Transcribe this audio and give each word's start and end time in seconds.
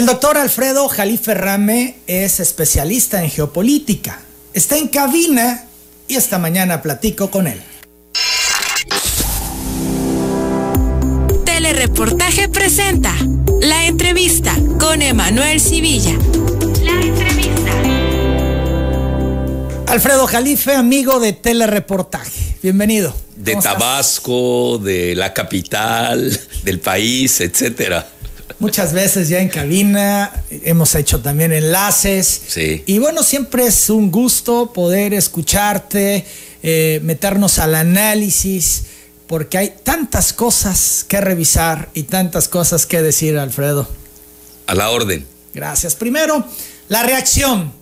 El 0.00 0.06
doctor 0.06 0.38
Alfredo 0.38 0.88
Jalife 0.88 1.34
Rame 1.34 1.96
es 2.06 2.40
especialista 2.40 3.22
en 3.22 3.28
geopolítica. 3.28 4.18
Está 4.54 4.78
en 4.78 4.88
cabina 4.88 5.66
y 6.08 6.14
esta 6.14 6.38
mañana 6.38 6.80
platico 6.80 7.30
con 7.30 7.46
él. 7.46 7.60
Telereportaje 11.44 12.48
presenta 12.48 13.14
la 13.60 13.84
entrevista 13.84 14.56
con 14.78 15.02
Emanuel 15.02 15.60
Civilla. 15.60 16.14
La 16.82 16.92
entrevista. 16.92 17.70
Alfredo 19.86 20.26
Jalife, 20.26 20.76
amigo 20.76 21.20
de 21.20 21.34
Telereportaje. 21.34 22.56
Bienvenido. 22.62 23.14
De 23.36 23.54
Tabasco, 23.56 24.78
de 24.78 25.14
la 25.14 25.34
capital, 25.34 26.40
del 26.64 26.80
país, 26.80 27.42
etcétera. 27.42 28.08
Muchas 28.60 28.92
veces 28.92 29.30
ya 29.30 29.40
en 29.40 29.48
cabina, 29.48 30.44
hemos 30.50 30.94
hecho 30.94 31.20
también 31.20 31.50
enlaces. 31.52 32.42
Sí. 32.46 32.82
Y 32.86 32.98
bueno, 32.98 33.22
siempre 33.22 33.66
es 33.66 33.88
un 33.88 34.10
gusto 34.10 34.72
poder 34.72 35.14
escucharte, 35.14 36.26
eh, 36.62 37.00
meternos 37.02 37.58
al 37.58 37.74
análisis, 37.74 38.82
porque 39.26 39.56
hay 39.56 39.72
tantas 39.82 40.34
cosas 40.34 41.06
que 41.08 41.22
revisar 41.22 41.88
y 41.94 42.02
tantas 42.02 42.48
cosas 42.48 42.84
que 42.84 43.00
decir, 43.00 43.38
Alfredo. 43.38 43.88
A 44.66 44.74
la 44.74 44.90
orden. 44.90 45.26
Gracias. 45.54 45.94
Primero, 45.94 46.44
la 46.88 47.02
reacción 47.02 47.72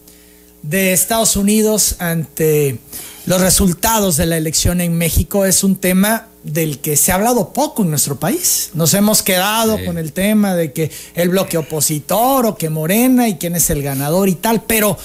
de 0.63 0.93
Estados 0.93 1.35
Unidos 1.35 1.97
ante 1.99 2.79
los 3.29 3.43
resultados 3.43 4.17
de 4.17 4.25
la 4.25 4.39
elección 4.39 4.81
en 4.81 4.97
México 4.97 5.45
es 5.45 5.63
un 5.63 5.77
tema 5.77 6.29
del 6.45 6.79
que 6.79 6.97
se 6.97 7.13
ha 7.13 7.17
hablado 7.17 7.53
poco 7.53 7.83
en 7.83 7.91
nuestro 7.91 8.17
país. 8.19 8.71
Nos 8.73 8.95
hemos 8.95 9.23
quedado 9.23 9.77
Sí. 9.77 9.85
con 9.85 9.99
el 9.99 10.13
tema 10.15 10.55
de 10.55 10.73
que 10.73 10.91
el 11.15 11.29
bloque 11.29 11.59
opositor 11.59 12.47
o 12.47 12.57
que 12.57 12.71
Morena 12.71 13.29
y 13.29 13.37
quién 13.37 13.55
es 13.55 13.69
el 13.69 13.83
ganador 13.83 14.31
y 14.31 14.35
tal, 14.35 14.63
pero 14.63 14.97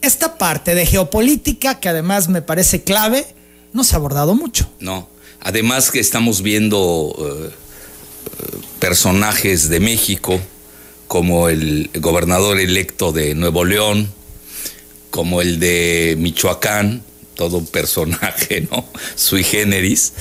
esta 0.00 0.38
parte 0.38 0.76
de 0.76 0.86
geopolítica, 0.86 1.80
que 1.80 1.88
además 1.88 2.28
me 2.28 2.40
parece 2.40 2.84
clave, 2.84 3.26
no 3.72 3.82
se 3.82 3.94
ha 3.94 3.98
abordado 3.98 4.36
mucho. 4.36 4.70
No. 4.78 5.08
Además 5.40 5.90
que 5.90 5.98
estamos 5.98 6.40
viendo 6.42 7.12
eh, 7.18 7.50
eh, 7.50 8.58
personajes 8.78 9.68
de 9.68 9.80
México, 9.80 10.38
como 11.08 11.48
el 11.48 11.90
gobernador 11.94 12.60
electo 12.60 13.10
de 13.10 13.34
Nuevo 13.34 13.64
León, 13.64 14.08
como 15.10 15.40
el 15.40 15.58
de 15.58 16.14
Michoacán, 16.18 17.02
todo 17.34 17.58
un 17.58 17.66
personaje, 17.66 18.66
¿no? 18.70 18.84
Sui 19.14 19.44
generis. 19.44 20.12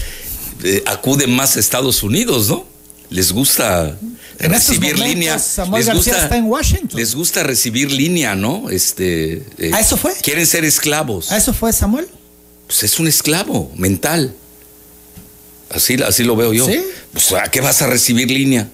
eh, 0.64 0.84
acuden 0.86 1.32
más 1.36 1.58
a 1.58 1.60
Estados 1.60 2.04
Unidos, 2.04 2.50
¿no? 2.50 2.66
Les 3.10 3.32
gusta 3.34 3.98
En 4.40 4.52
recibir 4.52 4.94
momentos, 4.94 5.08
línea. 5.08 5.40
Samuel 5.40 5.80
les 5.82 5.88
García 5.88 6.14
gusta, 6.14 6.24
está 6.24 6.38
en 6.38 6.46
Washington. 6.46 7.00
Les 7.00 7.14
gusta 7.16 7.44
recibir 7.44 7.92
línea, 7.92 8.36
¿no? 8.36 8.70
Este, 8.70 9.44
eh, 9.58 9.72
¿A 9.74 9.80
eso 9.82 9.98
fue? 9.98 10.14
Quieren 10.22 10.48
ser 10.48 10.64
esclavos. 10.64 11.32
¿A 11.32 11.38
eso 11.38 11.54
fue 11.54 11.74
Samuel? 11.74 12.08
Pues 12.68 12.84
es 12.84 13.00
un 13.00 13.08
esclavo 13.08 13.72
mental. 13.76 14.34
Así, 15.70 15.96
así 16.06 16.24
lo 16.24 16.36
veo 16.36 16.54
yo. 16.54 16.66
¿Sí? 16.68 16.82
Pues, 17.12 17.32
¿A 17.34 17.44
qué 17.52 17.60
vas 17.62 17.82
a 17.82 17.88
recibir 17.88 18.30
línea? 18.32 18.70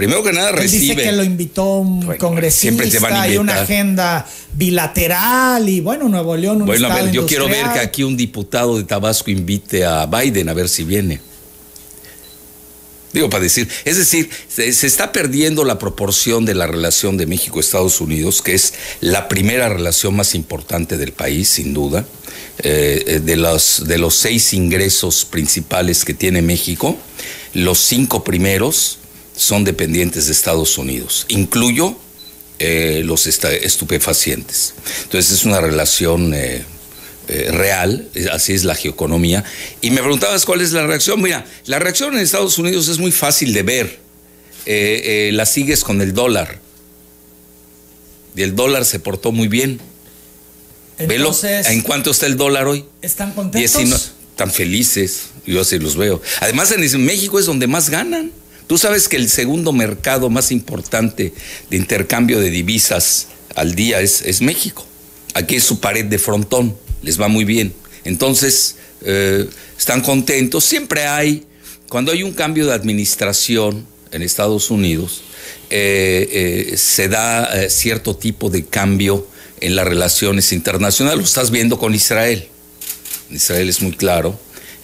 Primero 0.00 0.22
que 0.22 0.32
nada, 0.32 0.48
Él 0.48 0.56
recibe. 0.56 0.80
dice 0.80 0.96
que 0.96 1.12
lo 1.12 1.22
invitó 1.22 1.76
un 1.76 2.06
Bueno, 2.06 2.18
congresista 2.18 2.60
siempre 2.60 2.90
te 2.90 3.34
y 3.34 3.36
una 3.36 3.60
agenda 3.60 4.26
bilateral 4.54 5.68
y 5.68 5.82
bueno, 5.82 6.08
Nuevo 6.08 6.34
León 6.38 6.62
un 6.62 6.66
Bueno, 6.66 6.88
a 6.90 6.94
ver, 6.94 7.10
yo 7.12 7.26
quiero 7.26 7.46
ver 7.48 7.66
que 7.74 7.80
aquí 7.80 8.02
un 8.02 8.16
diputado 8.16 8.78
de 8.78 8.84
Tabasco 8.84 9.30
invite 9.30 9.84
a 9.84 10.06
Biden 10.06 10.48
a 10.48 10.54
ver 10.54 10.70
si 10.70 10.84
viene. 10.84 11.20
Digo, 13.12 13.28
para 13.28 13.42
decir, 13.42 13.68
es 13.84 13.98
decir, 13.98 14.30
se, 14.48 14.72
se 14.72 14.86
está 14.86 15.12
perdiendo 15.12 15.64
la 15.64 15.78
proporción 15.78 16.46
de 16.46 16.54
la 16.54 16.66
relación 16.66 17.18
de 17.18 17.26
México-Estados 17.26 18.00
Unidos, 18.00 18.40
que 18.40 18.54
es 18.54 18.72
la 19.00 19.28
primera 19.28 19.68
relación 19.68 20.16
más 20.16 20.34
importante 20.34 20.96
del 20.96 21.12
país, 21.12 21.50
sin 21.50 21.74
duda. 21.74 22.06
Eh, 22.62 23.04
eh, 23.06 23.20
de, 23.20 23.36
los, 23.36 23.84
de 23.86 23.98
los 23.98 24.14
seis 24.14 24.52
ingresos 24.52 25.24
principales 25.24 26.04
que 26.04 26.14
tiene 26.14 26.42
México, 26.42 26.96
los 27.54 27.78
cinco 27.78 28.22
primeros 28.22 28.99
son 29.40 29.64
dependientes 29.64 30.26
de 30.26 30.32
Estados 30.32 30.76
Unidos. 30.76 31.24
Incluyo 31.28 31.96
eh, 32.58 33.00
los 33.06 33.26
estupefacientes. 33.26 34.74
Entonces 35.04 35.32
es 35.32 35.46
una 35.46 35.62
relación 35.62 36.34
eh, 36.34 36.62
eh, 37.28 37.48
real, 37.50 38.06
así 38.32 38.52
es 38.52 38.64
la 38.64 38.74
geoeconomía. 38.74 39.42
Y 39.80 39.92
me 39.92 40.02
preguntabas 40.02 40.44
cuál 40.44 40.60
es 40.60 40.72
la 40.72 40.86
reacción. 40.86 41.22
Mira, 41.22 41.46
la 41.64 41.78
reacción 41.78 42.12
en 42.12 42.20
Estados 42.20 42.58
Unidos 42.58 42.88
es 42.88 42.98
muy 42.98 43.12
fácil 43.12 43.54
de 43.54 43.62
ver. 43.62 44.00
La 45.32 45.46
sigues 45.46 45.84
con 45.84 46.02
el 46.02 46.12
dólar. 46.12 46.60
Y 48.36 48.42
el 48.42 48.54
dólar 48.54 48.84
se 48.84 49.00
portó 49.00 49.32
muy 49.32 49.48
bien. 49.48 49.80
Entonces, 50.98 51.66
Velo, 51.66 51.74
¿en 51.74 51.80
cuánto 51.80 52.10
está 52.10 52.26
el 52.26 52.36
dólar 52.36 52.66
hoy? 52.66 52.84
¿están 53.00 53.32
contentos? 53.32 53.72
19 53.72 54.20
tan 54.36 54.50
felices, 54.50 55.24
yo 55.44 55.60
así 55.60 55.78
los 55.78 55.96
veo. 55.96 56.22
Además, 56.40 56.72
en 56.72 57.04
México 57.04 57.38
es 57.38 57.44
donde 57.44 57.66
más 57.66 57.90
ganan. 57.90 58.32
Tú 58.70 58.78
sabes 58.78 59.08
que 59.08 59.16
el 59.16 59.28
segundo 59.28 59.72
mercado 59.72 60.30
más 60.30 60.52
importante 60.52 61.34
de 61.70 61.76
intercambio 61.76 62.38
de 62.38 62.50
divisas 62.50 63.26
al 63.56 63.74
día 63.74 64.00
es, 64.00 64.22
es 64.22 64.42
México. 64.42 64.86
Aquí 65.34 65.56
es 65.56 65.64
su 65.64 65.80
pared 65.80 66.04
de 66.04 66.20
frontón, 66.20 66.76
les 67.02 67.20
va 67.20 67.26
muy 67.26 67.44
bien. 67.44 67.74
Entonces, 68.04 68.76
eh, 69.04 69.48
están 69.76 70.02
contentos. 70.02 70.62
Siempre 70.62 71.04
hay, 71.04 71.48
cuando 71.88 72.12
hay 72.12 72.22
un 72.22 72.30
cambio 72.32 72.64
de 72.64 72.72
administración 72.72 73.84
en 74.12 74.22
Estados 74.22 74.70
Unidos, 74.70 75.22
eh, 75.70 76.68
eh, 76.70 76.76
se 76.76 77.08
da 77.08 77.68
cierto 77.68 78.14
tipo 78.14 78.50
de 78.50 78.66
cambio 78.66 79.26
en 79.60 79.74
las 79.74 79.84
relaciones 79.84 80.52
internacionales. 80.52 81.18
Lo 81.18 81.24
estás 81.24 81.50
viendo 81.50 81.76
con 81.76 81.92
Israel. 81.92 82.46
Israel 83.32 83.68
es 83.68 83.82
muy 83.82 83.96
claro. 83.96 84.38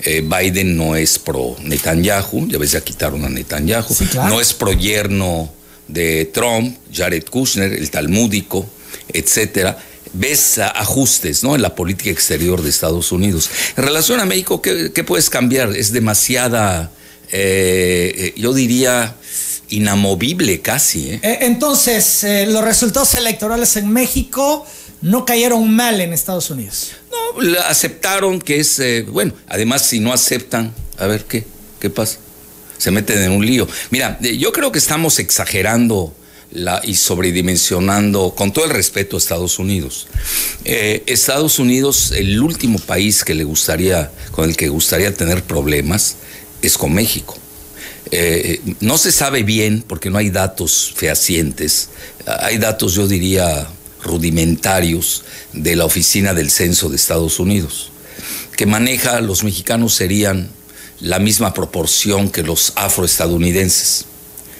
Eh, 0.05 0.23
Biden 0.23 0.77
no 0.77 0.95
es 0.97 1.19
pro 1.19 1.57
Netanyahu, 1.63 2.49
ya 2.49 2.59
ves, 2.59 2.73
ya 2.73 2.81
quitaron 2.83 3.25
a 3.25 3.29
Netanyahu. 3.29 3.95
Sí, 3.95 4.07
claro. 4.07 4.29
No 4.29 4.41
es 4.41 4.53
pro 4.53 4.73
yerno 4.73 5.51
de 5.89 6.27
Trump, 6.27 6.77
Jared 6.93 7.25
Kushner, 7.25 7.73
el 7.73 7.91
talmúdico, 7.91 8.67
etcétera. 9.13 9.79
Ves 10.13 10.59
ajustes 10.59 11.43
¿no? 11.43 11.55
en 11.55 11.63
la 11.63 11.75
política 11.75 12.11
exterior 12.11 12.63
de 12.63 12.71
Estados 12.71 13.13
Unidos. 13.13 13.51
En 13.77 13.85
relación 13.85 14.21
a 14.21 14.27
México, 14.27 14.63
¿qué, 14.63 14.93
qué 14.93 15.05
puedes 15.05 15.29
cambiar? 15.31 15.75
Es 15.77 15.93
demasiada, 15.93 16.91
eh, 17.33 18.15
eh, 18.17 18.35
yo 18.37 18.53
diría, 18.53 19.17
inamovible 19.69 20.61
casi. 20.61 21.19
Entonces, 21.23 22.25
los 22.47 22.65
resultados 22.65 23.15
electorales 23.15 23.77
en 23.77 23.91
México 23.91 24.65
no 25.03 25.25
cayeron 25.25 25.71
mal 25.75 26.01
en 26.01 26.13
Estados 26.13 26.51
Unidos. 26.51 26.93
No, 27.11 27.59
aceptaron 27.69 28.41
que 28.41 28.61
es, 28.61 28.79
eh, 28.79 29.03
bueno, 29.03 29.33
además 29.49 29.83
si 29.83 30.01
no 30.01 30.13
aceptan, 30.13 30.73
a 30.99 31.07
ver 31.07 31.25
qué, 31.25 31.45
qué 31.81 31.91
pasa. 31.91 32.19
Se 32.79 32.91
meten 32.91 33.23
en 33.23 33.33
un 33.33 33.45
lío. 33.45 33.67
Mira, 33.91 34.19
eh, 34.23 34.37
yo 34.37 34.53
creo 34.53 34.73
que 34.73 34.79
estamos 34.79 35.19
exagerando 35.19 36.15
y 36.85 36.95
sobredimensionando, 36.95 38.35
con 38.35 38.53
todo 38.53 38.65
el 38.65 38.71
respeto 38.71 39.17
a 39.17 39.19
Estados 39.19 39.59
Unidos. 39.59 40.07
Eh, 40.65 41.03
Estados 41.07 41.59
Unidos, 41.59 42.13
el 42.13 42.41
último 42.41 42.79
país 42.79 43.25
que 43.25 43.35
le 43.35 43.45
gustaría, 43.45 44.11
con 44.31 44.49
el 44.49 44.57
que 44.57 44.69
gustaría 44.69 45.13
tener 45.13 45.43
problemas, 45.43 46.17
es 46.63 46.79
con 46.79 46.95
México. 46.95 47.37
No 48.81 48.97
se 48.97 49.13
sabe 49.13 49.43
bien 49.43 49.85
porque 49.87 50.09
no 50.09 50.19
hay 50.19 50.31
datos 50.31 50.95
fehacientes. 50.97 51.91
Hay 52.25 52.57
datos, 52.57 52.95
yo 52.95 53.07
diría, 53.07 53.69
rudimentarios 54.07 55.25
de 55.53 55.77
la 55.77 55.85
Oficina 55.85 56.35
del 56.35 56.51
Censo 56.51 56.89
de 56.89 56.97
Estados 56.97 57.39
Unidos, 57.39 57.91
que 58.57 58.67
maneja 58.67 59.21
los 59.21 59.45
mexicanos 59.45 59.95
serían 59.95 60.49
la 61.01 61.19
misma 61.19 61.53
proporción 61.53 62.31
que 62.31 62.43
los 62.43 62.73
afroestadounidenses. 62.77 64.07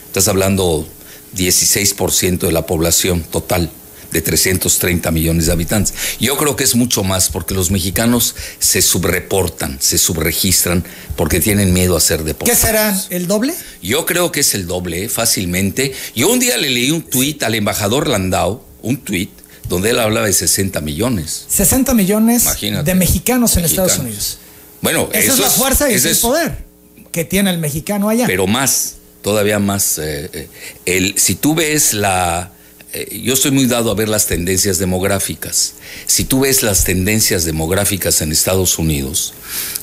Estás 0.07 0.29
hablando 0.29 0.87
16% 1.35 2.39
de 2.41 2.53
la 2.53 2.67
población 2.67 3.23
total 3.23 3.71
de 4.13 4.23
330 4.23 5.11
millones 5.11 5.47
de 5.47 5.53
habitantes. 5.53 5.95
Yo 6.21 6.37
creo 6.37 6.57
que 6.57 6.65
es 6.65 6.75
mucho 6.75 7.05
más 7.05 7.29
porque 7.29 7.55
los 7.55 7.71
mexicanos 7.71 8.35
se 8.59 8.81
subreportan, 8.81 9.79
se 9.81 9.99
subregistran 9.99 10.85
porque 11.17 11.41
tienen 11.41 11.73
miedo 11.73 11.97
a 11.97 12.01
ser 12.01 12.21
¿Qué 12.21 12.25
deportados. 12.25 12.61
será? 12.61 12.99
¿El 13.11 13.27
doble? 13.27 13.55
Yo 13.83 14.07
creo 14.07 14.33
que 14.33 14.41
es 14.41 14.55
el 14.55 14.67
doble, 14.67 15.05
eh, 15.05 15.09
fácilmente. 15.09 15.93
Yo 16.15 16.31
un 16.31 16.39
día 16.39 16.57
le 16.57 16.71
leí 16.71 16.91
un 16.91 17.03
tuit 17.03 17.43
al 17.43 17.55
embajador 17.55 18.09
Landau, 18.09 18.63
un 18.83 18.99
tuit, 18.99 19.31
donde 19.69 19.91
él 19.91 19.99
hablaba 19.99 20.27
de 20.27 20.33
60 20.33 20.81
millones. 20.81 21.45
60 21.49 21.95
millones 21.95 22.43
Imagínate. 22.43 22.85
de 22.91 22.95
mexicanos 22.95 23.57
en 23.57 23.63
Mexicanos. 23.63 23.91
Estados 23.93 24.07
Unidos. 24.07 24.39
Bueno, 24.83 25.09
Esa 25.13 25.19
eso 25.21 25.33
es 25.35 25.39
la 25.41 25.51
fuerza 25.51 25.91
y 25.91 25.95
ese 25.95 26.11
es 26.11 26.17
el 26.19 26.23
poder 26.23 26.65
que 27.13 27.25
tiene 27.25 27.51
el 27.51 27.59
mexicano 27.59 28.09
allá. 28.09 28.27
Pero 28.27 28.47
más, 28.47 28.95
todavía 29.23 29.59
más. 29.59 29.99
eh, 29.99 30.31
eh, 30.33 30.49
el, 30.85 31.19
si 31.19 31.35
tú 31.35 31.55
ves 31.55 31.95
la. 31.95 32.53
eh, 32.93 33.21
yo 33.25 33.35
estoy 33.35 33.51
muy 33.51 33.67
dado 33.67 33.91
a 33.91 33.95
ver 33.95 34.09
las 34.09 34.27
tendencias 34.27 34.79
demográficas. 34.79 35.73
Si 36.07 36.25
tú 36.25 36.41
ves 36.41 36.63
las 36.63 36.85
tendencias 36.85 37.45
demográficas 37.45 38.21
en 38.21 38.33
Estados 38.33 38.79
Unidos, 38.79 39.33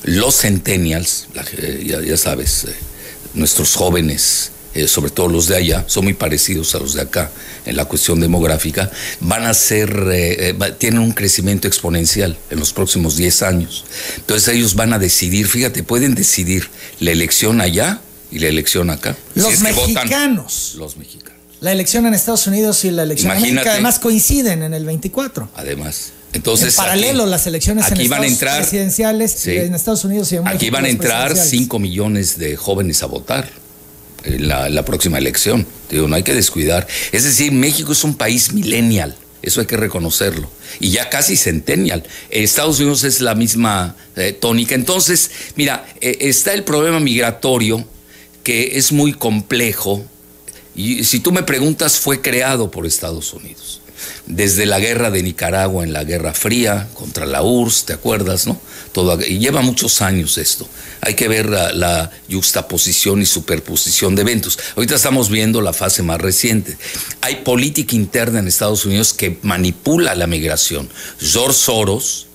los 0.04 0.36
centennials, 0.40 1.26
la- 1.34 1.44
eh, 1.58 1.84
ya, 1.86 2.00
ya 2.00 2.16
sabes, 2.16 2.66
nuestros 3.34 3.74
jóvenes 3.74 4.52
eh, 4.74 4.88
sobre 4.88 5.12
todo 5.12 5.28
los 5.28 5.46
de 5.46 5.56
allá, 5.56 5.84
son 5.86 6.04
muy 6.04 6.14
parecidos 6.14 6.74
a 6.74 6.80
los 6.80 6.94
de 6.94 7.02
acá 7.02 7.30
en 7.64 7.76
la 7.76 7.84
cuestión 7.84 8.18
demográfica, 8.18 8.90
van 9.20 9.46
a 9.46 9.54
ser, 9.54 9.90
eh, 10.10 10.50
eh, 10.50 10.72
tienen 10.78 11.00
un 11.00 11.12
crecimiento 11.12 11.68
exponencial 11.68 12.36
en 12.50 12.58
los 12.58 12.72
próximos 12.72 13.16
10 13.16 13.42
años. 13.42 13.84
Entonces 14.16 14.52
ellos 14.52 14.74
van 14.74 14.92
a 14.92 14.98
decidir, 14.98 15.46
fíjate, 15.46 15.84
pueden 15.84 16.16
decidir 16.16 16.68
la 16.98 17.12
elección 17.12 17.60
allá 17.60 18.00
y 18.32 18.40
la 18.40 18.48
elección 18.48 18.90
acá. 18.90 19.16
Los 19.36 19.60
mexicanos. 19.60 20.74
los 20.76 20.96
mexicanos. 20.96 21.34
La 21.60 21.70
elección 21.70 22.04
en 22.06 22.14
Estados 22.14 22.46
Unidos 22.48 22.84
y 22.84 22.90
la 22.90 23.04
elección 23.04 23.32
en 23.32 23.42
México 23.42 23.62
además 23.66 24.00
coinciden 24.00 24.64
en 24.64 24.74
el 24.74 24.84
24. 24.84 25.50
Además. 25.54 26.12
Entonces, 26.32 26.76
en 26.76 26.84
paralelo 26.84 27.26
las 27.26 27.46
elecciones 27.46 27.84
aquí 27.84 28.02
en 28.02 28.10
van 28.10 28.24
a 28.24 28.26
entrar, 28.26 28.60
presidenciales 28.60 29.46
en 29.46 29.72
Estados 29.72 30.04
Unidos 30.04 30.32
y 30.32 30.36
en 30.36 30.42
México. 30.42 30.56
Aquí 30.56 30.70
van 30.70 30.84
a 30.84 30.88
entrar 30.88 31.36
5 31.36 31.78
millones 31.78 32.38
de 32.38 32.56
jóvenes 32.56 33.04
a 33.04 33.06
votar 33.06 33.63
en 34.24 34.48
la, 34.48 34.84
próxima 34.84 35.18
elección. 35.18 35.66
No 35.90 36.14
hay 36.14 36.22
que 36.22 36.34
descuidar. 36.34 36.86
Es 37.12 37.24
decir, 37.24 37.52
México 37.52 37.92
es 37.92 38.04
un 38.04 38.16
país 38.16 38.52
millennial. 38.52 39.16
Eso 39.42 39.60
hay 39.60 39.66
que 39.66 39.76
reconocerlo. 39.76 40.50
Y 40.80 40.90
ya 40.90 41.10
casi 41.10 41.36
centennial. 41.36 42.02
Estados 42.30 42.80
Unidos 42.80 43.04
es 43.04 43.20
la 43.20 43.34
misma 43.34 43.94
eh, 44.16 44.32
tónica. 44.32 44.74
Entonces, 44.74 45.30
mira, 45.56 45.86
eh, 46.00 46.16
está 46.20 46.54
el 46.54 46.64
problema 46.64 47.00
migratorio 47.00 47.84
que 48.42 48.78
es 48.78 48.92
muy 48.92 49.12
complejo. 49.12 50.04
Y 50.74 51.04
si 51.04 51.20
tú 51.20 51.30
me 51.30 51.42
preguntas, 51.42 51.98
fue 51.98 52.20
creado 52.20 52.70
por 52.70 52.86
Estados 52.86 53.32
Unidos 53.32 53.82
desde 54.26 54.64
la 54.64 54.80
guerra 54.80 55.10
de 55.10 55.22
Nicaragua 55.22 55.84
en 55.84 55.92
la 55.92 56.04
Guerra 56.04 56.32
Fría 56.32 56.88
contra 56.94 57.26
la 57.26 57.42
URSS, 57.42 57.84
¿te 57.84 57.92
acuerdas, 57.92 58.46
no? 58.46 58.58
Todo, 58.92 59.18
y 59.20 59.38
lleva 59.38 59.60
muchos 59.60 60.00
años 60.00 60.38
esto. 60.38 60.66
Hay 61.02 61.14
que 61.14 61.28
ver 61.28 61.50
la, 61.50 61.72
la 61.72 62.10
juxtaposición 62.30 63.20
y 63.20 63.26
superposición 63.26 64.14
de 64.14 64.22
eventos. 64.22 64.58
Ahorita 64.76 64.94
estamos 64.94 65.28
viendo 65.28 65.60
la 65.60 65.72
fase 65.72 66.02
más 66.02 66.20
reciente. 66.20 66.78
Hay 67.20 67.36
política 67.36 67.94
interna 67.94 68.38
en 68.38 68.48
Estados 68.48 68.86
Unidos 68.86 69.12
que 69.12 69.38
manipula 69.42 70.14
la 70.14 70.26
migración. 70.26 70.88
George 71.20 71.58
Soros, 71.58 72.26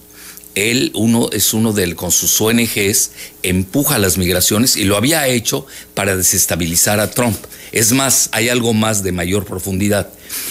él 0.54 0.92
uno, 0.94 1.30
es 1.32 1.54
uno 1.54 1.74
del, 1.74 1.96
con 1.96 2.12
sus 2.12 2.40
ONGs, 2.40 3.12
empuja 3.42 3.98
las 3.98 4.18
migraciones 4.18 4.76
y 4.76 4.84
lo 4.84 4.98
había 4.98 5.28
hecho 5.28 5.66
para 5.96 6.16
desestabilizar 6.16 7.00
a 7.00 7.10
Trump. 7.10 7.38
Es 7.72 7.94
más, 7.94 8.30
hay 8.32 8.50
algo 8.50 8.74
más 8.74 9.02
de 9.04 9.12
mayor 9.12 9.46
profundidad. 9.46 10.10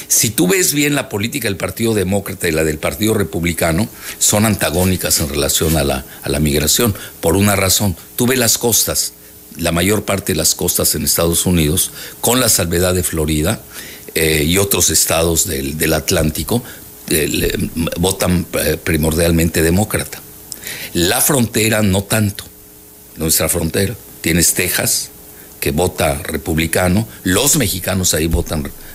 Si 0.09 0.31
tú 0.31 0.49
ves 0.49 0.73
bien 0.73 0.95
la 0.95 1.09
política 1.09 1.49
del 1.49 1.57
Partido 1.57 1.95
Demócrata 1.95 2.49
y 2.49 2.53
la 2.53 2.65
del 2.65 2.79
Partido 2.79 3.15
Republicano, 3.15 3.89
son 4.19 4.45
antagónicas 4.47 5.21
en 5.21 5.29
relación 5.29 5.77
a 5.77 5.85
la, 5.85 6.41
migración, 6.41 6.95
por 7.21 7.37
una 7.37 7.57
razón. 7.57 7.97
Tú 8.17 8.27
ves 8.27 8.39
las 8.39 8.59
costas, 8.59 9.13
la 9.57 9.73
mayor 9.73 10.05
parte 10.05 10.33
de 10.33 10.39
las 10.39 10.55
costas 10.55 10.95
en 10.95 11.05
Estados 11.05 11.47
Unidos, 11.47 11.91
con 12.21 12.41
la 12.41 12.49
salvedad 12.49 12.95
de 12.95 13.03
Florida 13.03 13.61
eh, 14.15 14.45
y 14.47 14.59
otros 14.59 14.91
estados 14.91 15.47
del, 15.47 15.79
del 15.79 15.93
Atlántico, 15.95 16.63
eh, 17.11 17.69
votan 17.99 18.47
eh, 18.55 18.77
primordialmente 18.83 19.63
demócrata. 19.63 20.21
La 20.93 21.21
frontera 21.21 21.83
no 21.83 22.03
tanto, 22.05 22.45
nuestra 23.17 23.49
frontera. 23.49 23.95
Tienes 24.21 24.53
Texas, 24.53 25.11
que 25.61 25.71
vota 25.71 26.15
republicano, 26.23 27.07
los 27.25 27.57
mexicanos 27.57 28.15
ahí 28.15 28.27
votan 28.27 28.65
republicano, 28.65 28.88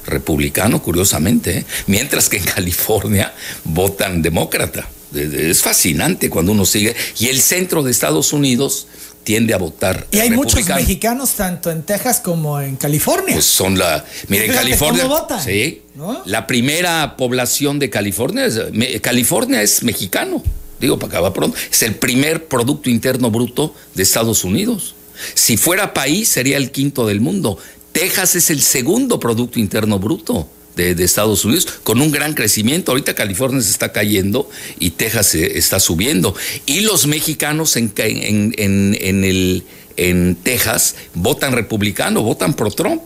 curiosamente, 0.81 1.59
¿eh? 1.59 1.65
mientras 1.87 2.29
que 2.29 2.37
en 2.37 2.43
California 2.55 3.33
votan 3.63 4.21
demócrata. 4.21 4.87
Es 5.13 5.61
fascinante 5.61 6.29
cuando 6.29 6.51
uno 6.53 6.65
sigue. 6.65 6.95
Y 7.19 7.27
el 7.27 7.39
centro 7.39 7.83
de 7.83 7.91
Estados 7.91 8.33
Unidos 8.33 8.87
tiende 9.23 9.53
a 9.53 9.57
votar. 9.57 10.07
Y 10.11 10.19
hay 10.19 10.31
muchos 10.31 10.65
mexicanos 10.67 11.31
tanto 11.31 11.71
en 11.71 11.83
Texas 11.83 12.19
como 12.19 12.59
en 12.59 12.75
California. 12.75 13.35
Pues 13.35 13.45
son 13.45 13.77
la. 13.77 14.03
Mira, 14.27 14.45
en 14.45 14.53
California. 14.53 15.03
¿cómo 15.03 15.19
votan? 15.19 15.43
Sí. 15.43 15.81
La 16.25 16.47
primera 16.47 17.15
población 17.15 17.79
de 17.79 17.89
California 17.89 18.45
es. 18.45 18.59
California 19.01 19.61
es 19.61 19.83
mexicano. 19.83 20.43
Digo, 20.79 20.99
para 20.99 21.13
acabar 21.13 21.33
pronto. 21.33 21.57
Es 21.71 21.83
el 21.83 21.95
primer 21.95 22.47
Producto 22.47 22.89
Interno 22.89 23.31
Bruto 23.31 23.73
de 23.93 24.03
Estados 24.03 24.43
Unidos. 24.43 24.95
Si 25.33 25.57
fuera 25.57 25.93
país, 25.93 26.27
sería 26.27 26.57
el 26.57 26.71
quinto 26.71 27.07
del 27.07 27.21
mundo. 27.21 27.57
Texas 27.93 28.35
es 28.35 28.49
el 28.49 28.61
segundo 28.61 29.19
Producto 29.19 29.59
Interno 29.59 29.99
Bruto. 29.99 30.49
De, 30.75 30.91
Estados 31.03 31.45
Unidos, 31.45 31.67
con 31.83 32.01
un 32.01 32.09
gran 32.09 32.33
crecimiento. 32.33 32.91
Ahorita 32.91 33.13
California 33.13 33.61
se 33.61 33.69
está 33.69 33.91
cayendo 33.91 34.49
y 34.79 34.89
Texas 34.89 35.35
está 35.35 35.79
subiendo. 35.79 36.35
Y 36.65 36.79
los 36.79 37.05
mexicanos 37.05 37.75
en, 37.75 37.93
en, 37.95 39.23
el, 39.23 39.63
en 39.97 40.35
Texas 40.41 40.95
votan 41.13 41.53
republicano, 41.53 42.23
votan 42.23 42.55
pro 42.55 42.71
Trump. 42.71 43.03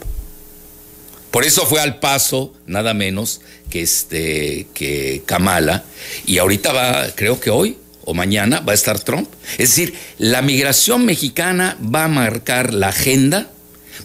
Por 1.29 1.43
eso 1.43 1.65
fue 1.65 1.81
al 1.81 1.99
paso, 1.99 2.53
nada 2.67 2.93
menos 2.93 3.41
que 3.69 3.81
este 3.81 4.67
que 4.73 5.23
Kamala, 5.25 5.83
y 6.25 6.37
ahorita 6.37 6.71
va, 6.71 7.07
creo 7.15 7.39
que 7.41 7.49
hoy, 7.49 7.77
o 8.05 8.13
mañana 8.13 8.61
va 8.61 8.71
a 8.71 8.75
estar 8.75 8.99
Trump. 9.01 9.27
Es 9.57 9.75
decir, 9.75 9.93
la 10.17 10.41
migración 10.41 11.05
mexicana 11.05 11.77
va 11.83 12.05
a 12.05 12.07
marcar 12.07 12.73
la 12.73 12.87
agenda. 12.87 13.51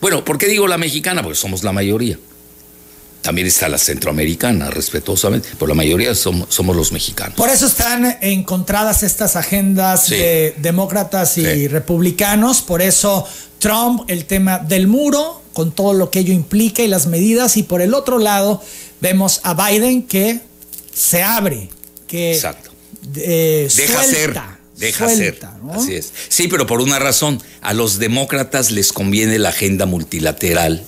Bueno, 0.03 0.23
¿por 0.23 0.37
qué 0.37 0.49
digo 0.49 0.69
la 0.69 0.77
mexicana? 0.77 1.23
Porque 1.23 1.39
somos 1.39 1.65
la 1.65 1.73
mayoría. 1.73 2.19
También 3.23 3.47
está 3.47 3.69
la 3.69 3.79
centroamericana, 3.79 4.69
respetuosamente, 4.69 5.49
pero 5.55 5.69
la 5.69 5.75
mayoría 5.75 6.15
somos, 6.15 6.53
somos 6.53 6.77
los 6.77 6.93
mexicanos. 6.93 7.37
Por 7.37 7.49
eso 7.49 7.67
están 7.67 8.19
encontradas 8.21 9.05
estas 9.05 9.37
agendas 9.37 10.11
de 10.11 10.55
demócratas 10.59 11.39
y 11.39 11.69
republicanos. 11.69 12.61
Por 12.61 12.83
eso 12.83 13.27
Trump, 13.59 14.03
el 14.09 14.27
tema 14.27 14.59
del 14.59 14.89
muro, 14.89 15.41
con 15.55 15.73
todo 15.73 15.95
lo 15.95 16.11
que 16.11 16.19
ello 16.19 16.35
implica 16.35 16.83
y 16.83 16.89
las 16.89 17.07
medidas. 17.07 17.57
Y 17.57 17.63
por 17.63 17.81
el 17.81 17.95
otro 17.95 18.19
lado, 18.19 18.61
vemos 19.01 19.41
a 19.45 19.55
Biden 19.55 20.03
que 20.03 20.41
se 20.93 21.23
abre, 21.23 21.71
que 22.09 22.35
Exacto 22.35 22.73
deja 23.03 24.05
ser. 24.05 24.35
Deja 24.83 25.09
ser. 25.09 25.39
Así 25.73 25.95
es. 25.95 26.13
Sí, 26.29 26.49
pero 26.49 26.67
por 26.67 26.81
una 26.81 26.99
razón. 26.99 27.41
A 27.61 27.73
los 27.73 27.99
demócratas 27.99 28.71
les 28.73 28.93
conviene 28.93 29.39
la 29.39 29.51
agenda 29.51 29.87
multilateral 29.87 30.85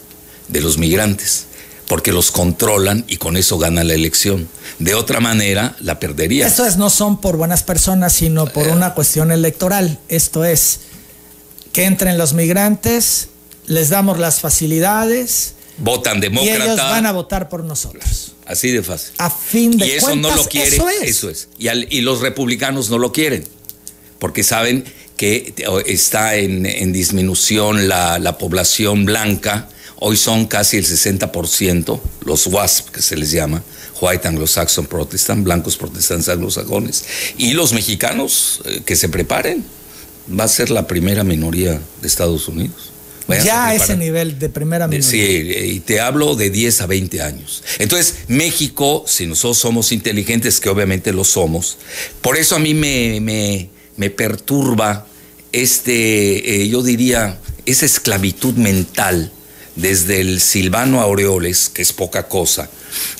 de 0.49 0.61
los 0.61 0.79
migrantes 0.79 1.46
porque 1.87 2.12
los 2.12 2.31
controlan 2.31 3.05
y 3.08 3.19
con 3.19 3.37
eso 3.37 3.58
ganan 3.58 3.88
la 3.88 3.94
elección. 3.94 4.49
De 4.79 4.94
otra 4.94 5.20
manera, 5.20 5.76
la 5.81 6.00
perdería. 6.00 6.46
Esto 6.46 6.67
es, 6.67 6.76
no 6.76 6.91
son 6.91 7.20
por 7.20 7.37
buenas 7.37 7.62
personas, 7.62 8.12
sino 8.12 8.46
por 8.46 8.69
una 8.69 8.94
cuestión 8.94 9.31
electoral. 9.31 9.99
Esto 10.08 10.44
es, 10.44 10.81
que 11.73 11.85
entren 11.85 12.19
los 12.19 12.32
migrantes, 12.32 13.29
les 13.67 13.91
damos 13.91 14.19
las 14.19 14.41
facilidades. 14.41 15.55
Votan 15.79 16.20
demócrata. 16.20 16.58
Y 16.58 16.62
ellos 16.62 16.76
van 16.76 17.06
a 17.06 17.12
votar 17.12 17.49
por 17.49 17.64
nosotros. 17.64 18.32
Así 18.46 18.70
de 18.70 18.82
fácil. 18.82 19.14
A 19.19 19.31
fin 19.31 19.76
de 19.76 19.87
y 19.87 19.91
eso 19.93 20.15
no 20.17 20.34
lo 20.34 20.44
quiere, 20.44 20.77
eso 21.03 21.31
es. 21.31 21.48
Y, 21.58 22.01
los 22.03 22.20
republicanos 22.20 22.91
no 22.91 22.98
lo 22.98 23.13
quieren, 23.13 23.46
porque 24.24 24.43
saben 24.43 24.84
que 25.19 25.52
está 25.84 26.36
en, 26.36 26.93
disminución 26.94 27.88
la, 27.88 28.38
población 28.38 29.04
blanca. 29.04 29.69
Hoy 29.96 30.16
son 30.16 30.46
casi 30.46 30.78
el 30.78 30.86
60%, 30.86 32.00
los 32.24 32.46
WASP 32.46 32.88
que 32.88 33.02
se 33.02 33.19
les 33.19 33.32
llama, 33.32 33.62
White 34.00 34.26
Anglo-Saxon 34.26 34.86
Protestant, 34.86 35.44
blancos 35.44 35.76
protestantes 35.76 36.31
anglosajones. 36.31 37.04
Y 37.36 37.52
los 37.52 37.74
mexicanos 37.74 38.62
eh, 38.64 38.81
que 38.86 38.96
se 38.96 39.10
preparen, 39.10 39.62
va 40.26 40.44
a 40.44 40.48
ser 40.48 40.70
la 40.70 40.86
primera 40.86 41.22
minoría 41.22 41.78
de 42.00 42.08
Estados 42.08 42.48
Unidos 42.48 42.94
ya 43.28 43.69
a 43.69 43.74
ese 43.74 43.96
nivel 43.96 44.38
de 44.38 44.48
primera 44.48 44.86
minoría. 44.86 45.08
Sí, 45.08 45.19
y 45.19 45.81
te 45.81 46.00
hablo 46.00 46.34
de 46.34 46.50
10 46.50 46.82
a 46.82 46.86
20 46.86 47.22
años. 47.22 47.62
Entonces, 47.78 48.16
México, 48.28 49.04
si 49.06 49.26
nosotros 49.26 49.58
somos 49.58 49.93
inteligentes, 49.93 50.60
que 50.60 50.69
obviamente 50.69 51.12
lo 51.12 51.24
somos, 51.24 51.78
por 52.20 52.36
eso 52.36 52.56
a 52.56 52.58
mí 52.58 52.74
me, 52.74 53.20
me, 53.20 53.70
perturba 54.10 55.06
este, 55.53 56.63
eh, 56.63 56.69
yo 56.69 56.82
diría, 56.82 57.39
esa 57.65 57.86
esclavitud 57.86 58.55
mental 58.55 59.31
desde 59.77 60.20
el 60.20 60.41
Silvano 60.41 61.01
Aureoles, 61.01 61.69
que 61.69 61.82
es 61.82 61.93
poca 61.93 62.29
cosa, 62.29 62.69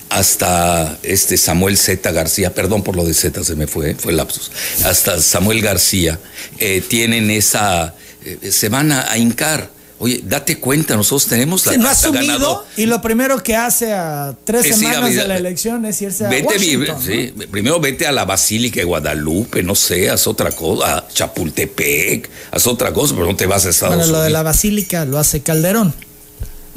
hasta 0.09 0.99
este 1.03 1.37
Samuel 1.37 1.77
Z. 1.77 2.11
García, 2.11 2.53
perdón 2.53 2.83
por 2.83 2.95
lo 2.95 3.05
de 3.05 3.13
Z, 3.13 3.43
se 3.43 3.55
me 3.55 3.67
fue, 3.67 3.95
fue 3.95 4.13
lapsus, 4.13 4.51
hasta 4.83 5.21
Samuel 5.21 5.61
García, 5.61 6.19
eh, 6.59 6.81
tienen 6.85 7.29
esa, 7.31 7.95
eh, 8.23 8.51
se 8.51 8.69
van 8.69 8.91
a 8.91 9.17
hincar 9.17 9.69
Oye, 9.97 10.21
date 10.25 10.57
cuenta, 10.57 10.97
nosotros 10.97 11.27
tenemos 11.27 11.65
la 11.65 11.71
Se 11.71 11.77
no 11.77 11.87
ha 11.87 11.91
asumido 11.91 12.65
y 12.75 12.85
lo 12.85 13.01
primero 13.01 13.41
que 13.41 13.55
hace 13.55 13.93
a 13.93 14.35
tres 14.43 14.75
semanas 14.75 15.15
de 15.15 15.25
la 15.25 15.37
elección 15.37 15.85
es 15.85 16.01
irse 16.01 16.25
a 16.25 16.29
Washington, 16.29 17.01
sí, 17.01 17.33
primero 17.49 17.79
vete 17.79 18.05
a 18.05 18.11
la 18.11 18.25
Basílica 18.25 18.81
de 18.81 18.83
Guadalupe, 18.83 19.63
no 19.63 19.73
sé, 19.73 20.09
haz 20.09 20.27
otra 20.27 20.51
cosa, 20.51 20.97
a 20.97 21.07
Chapultepec, 21.07 22.29
haz 22.51 22.67
otra 22.67 22.91
cosa, 22.91 23.13
pero 23.15 23.27
no 23.27 23.37
te 23.37 23.45
vas 23.45 23.65
a 23.65 23.69
Estados 23.69 23.95
bueno, 23.95 24.03
Unidos. 24.03 24.19
lo 24.19 24.23
de 24.25 24.29
la 24.31 24.43
Basílica 24.43 25.05
lo 25.05 25.17
hace 25.17 25.41
Calderón. 25.41 25.93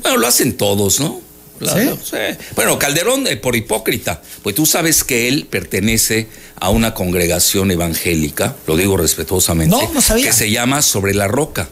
Bueno, 0.01 0.19
lo 0.19 0.27
hacen 0.29 0.57
todos, 0.57 1.01
¿no? 1.01 1.21
¿Sí? 1.61 2.17
Bueno, 2.55 2.79
Calderón, 2.79 3.27
eh, 3.27 3.37
por 3.37 3.57
hipócrita, 3.57 4.23
pues 4.45 4.55
tú 4.55 4.65
sabes 4.65 5.03
que 5.03 5.27
él 5.27 5.49
pertenece 5.51 6.29
a 6.55 6.71
una 6.71 6.95
congregación 6.95 7.73
evangélica, 7.73 8.55
lo 8.69 8.77
digo 8.77 8.97
respetuosamente, 8.97 9.75
no, 9.75 9.93
no 9.93 10.01
sabía. 10.01 10.27
que 10.27 10.33
se 10.33 10.53
llama 10.53 10.83
Sobre 10.83 11.15
la 11.15 11.27
Roca 11.27 11.69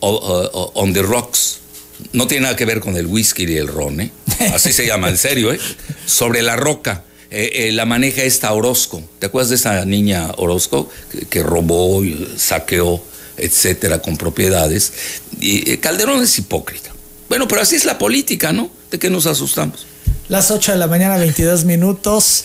on 0.00 0.92
the 0.92 1.02
Rocks. 1.02 1.60
no 2.12 2.26
tiene 2.26 2.42
nada 2.42 2.56
que 2.56 2.64
ver 2.64 2.80
con 2.80 2.96
el 2.96 3.06
whisky 3.06 3.44
y 3.44 3.56
el 3.56 3.68
ron, 3.68 4.00
¿eh? 4.00 4.10
así 4.52 4.72
se 4.72 4.86
llama, 4.86 5.08
en 5.08 5.16
serio, 5.16 5.52
¿eh? 5.52 5.60
sobre 6.06 6.42
la 6.42 6.56
roca. 6.56 7.04
Eh, 7.30 7.68
eh, 7.68 7.72
la 7.72 7.86
maneja 7.86 8.22
esta 8.22 8.52
Orozco. 8.52 9.02
¿Te 9.18 9.26
acuerdas 9.26 9.50
de 9.50 9.56
esa 9.56 9.84
niña 9.84 10.30
Orozco 10.36 10.88
que, 11.28 11.42
robó, 11.42 12.02
saqueó, 12.36 13.02
etcétera, 13.36 14.00
con 14.00 14.16
propiedades? 14.16 14.92
Y 15.40 15.70
eh, 15.70 15.80
Calderón 15.80 16.22
es 16.22 16.38
hipócrita. 16.38 16.92
Bueno, 17.28 17.48
pero 17.48 17.60
así 17.60 17.74
es 17.74 17.84
la 17.84 17.98
política, 17.98 18.52
¿no? 18.52 18.70
¿De 18.90 18.98
qué 18.98 19.10
nos 19.10 19.26
asustamos? 19.26 19.86
Las 20.28 20.50
8 20.50 20.72
de 20.72 20.78
la 20.78 20.86
mañana, 20.86 21.16
22 21.16 21.64
minutos. 21.64 22.44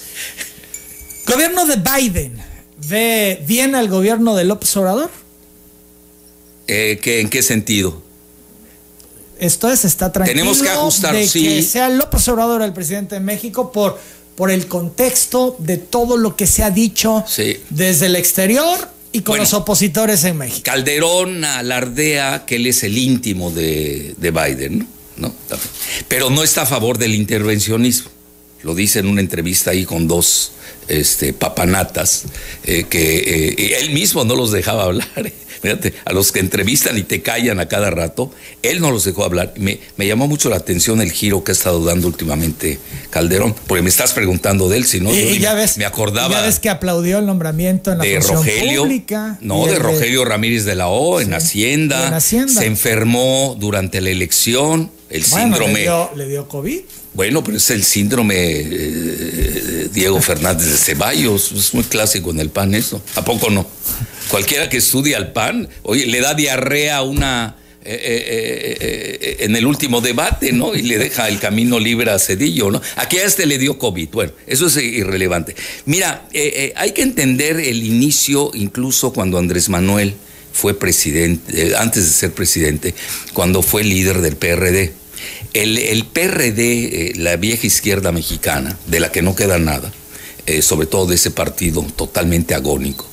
Gobierno 1.28 1.66
de 1.66 1.76
Biden. 1.76 2.42
¿Ve 2.88 3.44
bien 3.48 3.76
al 3.76 3.88
gobierno 3.88 4.36
de 4.36 4.44
López 4.46 4.76
Obrador? 4.76 5.12
Eh, 6.74 7.00
¿qué- 7.02 7.20
¿En 7.20 7.30
qué 7.30 7.44
sentido? 7.44 8.02
Esto 9.40 9.70
es, 9.72 9.86
está 9.86 10.12
tranquilo 10.12 10.36
Tenemos 10.40 10.62
que 10.62 10.70
ajustar, 10.70 11.16
de 11.16 11.28
sí. 11.28 11.44
que 11.44 11.64
sea 11.64 11.90
López 11.90 12.28
Obrador 12.28 12.62
el 12.62 12.74
presidente 12.74 13.16
de 13.16 13.22
México 13.22 13.72
por, 13.72 14.00
por 14.36 14.52
el 14.52 14.68
contexto 14.68 15.56
de 15.60 15.78
todo 15.78 16.16
lo 16.16 16.36
que 16.36 16.46
se 16.48 16.64
ha 16.64 16.70
dicho 16.70 17.24
Sí. 17.28 17.58
desde 17.72 18.06
el 18.06 18.16
exterior 18.16 18.78
y 19.12 19.20
con 19.22 19.34
Bueno. 19.34 19.44
los 19.44 19.54
opositores 19.54 20.24
en 20.24 20.38
México. 20.38 20.62
Calderón 20.64 21.44
alardea 21.44 22.46
que 22.46 22.56
él 22.58 22.68
es 22.68 22.84
el 22.84 22.98
íntimo 22.98 23.50
de, 23.52 24.14
de 24.18 24.32
Biden, 24.32 24.80
¿no? 24.80 24.88
¿no? 25.18 25.34
Pero 26.08 26.30
no 26.30 26.44
está 26.44 26.62
a 26.62 26.66
favor 26.68 26.98
del 26.98 27.16
intervencionismo. 27.16 28.10
Lo 28.64 28.76
dice 28.76 29.00
en 29.00 29.08
una 29.08 29.22
entrevista 29.22 29.72
ahí 29.72 29.86
con 29.86 30.08
dos 30.08 30.52
este, 30.88 31.34
papanatas, 31.34 32.24
eh, 32.64 32.86
que 32.88 33.18
eh, 33.58 33.78
él 33.82 33.90
mismo 33.90 34.24
no 34.24 34.36
los 34.36 34.52
dejaba 34.52 34.84
hablar. 34.84 35.10
Fíjate, 35.62 35.94
a 36.06 36.14
los 36.14 36.32
que 36.32 36.40
entrevistan 36.40 36.98
y 36.98 37.04
te 37.04 37.22
callan 37.22 37.60
a 37.60 37.68
cada 37.68 37.92
rato, 37.92 38.32
él 38.64 38.80
no 38.82 38.90
los 38.92 39.04
dejó 39.04 39.24
hablar. 39.24 39.54
Me, 39.58 39.80
me 39.98 40.08
llamó 40.08 40.28
mucho 40.28 40.50
la 40.50 40.56
atención 40.56 41.02
el 41.02 41.12
giro 41.12 41.44
que 41.44 41.52
ha 41.52 41.54
estado 41.54 41.84
dando 41.86 42.08
últimamente 42.08 42.80
Calderón, 43.12 43.54
porque 43.68 43.84
me 43.84 43.90
estás 43.90 44.14
preguntando 44.14 44.70
de 44.70 44.78
él, 44.78 44.86
si 44.86 45.00
no, 45.00 45.14
y, 45.14 45.22
yo 45.24 45.36
ya 45.36 45.54
me- 45.54 45.62
ves, 45.62 45.78
me 45.78 45.86
acordaba 45.86 46.34
ya 46.34 46.42
ves 46.42 46.60
que 46.60 46.70
aplaudió 46.70 47.20
el 47.20 47.26
nombramiento 47.28 47.92
en 47.92 48.00
la 48.00 48.04
de 48.04 48.20
Rogelio, 48.20 48.82
pública. 48.84 49.38
no, 49.42 49.66
de 49.68 49.74
el 49.74 49.80
Rogelio 49.80 50.26
Ramírez 50.26 50.66
de 50.66 50.76
la 50.76 50.88
O 50.88 51.22
en 51.22 51.28
Sí, 51.28 51.34
Hacienda, 51.34 52.08
en 52.08 52.14
Hacienda. 52.16 52.54
se 52.62 52.66
enfermó 52.66 53.56
durante 53.60 54.02
la 54.02 54.10
elección, 54.10 54.90
el 55.12 55.24
Bueno, 55.30 55.46
síndrome, 55.58 55.74
le 55.74 55.82
dio, 55.82 56.10
le 56.16 56.28
dio 56.28 56.48
COVID. 56.48 56.80
bueno, 57.14 57.44
pero 57.44 57.58
es 57.58 57.70
el 57.70 57.84
síndrome 57.84 58.36
eh, 58.38 59.90
Diego 59.94 60.22
Fernández 60.22 60.68
de 60.72 60.78
Ceballos, 60.78 61.52
es 61.52 61.74
muy 61.74 61.84
clásico 61.84 62.32
en 62.32 62.40
el 62.40 62.50
PAN 62.50 62.74
eso, 62.76 63.02
¿a 63.16 63.24
poco 63.24 63.50
no? 63.50 63.68
Cualquiera 64.32 64.70
que 64.70 64.78
estudie 64.78 65.16
al 65.16 65.34
PAN, 65.34 65.68
oye, 65.84 66.06
le 66.08 66.22
da 66.22 66.34
diarrea 66.34 66.98
a 66.98 67.04
una... 67.04 67.58
eh, 67.84 67.98
eh, 68.06 68.78
eh, 68.80 69.36
en 69.40 69.56
el 69.56 69.66
último 69.66 70.02
debate, 70.02 70.54
¿no? 70.54 70.76
Y 70.76 70.84
le 70.84 71.00
deja 71.00 71.28
el 71.28 71.40
camino 71.40 71.80
libre 71.80 72.12
a 72.12 72.20
Cedillo, 72.20 72.70
¿no? 72.72 72.80
Aquí 72.96 73.18
a 73.18 73.26
este 73.26 73.46
le 73.46 73.58
dio 73.58 73.78
COVID. 73.78 74.10
Bueno, 74.10 74.32
eso 74.48 74.68
es 74.68 74.78
irrelevante. 74.78 75.56
Mira, 75.86 76.30
hay 76.76 76.92
que 76.92 77.02
entender 77.02 77.60
el 77.60 77.84
inicio, 77.84 78.52
incluso 78.54 79.12
cuando 79.12 79.38
Andrés 79.38 79.68
Manuel 79.68 80.14
fue 80.54 80.78
presidente, 80.78 81.76
antes 81.76 82.06
de 82.06 82.12
ser 82.12 82.32
presidente, 82.34 82.94
cuando 83.34 83.62
fue 83.64 83.84
líder 83.84 84.22
del 84.22 84.36
PRD. 84.36 84.94
El, 85.54 85.78
el 85.78 86.06
PRD, 86.06 87.14
la 87.18 87.36
vieja 87.36 87.68
izquierda 87.68 88.12
mexicana, 88.12 88.78
de 88.88 89.00
la 89.00 89.12
que 89.12 89.22
no 89.24 89.36
queda 89.36 89.58
nada, 89.58 89.92
sobre 90.62 90.88
todo 90.88 91.08
de 91.08 91.16
ese 91.16 91.32
partido 91.32 91.82
totalmente 91.96 92.54
agónico, 92.54 93.08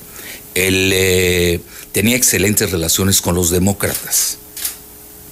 él 0.66 0.90
eh, 0.92 1.60
tenía 1.92 2.16
excelentes 2.16 2.70
relaciones 2.70 3.20
con 3.20 3.34
los 3.34 3.50
demócratas, 3.50 4.38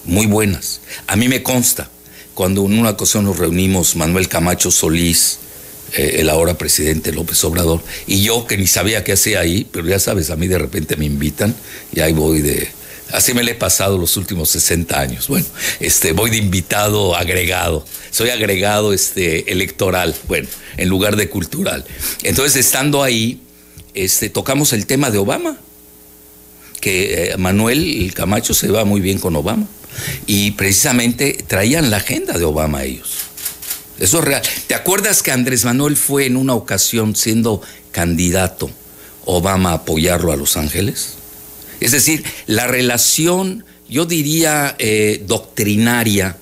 muy 0.04 0.26
buenas. 0.26 0.80
A 1.06 1.16
mí 1.16 1.28
me 1.28 1.42
consta, 1.42 1.90
cuando 2.34 2.64
en 2.64 2.78
una 2.78 2.90
ocasión 2.90 3.24
nos 3.24 3.38
reunimos 3.38 3.96
Manuel 3.96 4.28
Camacho 4.28 4.70
Solís, 4.70 5.38
eh, 5.94 6.16
el 6.18 6.28
ahora 6.28 6.58
presidente 6.58 7.12
López 7.12 7.42
Obrador, 7.44 7.82
y 8.06 8.22
yo 8.22 8.46
que 8.46 8.56
ni 8.56 8.66
sabía 8.66 9.02
qué 9.02 9.12
hacía 9.12 9.40
ahí, 9.40 9.66
pero 9.72 9.88
ya 9.88 9.98
sabes, 9.98 10.30
a 10.30 10.36
mí 10.36 10.46
de 10.46 10.58
repente 10.58 10.96
me 10.96 11.06
invitan 11.06 11.54
y 11.92 12.00
ahí 12.00 12.12
voy 12.12 12.42
de... 12.42 12.68
Así 13.12 13.34
me 13.34 13.44
le 13.44 13.52
he 13.52 13.54
pasado 13.54 13.98
los 13.98 14.16
últimos 14.16 14.48
60 14.50 14.98
años. 14.98 15.28
Bueno, 15.28 15.46
este, 15.78 16.10
voy 16.10 16.28
de 16.28 16.38
invitado 16.38 17.14
agregado. 17.14 17.86
Soy 18.10 18.30
agregado 18.30 18.92
este, 18.92 19.52
electoral, 19.52 20.12
bueno, 20.26 20.48
en 20.76 20.88
lugar 20.88 21.14
de 21.14 21.28
cultural. 21.28 21.84
Entonces, 22.24 22.56
estando 22.56 23.04
ahí, 23.04 23.40
este, 23.96 24.30
tocamos 24.30 24.72
el 24.72 24.86
tema 24.86 25.10
de 25.10 25.18
Obama, 25.18 25.58
que 26.80 27.30
eh, 27.30 27.36
Manuel 27.36 28.12
Camacho 28.14 28.54
se 28.54 28.68
va 28.68 28.84
muy 28.84 29.00
bien 29.00 29.18
con 29.18 29.34
Obama. 29.34 29.66
Y 30.26 30.52
precisamente 30.52 31.44
traían 31.46 31.90
la 31.90 31.96
agenda 31.96 32.38
de 32.38 32.44
Obama 32.44 32.84
ellos. 32.84 33.16
Eso 33.98 34.18
es 34.18 34.24
real. 34.24 34.42
¿Te 34.66 34.74
acuerdas 34.74 35.22
que 35.22 35.32
Andrés 35.32 35.64
Manuel 35.64 35.96
fue 35.96 36.26
en 36.26 36.36
una 36.36 36.54
ocasión 36.54 37.16
siendo 37.16 37.62
candidato 37.92 38.70
Obama 39.24 39.70
a 39.70 39.74
apoyarlo 39.74 40.32
a 40.32 40.36
Los 40.36 40.56
Ángeles? 40.58 41.14
Es 41.80 41.92
decir, 41.92 42.24
la 42.46 42.66
relación, 42.66 43.64
yo 43.88 44.04
diría, 44.04 44.76
eh, 44.78 45.24
doctrinaria, 45.26 46.36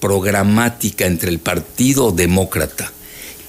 programática 0.00 1.06
entre 1.06 1.30
el 1.30 1.38
Partido 1.38 2.12
Demócrata 2.12 2.92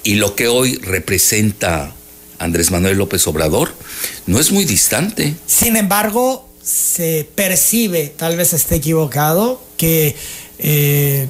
y 0.04 0.16
lo 0.16 0.36
que 0.36 0.48
hoy 0.48 0.76
representa 0.78 1.94
Andrés 2.40 2.72
Manuel 2.72 2.98
López 2.98 3.26
Obrador, 3.28 3.74
no 4.26 4.40
es 4.40 4.52
muy 4.52 4.66
distante. 4.66 5.36
Sin 5.46 5.76
embargo, 5.76 6.48
se 6.62 7.28
percibe, 7.36 8.14
tal 8.16 8.36
vez 8.38 8.54
esté 8.54 8.76
equivocado, 8.76 9.62
que 9.78 10.16
eh, 10.60 11.28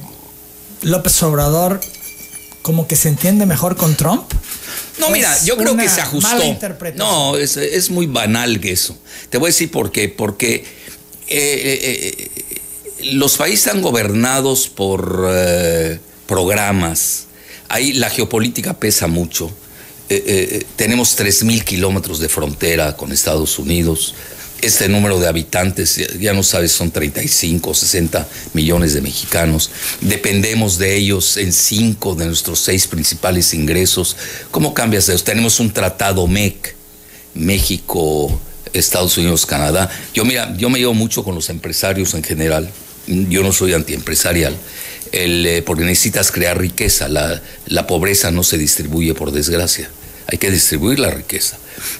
López 0.82 1.22
Obrador 1.22 1.80
como 2.62 2.86
que 2.86 2.96
se 2.96 3.08
entiende 3.08 3.46
mejor 3.46 3.76
con 3.76 3.96
Trump. 3.96 4.30
No, 4.98 5.10
mira, 5.10 5.34
yo 5.44 5.56
creo 5.56 5.76
que 5.76 5.88
se 5.88 6.00
ajustó. 6.00 6.38
No, 6.96 7.36
es, 7.36 7.56
es 7.56 7.90
muy 7.90 8.06
banal 8.06 8.60
que 8.60 8.72
eso. 8.72 8.98
Te 9.30 9.38
voy 9.38 9.48
a 9.48 9.50
decir 9.50 9.70
por 9.70 9.92
qué. 9.92 10.08
Porque 10.08 10.56
eh, 10.56 10.64
eh, 11.28 12.30
eh, 12.50 12.60
los 13.12 13.36
países 13.36 13.66
están 13.66 13.80
gobernados 13.80 14.68
por 14.68 15.26
eh, 15.30 15.98
programas. 16.26 17.26
Ahí 17.68 17.92
la 17.92 18.10
geopolítica 18.10 18.74
pesa 18.74 19.06
mucho. 19.06 19.50
Eh, 20.10 20.24
eh, 20.26 20.66
tenemos 20.76 21.18
3.000 21.18 21.64
kilómetros 21.64 22.18
de 22.18 22.28
frontera 22.28 22.96
con 22.96 23.12
Estados 23.12 23.58
Unidos. 23.58 24.14
Este 24.62 24.88
número 24.88 25.20
de 25.20 25.28
habitantes, 25.28 25.96
ya, 26.18 26.32
no 26.32 26.42
sabes, 26.42 26.72
son 26.72 26.90
35 26.90 27.70
o 27.70 27.74
60 27.74 28.26
millones 28.54 28.94
de 28.94 29.02
mexicanos. 29.02 29.70
Dependemos 30.00 30.78
de 30.78 30.96
ellos 30.96 31.36
en 31.36 31.52
cinco 31.52 32.16
de 32.16 32.26
nuestros 32.26 32.58
seis 32.58 32.88
principales 32.88 33.54
ingresos. 33.54 34.16
¿Cómo 34.50 34.74
cambias 34.74 35.08
eso? 35.08 35.22
Tenemos 35.22 35.60
un 35.60 35.72
tratado 35.72 36.26
MEC, 36.26 36.74
México, 37.34 38.40
Estados 38.72 39.16
Unidos, 39.16 39.46
Canadá. 39.46 39.90
Yo, 40.12 40.24
mira, 40.24 40.56
yo 40.56 40.70
me 40.70 40.80
llevo 40.80 40.94
mucho 40.94 41.22
con 41.22 41.34
los 41.36 41.50
empresarios 41.50 42.14
en 42.14 42.24
general. 42.24 42.68
Yo 43.06 43.42
no 43.42 43.52
soy 43.52 43.74
antiempresarial. 43.74 44.56
El, 45.12 45.46
eh, 45.46 45.62
porque 45.62 45.84
necesitas 45.84 46.32
crear 46.32 46.58
riqueza. 46.58 47.08
La, 47.08 47.40
la 47.66 47.86
pobreza 47.86 48.32
no 48.32 48.42
se 48.42 48.58
distribuye 48.58 49.14
por 49.14 49.30
desgracia. 49.30 49.88
Hay 50.30 50.38
que 50.38 50.50
distribuir 50.50 50.98
la 50.98 51.10
riqueza. 51.10 51.58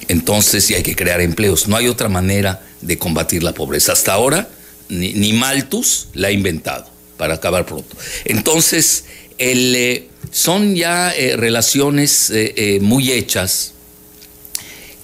Entonces, 0.08 0.70
y 0.70 0.74
hay 0.74 0.82
que 0.82 0.94
crear 0.94 1.20
empleos. 1.20 1.66
No 1.66 1.76
hay 1.76 1.88
otra 1.88 2.08
manera 2.08 2.62
de 2.82 2.98
combatir 2.98 3.42
la 3.42 3.54
pobreza. 3.54 3.92
Hasta 3.92 4.12
ahora, 4.12 4.48
ni, 4.88 5.14
ni 5.14 5.32
Malthus 5.32 6.08
la 6.12 6.28
ha 6.28 6.30
inventado 6.30 6.86
para 7.16 7.34
acabar 7.34 7.64
pronto. 7.64 7.96
Entonces, 8.24 9.04
eh, 9.38 10.08
son 10.30 10.74
ya 10.74 11.10
eh, 11.12 11.36
relaciones 11.36 12.30
eh, 12.30 12.78
muy 12.82 13.12
hechas 13.12 13.72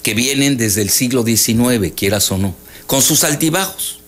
que 0.03 0.15
vienen 0.15 0.57
desde 0.59 0.83
el 0.83 0.91
siglo 0.91 1.25
XIX, 1.25 1.93
quieras 1.97 2.31
o 2.31 2.37
no, 2.37 2.55
con 2.87 3.01
sus 3.01 3.25
altibajos. 3.25 4.01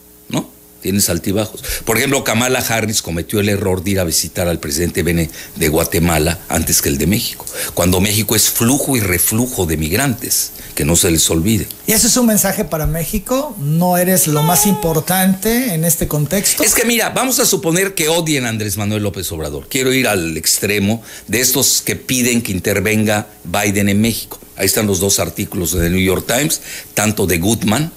Tienes 0.86 1.10
altibajos. 1.10 1.64
Por 1.84 1.96
ejemplo, 1.96 2.22
Kamala 2.22 2.60
Harris 2.60 3.02
cometió 3.02 3.40
el 3.40 3.48
error 3.48 3.82
de 3.82 3.90
ir 3.90 3.98
a 3.98 4.04
visitar 4.04 4.46
al 4.46 4.60
presidente 4.60 5.02
Bene 5.02 5.28
de 5.56 5.68
Guatemala 5.68 6.38
antes 6.48 6.80
que 6.80 6.88
el 6.88 6.96
de 6.96 7.08
México, 7.08 7.44
cuando 7.74 8.00
México 8.00 8.36
es 8.36 8.50
flujo 8.50 8.96
y 8.96 9.00
reflujo 9.00 9.66
de 9.66 9.76
migrantes, 9.76 10.52
que 10.76 10.84
no 10.84 10.94
se 10.94 11.10
les 11.10 11.28
olvide. 11.28 11.66
Y 11.88 11.92
eso 11.92 12.06
es 12.06 12.16
un 12.16 12.26
mensaje 12.26 12.64
para 12.64 12.86
México. 12.86 13.56
No 13.58 13.96
eres 13.96 14.28
lo 14.28 14.44
más 14.44 14.64
importante 14.64 15.74
en 15.74 15.84
este 15.84 16.06
contexto. 16.06 16.62
Es 16.62 16.72
que 16.72 16.84
mira, 16.84 17.10
vamos 17.10 17.40
a 17.40 17.46
suponer 17.46 17.96
que 17.96 18.08
odien 18.08 18.46
a 18.46 18.50
Andrés 18.50 18.76
Manuel 18.76 19.02
López 19.02 19.32
Obrador. 19.32 19.66
Quiero 19.68 19.92
ir 19.92 20.06
al 20.06 20.36
extremo 20.36 21.02
de 21.26 21.40
estos 21.40 21.82
que 21.82 21.96
piden 21.96 22.42
que 22.42 22.52
intervenga 22.52 23.26
Biden 23.42 23.88
en 23.88 24.00
México. 24.00 24.38
Ahí 24.54 24.66
están 24.66 24.86
los 24.86 25.00
dos 25.00 25.18
artículos 25.18 25.72
de 25.72 25.80
The 25.80 25.90
New 25.90 26.00
York 26.00 26.26
Times, 26.28 26.60
tanto 26.94 27.26
de 27.26 27.38
Goodman, 27.38 27.90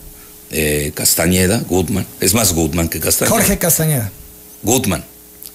eh, 0.52 0.92
Castañeda, 0.96 1.64
Goodman, 1.68 2.06
es 2.20 2.34
más 2.34 2.54
Goodman 2.54 2.90
que 2.90 3.00
Castañeda. 3.00 3.36
Jorge 3.36 3.58
Castañeda. 3.58 4.12
Goodman. 4.64 5.04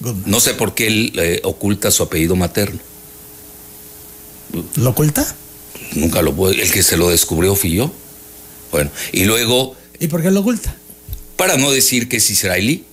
Goodman. 0.00 0.30
No 0.30 0.40
sé 0.40 0.54
por 0.54 0.74
qué 0.74 0.86
él 0.86 1.12
eh, 1.16 1.40
oculta 1.44 1.90
su 1.90 2.02
apellido 2.02 2.36
materno. 2.36 2.80
¿Lo 4.76 4.90
oculta? 4.90 5.26
Nunca 5.94 6.22
lo 6.22 6.34
puede. 6.34 6.62
El 6.62 6.70
que 6.70 6.82
se 6.82 6.96
lo 6.96 7.10
descubrió 7.10 7.54
fui 7.56 7.72
yo. 7.72 7.92
Bueno, 8.70 8.90
y 9.12 9.24
luego, 9.24 9.76
¿Y 10.00 10.08
por 10.08 10.22
qué 10.22 10.30
lo 10.30 10.40
oculta? 10.40 10.76
para 11.36 11.56
no 11.56 11.70
decir 11.70 12.08
que 12.08 12.16
es 12.18 12.30
israelí, 12.30 12.84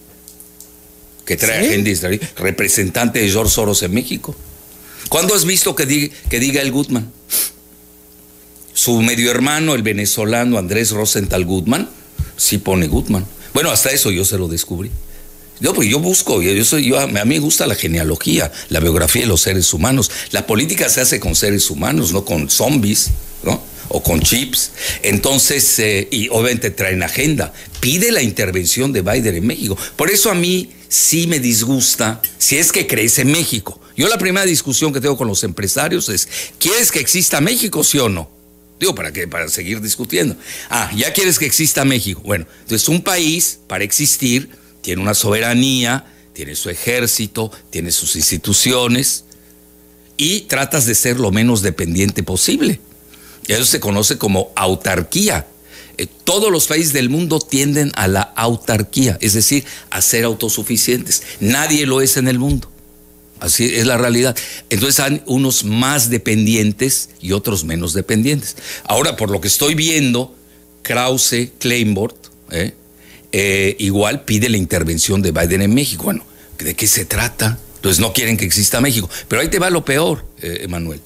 que 1.25 1.37
trae 1.37 1.61
¿Sí? 1.61 1.67
agenda 1.69 1.89
israelí, 1.89 2.19
representante 2.37 3.19
de 3.19 3.29
George 3.29 3.51
Soros 3.53 3.81
en 3.83 3.93
México. 3.93 4.35
¿Cuándo 5.09 5.35
has 5.35 5.45
visto 5.45 5.75
que 5.75 5.85
diga, 5.85 6.13
que 6.29 6.39
diga 6.39 6.61
el 6.61 6.71
Goodman? 6.71 7.11
Su 8.81 8.99
medio 9.03 9.29
hermano, 9.29 9.75
el 9.75 9.83
venezolano 9.83 10.57
Andrés 10.57 10.89
Rosenthal 10.89 11.45
Goodman, 11.45 11.87
sí 12.35 12.57
pone 12.57 12.87
Goodman. 12.87 13.27
Bueno, 13.53 13.69
hasta 13.69 13.91
eso 13.91 14.09
yo 14.09 14.25
se 14.25 14.39
lo 14.39 14.47
descubrí. 14.47 14.89
Yo, 15.59 15.75
pues 15.75 15.87
yo 15.87 15.99
busco, 15.99 16.41
yo, 16.41 16.51
yo 16.51 16.65
soy, 16.65 16.91
a 16.95 17.05
mí 17.05 17.19
me 17.25 17.37
gusta 17.37 17.67
la 17.67 17.75
genealogía, 17.75 18.51
la 18.69 18.79
biografía 18.79 19.21
de 19.21 19.27
los 19.27 19.41
seres 19.41 19.71
humanos. 19.75 20.09
La 20.31 20.47
política 20.47 20.89
se 20.89 20.99
hace 20.99 21.19
con 21.19 21.35
seres 21.35 21.69
humanos, 21.69 22.11
no 22.11 22.25
con 22.25 22.49
zombies, 22.49 23.11
¿no? 23.43 23.61
O 23.89 24.01
con 24.01 24.19
chips. 24.19 24.71
Entonces, 25.03 25.77
eh, 25.77 26.07
y 26.09 26.29
obviamente 26.29 26.71
traen 26.71 27.03
agenda. 27.03 27.53
Pide 27.81 28.11
la 28.11 28.23
intervención 28.23 28.91
de 28.93 29.03
Biden 29.03 29.35
en 29.35 29.45
México. 29.45 29.77
Por 29.95 30.09
eso 30.09 30.31
a 30.31 30.33
mí 30.33 30.71
sí 30.89 31.27
me 31.27 31.39
disgusta 31.39 32.19
si 32.39 32.57
es 32.57 32.71
que 32.71 32.87
crees 32.87 33.19
en 33.19 33.31
México. 33.31 33.79
Yo 33.95 34.07
la 34.07 34.17
primera 34.17 34.47
discusión 34.47 34.91
que 34.91 35.01
tengo 35.01 35.17
con 35.17 35.27
los 35.27 35.43
empresarios 35.43 36.09
es, 36.09 36.27
¿quieres 36.57 36.91
que 36.91 36.99
exista 36.99 37.41
México, 37.41 37.83
sí 37.83 37.99
o 37.99 38.09
no? 38.09 38.40
¿Para? 38.95 39.11
Para 39.29 39.47
seguir 39.49 39.81
discutiendo. 39.81 40.35
Ah, 40.69 40.91
ya 40.95 41.13
quieres 41.13 41.37
que 41.39 41.45
exista 41.45 41.85
México. 41.85 42.21
Bueno, 42.25 42.45
entonces 42.61 42.87
un 42.89 43.01
país, 43.01 43.59
para 43.67 43.83
existir, 43.83 44.49
tiene 44.81 45.01
una 45.01 45.13
soberanía, 45.13 46.05
tiene 46.33 46.55
su 46.55 46.69
ejército, 46.69 47.51
tiene 47.69 47.91
sus 47.91 48.15
instituciones 48.15 49.25
y 50.17 50.41
tratas 50.41 50.85
de 50.85 50.95
ser 50.95 51.19
lo 51.19 51.31
menos 51.31 51.61
dependiente 51.61 52.23
posible. 52.23 52.79
Eso 53.47 53.65
se 53.65 53.79
conoce 53.79 54.17
como 54.17 54.51
autarquía. 54.55 55.45
Eh, 55.97 56.07
todos 56.23 56.51
los 56.51 56.67
países 56.67 56.93
del 56.93 57.09
mundo 57.09 57.39
tienden 57.39 57.91
a 57.95 58.07
la 58.07 58.21
autarquía, 58.21 59.17
es 59.21 59.33
decir, 59.33 59.65
a 59.89 60.01
ser 60.01 60.23
autosuficientes. 60.23 61.23
Nadie 61.39 61.85
lo 61.85 62.01
es 62.01 62.17
en 62.17 62.27
el 62.27 62.39
mundo. 62.39 62.70
Así 63.41 63.65
es 63.73 63.87
la 63.87 63.97
realidad. 63.97 64.37
Entonces 64.69 64.99
hay 64.99 65.23
unos 65.25 65.63
más 65.63 66.11
dependientes 66.11 67.09
y 67.19 67.31
otros 67.31 67.63
menos 67.63 67.93
dependientes. 67.93 68.55
Ahora, 68.83 69.17
por 69.17 69.31
lo 69.31 69.41
que 69.41 69.47
estoy 69.47 69.73
viendo, 69.73 70.35
Krause, 70.83 71.49
Kleinbord, 71.57 72.13
¿eh? 72.51 72.75
Eh, 73.31 73.75
igual 73.79 74.25
pide 74.25 74.47
la 74.47 74.57
intervención 74.57 75.23
de 75.23 75.31
Biden 75.31 75.63
en 75.63 75.73
México. 75.73 76.03
Bueno, 76.03 76.23
¿de 76.59 76.75
qué 76.75 76.85
se 76.85 77.05
trata? 77.05 77.57
Entonces 77.77 77.99
no 77.99 78.13
quieren 78.13 78.37
que 78.37 78.45
exista 78.45 78.79
México. 78.79 79.09
Pero 79.27 79.41
ahí 79.41 79.47
te 79.47 79.57
va 79.57 79.71
lo 79.71 79.83
peor, 79.83 80.23
eh, 80.39 80.59
Emanuel. 80.61 81.01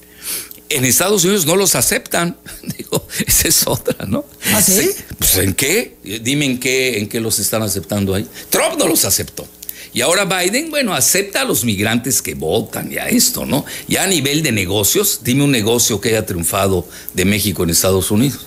En 0.68 0.84
Estados 0.84 1.24
Unidos 1.24 1.46
no 1.46 1.56
los 1.56 1.74
aceptan. 1.74 2.36
Digo, 2.76 3.08
esa 3.26 3.48
es 3.48 3.66
otra, 3.66 4.04
¿no? 4.04 4.26
¿Ah, 4.52 4.60
sí? 4.60 4.90
Pues 5.18 5.38
¿en 5.38 5.54
qué? 5.54 5.96
Dime 6.20 6.44
en 6.44 6.60
qué, 6.60 6.98
en 6.98 7.08
qué 7.08 7.18
los 7.18 7.38
están 7.38 7.62
aceptando 7.62 8.14
ahí. 8.14 8.28
Trump 8.50 8.76
no 8.78 8.86
los 8.86 9.06
aceptó. 9.06 9.48
Y 9.96 10.02
ahora 10.02 10.26
Biden, 10.26 10.68
bueno, 10.68 10.92
acepta 10.92 11.40
a 11.40 11.44
los 11.46 11.64
migrantes 11.64 12.20
que 12.20 12.34
votan 12.34 12.92
y 12.92 12.98
a 12.98 13.08
esto, 13.08 13.46
¿no? 13.46 13.64
Ya 13.88 14.02
a 14.02 14.06
nivel 14.06 14.42
de 14.42 14.52
negocios, 14.52 15.20
dime 15.24 15.42
un 15.42 15.50
negocio 15.50 16.02
que 16.02 16.10
haya 16.10 16.26
triunfado 16.26 16.86
de 17.14 17.24
México 17.24 17.64
en 17.64 17.70
Estados 17.70 18.10
Unidos. 18.10 18.44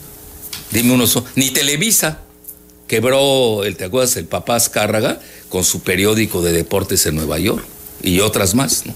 Dime 0.70 0.94
uno. 0.94 1.06
Ni 1.34 1.50
Televisa 1.50 2.20
quebró, 2.86 3.64
el, 3.64 3.76
¿te 3.78 3.86
acuerdas? 3.86 4.16
El 4.18 4.26
papá 4.26 4.58
Azcárraga 4.58 5.22
con 5.50 5.64
su 5.64 5.82
periódico 5.82 6.44
de 6.44 6.52
deportes 6.52 7.08
en 7.08 7.16
Nueva 7.16 7.40
York 7.40 7.66
y 8.04 8.20
otras 8.20 8.54
más, 8.54 8.86
¿no? 8.86 8.94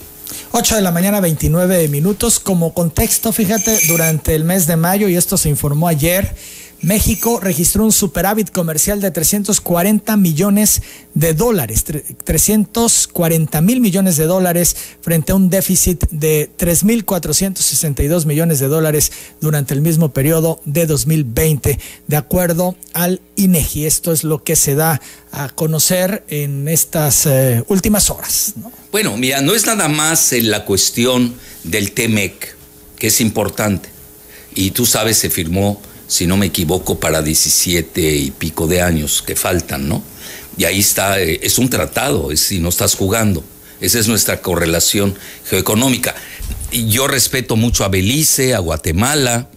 8 0.51 0.75
de 0.75 0.81
la 0.81 0.91
mañana, 0.91 1.22
29 1.22 1.88
minutos. 1.88 2.39
Como 2.39 2.75
contexto, 2.75 3.33
fíjate, 3.33 3.79
durante 3.88 4.36
el 4.36 4.43
mes 4.43 4.67
de 4.67 4.75
mayo, 4.75 5.10
y 5.10 5.15
esto 5.15 5.38
se 5.38 5.50
informó 5.50 5.88
ayer, 5.88 6.36
México 6.84 7.40
registró 7.40 7.86
un 7.86 7.94
superávit 7.94 8.52
comercial 8.52 9.00
de 9.00 9.10
340 9.10 10.18
millones 10.18 10.82
de 11.13 11.34
dólares, 11.34 11.86
340 12.25 13.62
mil 13.62 13.80
millones 13.80 14.18
de 14.18 14.25
dólares 14.25 14.75
frente 15.02 15.32
a 15.32 15.36
un 15.36 15.50
déficit 15.50 16.04
de 16.12 16.52
3.462 16.58 18.25
millones 18.25 18.60
de 18.60 18.68
dólares 18.68 19.13
durante 19.40 19.74
el 19.74 19.82
mismo 19.82 20.12
periodo 20.12 20.62
de 20.66 20.86
2020, 20.86 21.80
de 22.08 22.17
acuerdo 22.17 22.76
al 22.93 23.22
INEGI. 23.38 23.86
Esto 23.86 24.12
es 24.12 24.26
lo 24.26 24.43
que 24.43 24.58
se 24.58 24.76
da 24.76 25.00
a 25.32 25.48
conocer 25.48 26.26
en 26.28 26.67
estas 26.67 27.26
eh, 27.28 27.63
últimas 27.69 28.10
horas. 28.10 28.56
¿no? 28.58 28.74
Bueno, 28.91 29.15
mira, 29.15 29.39
no 29.39 29.56
es 29.56 29.65
nada 29.65 29.88
más 29.88 30.34
la 30.34 30.65
cuestión 30.65 31.34
del 31.63 31.93
TEMEC, 31.93 32.58
que 32.98 33.08
es 33.08 33.22
importante. 33.22 33.88
Y 34.54 34.72
tú 34.72 34.86
sabes, 34.86 35.17
se 35.17 35.30
firmó 35.30 35.82
si 36.08 36.28
no 36.28 36.38
me 36.38 36.48
equivoco, 36.48 37.00
para 37.00 37.22
17 37.22 38.16
y 38.16 38.32
pico 38.32 38.68
de 38.68 38.82
años 38.82 39.22
que 39.22 39.36
faltan, 39.36 39.88
¿no? 39.88 40.04
Y 40.58 40.66
ahí 40.66 40.80
está, 40.80 41.20
eh, 41.22 41.39
es 41.42 41.58
un 41.58 41.70
tratado, 41.70 42.32
es 42.32 42.42
si 42.42 42.60
no 42.60 42.70
estás 42.70 42.96
jugando. 42.96 43.44
Esa 43.82 44.00
es 44.00 44.08
nuestra 44.08 44.42
correlación 44.42 45.16
geoeconómica. 45.50 46.16
Y 46.72 46.88
yo 46.88 47.08
respeto 47.08 47.56
mucho 47.56 47.84
a 47.84 47.89
Belice, 47.89 48.54
a 48.54 48.60
Guatemala, 48.60 49.50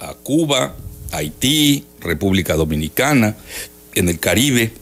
a 0.00 0.14
Cuba, 0.14 0.76
Haití, 1.12 1.84
República 2.00 2.54
Dominicana, 2.54 3.36
en 3.94 4.08
el 4.08 4.18
Caribe. 4.18 4.72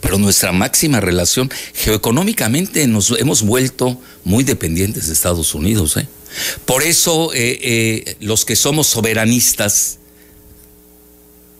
Pero 0.00 0.18
nuestra 0.18 0.52
máxima 0.52 1.00
relación 1.00 1.50
geoeconómicamente 1.74 2.86
nos 2.86 3.10
hemos 3.18 3.42
vuelto 3.42 4.00
muy 4.24 4.44
dependientes 4.44 5.06
de 5.06 5.12
Estados 5.12 5.54
Unidos, 5.54 5.96
¿eh? 5.96 6.08
Por 6.64 6.82
eso 6.82 7.32
eh, 7.34 7.58
eh, 7.62 8.16
los 8.20 8.44
que 8.44 8.56
somos 8.56 8.86
soberanistas, 8.86 9.98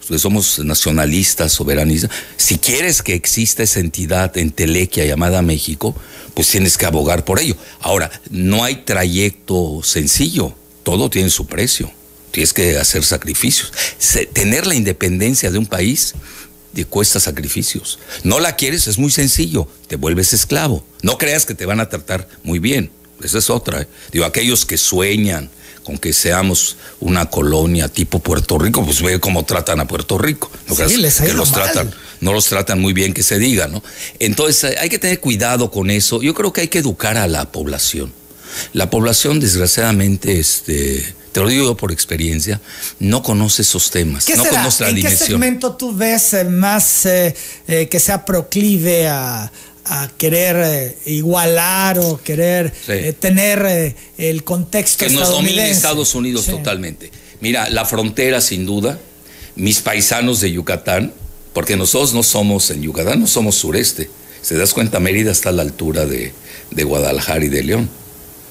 los 0.00 0.08
que 0.08 0.18
somos 0.18 0.58
nacionalistas, 0.61 1.52
soberanistas, 1.52 2.11
si 2.37 2.58
quieres 2.58 3.02
que 3.02 3.14
exista 3.14 3.62
esa 3.62 3.80
entidad 3.80 4.37
entelequia 4.37 5.04
llamada 5.04 5.42
México, 5.42 5.94
pues 6.35 6.48
tienes 6.48 6.76
que 6.76 6.87
abogar 6.87 7.24
por 7.24 7.40
ello. 7.40 7.56
Ahora, 7.80 8.11
no 8.30 8.64
hay 8.64 8.76
trayecto 8.76 9.80
sencillo, 9.82 10.54
todo 10.82 11.11
tiene 11.11 11.30
su 11.30 11.46
precio, 11.46 11.92
tienes 12.30 12.52
que 12.52 12.78
hacer 12.78 13.04
sacrificios. 13.04 13.72
Tener 14.32 14.66
la 14.66 14.74
independencia 14.74 15.50
de 15.50 15.58
un 15.58 15.66
país 15.66 16.14
cuesta 16.88 17.20
sacrificios. 17.20 17.98
No 18.24 18.40
la 18.40 18.56
quieres, 18.56 18.87
es 18.87 18.98
muy 18.98 19.11
sencillo, 19.11 19.68
te 19.88 19.96
vuelves 19.96 20.32
esclavo. 20.32 20.85
No 21.02 21.18
creas 21.18 21.44
que 21.44 21.54
te 21.54 21.66
van 21.66 21.80
a 21.80 21.88
tratar 21.88 22.28
muy 22.42 22.58
bien. 22.58 22.90
Esa 23.22 23.38
es 23.38 23.51
otra. 23.51 23.83
¿eh? 23.83 23.88
Digo, 24.12 24.25
aquellos 24.25 24.66
que 24.66 24.79
sueñan 24.79 25.51
con 25.83 25.98
que 25.98 26.12
seamos 26.12 26.77
una 27.01 27.27
colonia 27.27 27.88
tipo 27.88 28.20
Puerto 28.20 28.59
Rico, 28.59 28.85
pues 28.85 29.03
ve 29.03 29.18
cómo 29.18 29.44
tratan 29.44 29.81
a 29.81 29.87
Puerto 29.87 30.16
Rico. 30.18 30.51
No 30.68 30.77
sí, 30.77 30.96
les 30.96 31.20
que 31.20 31.33
los 31.33 31.51
mal. 31.51 31.62
tratan, 31.62 31.94
no 32.20 32.33
los 32.33 32.46
tratan 32.46 32.81
muy 32.81 32.92
bien 32.92 33.12
que 33.12 33.22
se 33.22 33.38
diga, 33.38 33.66
¿no? 33.66 33.83
Entonces 34.18 34.77
hay 34.79 34.88
que 34.88 34.98
tener 34.98 35.20
cuidado 35.20 35.70
con 35.70 35.90
eso. 35.90 36.22
Yo 36.22 36.35
creo 36.35 36.53
que 36.53 36.62
hay 36.62 36.68
que 36.68 36.79
educar 36.79 37.16
a 37.16 37.27
la 37.27 37.51
población. 37.51 38.12
La 38.75 38.90
población, 38.90 39.40
desgraciadamente, 39.40 40.38
este, 40.38 41.14
te 41.33 41.40
lo 41.40 41.48
digo 41.48 41.64
yo 41.64 41.77
por 41.77 41.90
experiencia, 41.90 42.61
no 42.98 43.22
conoce 43.22 43.62
esos 43.62 43.90
temas, 43.90 44.29
no 44.29 44.44
será? 44.44 44.59
conoce 44.59 44.85
la 44.85 44.90
¿En 44.90 44.96
dimensión. 44.96 45.18
qué 45.18 45.33
segmento 45.33 45.77
tú 45.77 45.96
ves 45.96 46.35
eh, 46.35 46.44
más 46.44 47.07
eh, 47.07 47.35
eh, 47.66 47.88
que 47.88 47.98
sea 47.98 48.25
proclive 48.25 49.09
a, 49.09 49.51
a 49.85 50.09
querer 50.16 50.57
eh, 50.64 50.99
igualar 51.07 51.99
o 51.99 52.21
querer 52.23 52.73
Sí. 52.87 52.92
eh, 52.92 53.12
tener 53.12 53.64
eh, 53.68 53.97
el 54.18 54.45
contexto 54.45 55.07
que 55.07 55.12
nos 55.12 55.29
domine? 55.31 55.71
Estados 55.71 56.14
Unidos 56.14 56.45
Sí. 56.45 56.53
totalmente. 56.53 57.11
Mira, 57.40 57.68
la 57.71 57.85
frontera 57.85 58.40
sin 58.40 58.64
duda, 58.66 58.99
mis 59.57 59.81
paisanos 59.81 60.40
de 60.40 60.53
Yucatán, 60.53 61.12
porque 61.53 61.77
nosotros 61.77 62.14
no 62.14 62.23
somos 62.23 62.71
en 62.71 62.83
Yucatán, 62.83 63.21
no 63.21 63.27
somos 63.27 63.57
sureste. 63.57 64.09
Se 64.40 64.57
das 64.57 64.73
cuenta, 64.73 65.01
Mérida 65.01 65.33
está 65.33 65.49
a 65.51 65.53
la 65.53 65.62
altura 65.62 66.07
de, 66.07 66.33
de 66.71 66.85
Guadalajara 66.85 67.45
y 67.45 67.49
de 67.49 67.62
León. 67.62 67.90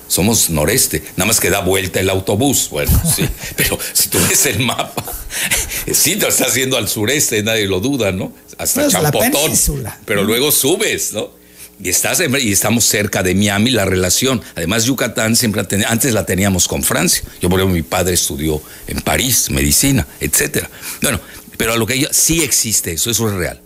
Somos 0.08 0.50
noreste, 0.50 1.02
nada 1.16 1.28
más 1.28 1.40
que 1.40 1.50
da 1.50 1.62
vuelta 1.62 2.02
el 2.02 2.10
autobús. 2.10 2.68
Bueno, 2.70 2.92
sí, 3.16 3.26
pero 3.56 3.80
si 3.94 4.10
tú 4.10 4.18
ves 4.30 4.46
el 4.46 4.60
mapa, 4.60 5.04
sí 5.94 6.16
te 6.16 6.28
estás 6.28 6.56
yendo 6.56 6.78
al 6.78 6.88
sureste, 6.88 7.42
nadie 7.44 7.68
lo 7.68 7.80
duda, 7.80 8.12
¿no? 8.12 8.34
Hasta 8.58 8.82
Champotón. 8.88 9.32
Pero 10.06 10.24
luego 10.24 10.52
subes, 10.52 11.14
¿no? 11.14 11.30
Y, 11.84 11.90
estás 11.90 12.20
en- 12.20 12.36
y 12.40 12.52
estamos 12.52 12.86
cerca 12.86 13.24
de 13.24 13.34
Miami, 13.34 13.72
la 13.72 13.86
relación. 13.86 14.42
Además, 14.56 14.84
Yucatán 14.86 15.36
siempre 15.36 15.62
ha 15.62 15.68
teni- 15.68 15.86
antes 15.88 16.14
la 16.14 16.26
teníamos 16.26 16.68
con 16.68 16.84
Francia. 16.84 17.24
Yo, 17.42 17.50
por 17.50 17.60
ejemplo, 17.60 17.76
mi 17.76 17.82
padre 17.82 18.14
estudió 18.14 18.62
en 18.88 19.02
París, 19.02 19.50
medicina, 19.50 20.06
etcétera. 20.20 20.70
Bueno, 21.02 21.20
pero 21.58 21.74
a 21.74 21.78
lo 21.78 21.88
que 21.88 22.00
yo, 22.00 22.08
sí 22.12 22.44
existe 22.44 22.92
eso, 22.94 23.10
eso 23.10 23.28
es 23.30 23.34
real. 23.36 23.60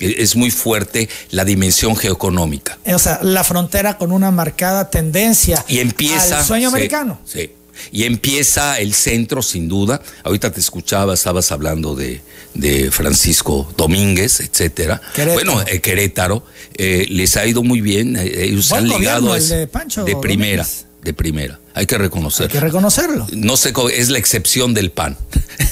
E- 0.00 0.14
Es 0.22 0.34
muy 0.36 0.50
fuerte 0.50 1.08
la 1.30 1.44
dimensión 1.44 1.94
geoeconómica. 1.94 2.78
O 2.86 2.98
sea, 2.98 3.18
la 3.22 3.44
frontera 3.44 3.98
con 3.98 4.12
una 4.12 4.30
marcada 4.30 4.88
tendencia 4.88 5.62
Y 5.68 5.80
empieza. 5.80 6.38
al 6.38 6.44
sueño 6.46 6.70
sí, 6.70 6.74
americano. 6.74 7.20
Sí. 7.26 7.50
Y 7.92 8.04
empieza 8.04 8.78
el 8.80 8.94
centro, 8.94 9.42
sin 9.42 9.68
duda. 9.68 10.00
Ahorita 10.24 10.50
te 10.52 10.60
escuchaba, 10.60 11.14
estabas 11.14 11.52
hablando 11.52 11.94
de, 11.94 12.20
de 12.54 12.90
Francisco 12.90 13.72
Domínguez, 13.76 14.40
etcétera. 14.40 15.00
Querétaro. 15.14 15.34
Bueno, 15.34 15.64
eh, 15.68 15.80
Querétaro, 15.80 16.44
eh, 16.74 17.06
les 17.08 17.36
ha 17.36 17.46
ido 17.46 17.62
muy 17.62 17.80
bien. 17.80 18.16
eh, 18.16 18.44
Ellos 18.44 18.68
Buen 18.70 18.84
han 18.84 18.88
ligado 18.98 19.32
a 19.32 19.38
de 19.38 19.66
Pancho 19.66 20.04
de 20.04 20.16
primera, 20.16 20.62
Domínguez. 20.64 20.86
de 21.02 21.14
primera. 21.14 21.60
Hay 21.74 21.86
que 21.86 21.94
Hay 21.94 22.00
reconocer. 22.02 22.48
que 22.48 22.60
reconocerlo. 22.60 23.26
No 23.32 23.56
sé, 23.56 23.72
cómo- 23.72 23.88
es 23.88 24.08
la 24.08 24.18
excepción 24.18 24.74
del 24.74 24.90
PAN. 24.90 25.16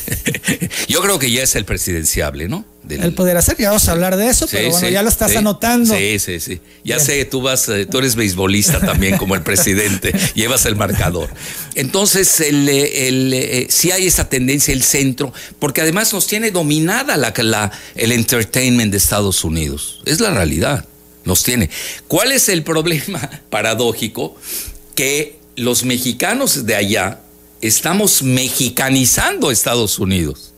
Yo 0.88 1.00
creo 1.02 1.18
que 1.18 1.30
ya 1.30 1.42
es 1.42 1.56
el 1.56 1.64
presidenciable, 1.64 2.48
¿no? 2.48 2.64
Del- 2.86 3.02
Él 3.02 3.12
pudiera 3.12 3.42
ser, 3.42 3.56
ya 3.58 3.68
vamos 3.70 3.88
a 3.88 3.92
hablar 3.92 4.16
de 4.16 4.28
eso, 4.28 4.46
Sí, 4.46 4.56
pero 4.56 4.70
bueno, 4.70 4.86
sí, 4.86 4.92
ya 4.92 5.02
lo 5.02 5.08
estás 5.08 5.32
sí. 5.32 5.36
anotando. 5.36 5.94
Sí, 5.94 6.18
sí, 6.18 6.40
sí. 6.40 6.60
Ya 6.84 6.96
Bien. 6.96 7.06
sé, 7.06 7.24
tú 7.24 7.42
vas, 7.42 7.68
eh, 7.68 7.84
tú 7.86 7.98
eres 7.98 8.14
beisbolista 8.16 8.80
también 8.80 9.16
como 9.18 9.34
el 9.34 9.42
presidente, 9.42 10.12
llevas 10.34 10.64
el 10.66 10.76
marcador. 10.76 11.28
Entonces, 11.74 12.40
el, 12.40 12.68
eh, 12.68 13.08
el, 13.08 13.66
sí 13.70 13.90
hay 13.90 14.06
esa 14.06 14.28
tendencia, 14.28 14.72
el 14.72 14.82
centro, 14.82 15.32
porque 15.58 15.80
además 15.80 16.12
nos 16.12 16.26
tiene 16.26 16.50
dominada 16.50 17.16
la, 17.16 17.34
la- 17.38 17.72
el 17.94 18.12
entertainment 18.12 18.90
de 18.92 18.98
Estados 18.98 19.44
Unidos. 19.44 20.00
Es 20.04 20.20
la 20.20 20.30
realidad, 20.30 20.84
nos 21.24 21.42
tiene. 21.42 21.68
¿Cuál 22.08 22.32
es 22.32 22.48
el 22.48 22.62
problema 22.62 23.28
paradójico? 23.50 24.36
Que 24.94 25.38
los 25.56 25.84
mexicanos 25.84 26.66
de 26.66 26.74
allá 26.76 27.20
estamos 27.60 28.22
mexicanizando 28.22 29.50
Estados 29.50 29.98
Unidos. 29.98 30.52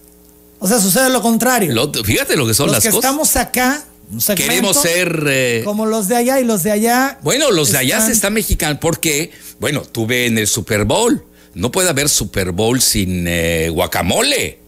O 0.59 0.67
sea, 0.69 0.81
sucede 0.81 1.11
lo 1.11 1.23
contrario. 1.23 1.73
Lo- 1.73 1.93
fíjate 1.93 2.37
lo 2.37 2.47
que 2.47 2.55
son 2.55 2.67
los 2.67 2.77
las 2.77 2.83
que 2.85 2.91
cosas. 2.91 3.05
estamos 3.05 3.37
acá, 3.37 3.85
un 4.11 4.21
segmento, 4.21 4.51
Queremos 4.51 4.77
ser... 4.83 5.25
eh, 5.29 5.63
como 5.65 5.87
los 5.87 6.09
de 6.09 6.17
allá 6.17 6.41
y 6.41 6.45
los 6.45 6.63
de 6.63 6.73
allá. 6.73 7.19
Bueno, 7.23 7.51
los 7.51 7.71
de 7.73 7.79
allá 7.79 8.01
se 8.01 8.13
están 8.13 8.33
mexicanos 8.35 8.79
porque, 8.81 9.31
bueno, 9.61 9.83
tuve 9.83 10.27
en 10.27 10.39
el 10.39 10.47
Super 10.47 10.85
Bowl. 10.85 11.25
No 11.55 11.71
puede 11.73 11.89
haber 11.89 12.09
Super 12.09 12.53
Bowl 12.53 12.81
sin 12.81 13.27
eh, 13.29 13.69
guacamole. 13.71 14.59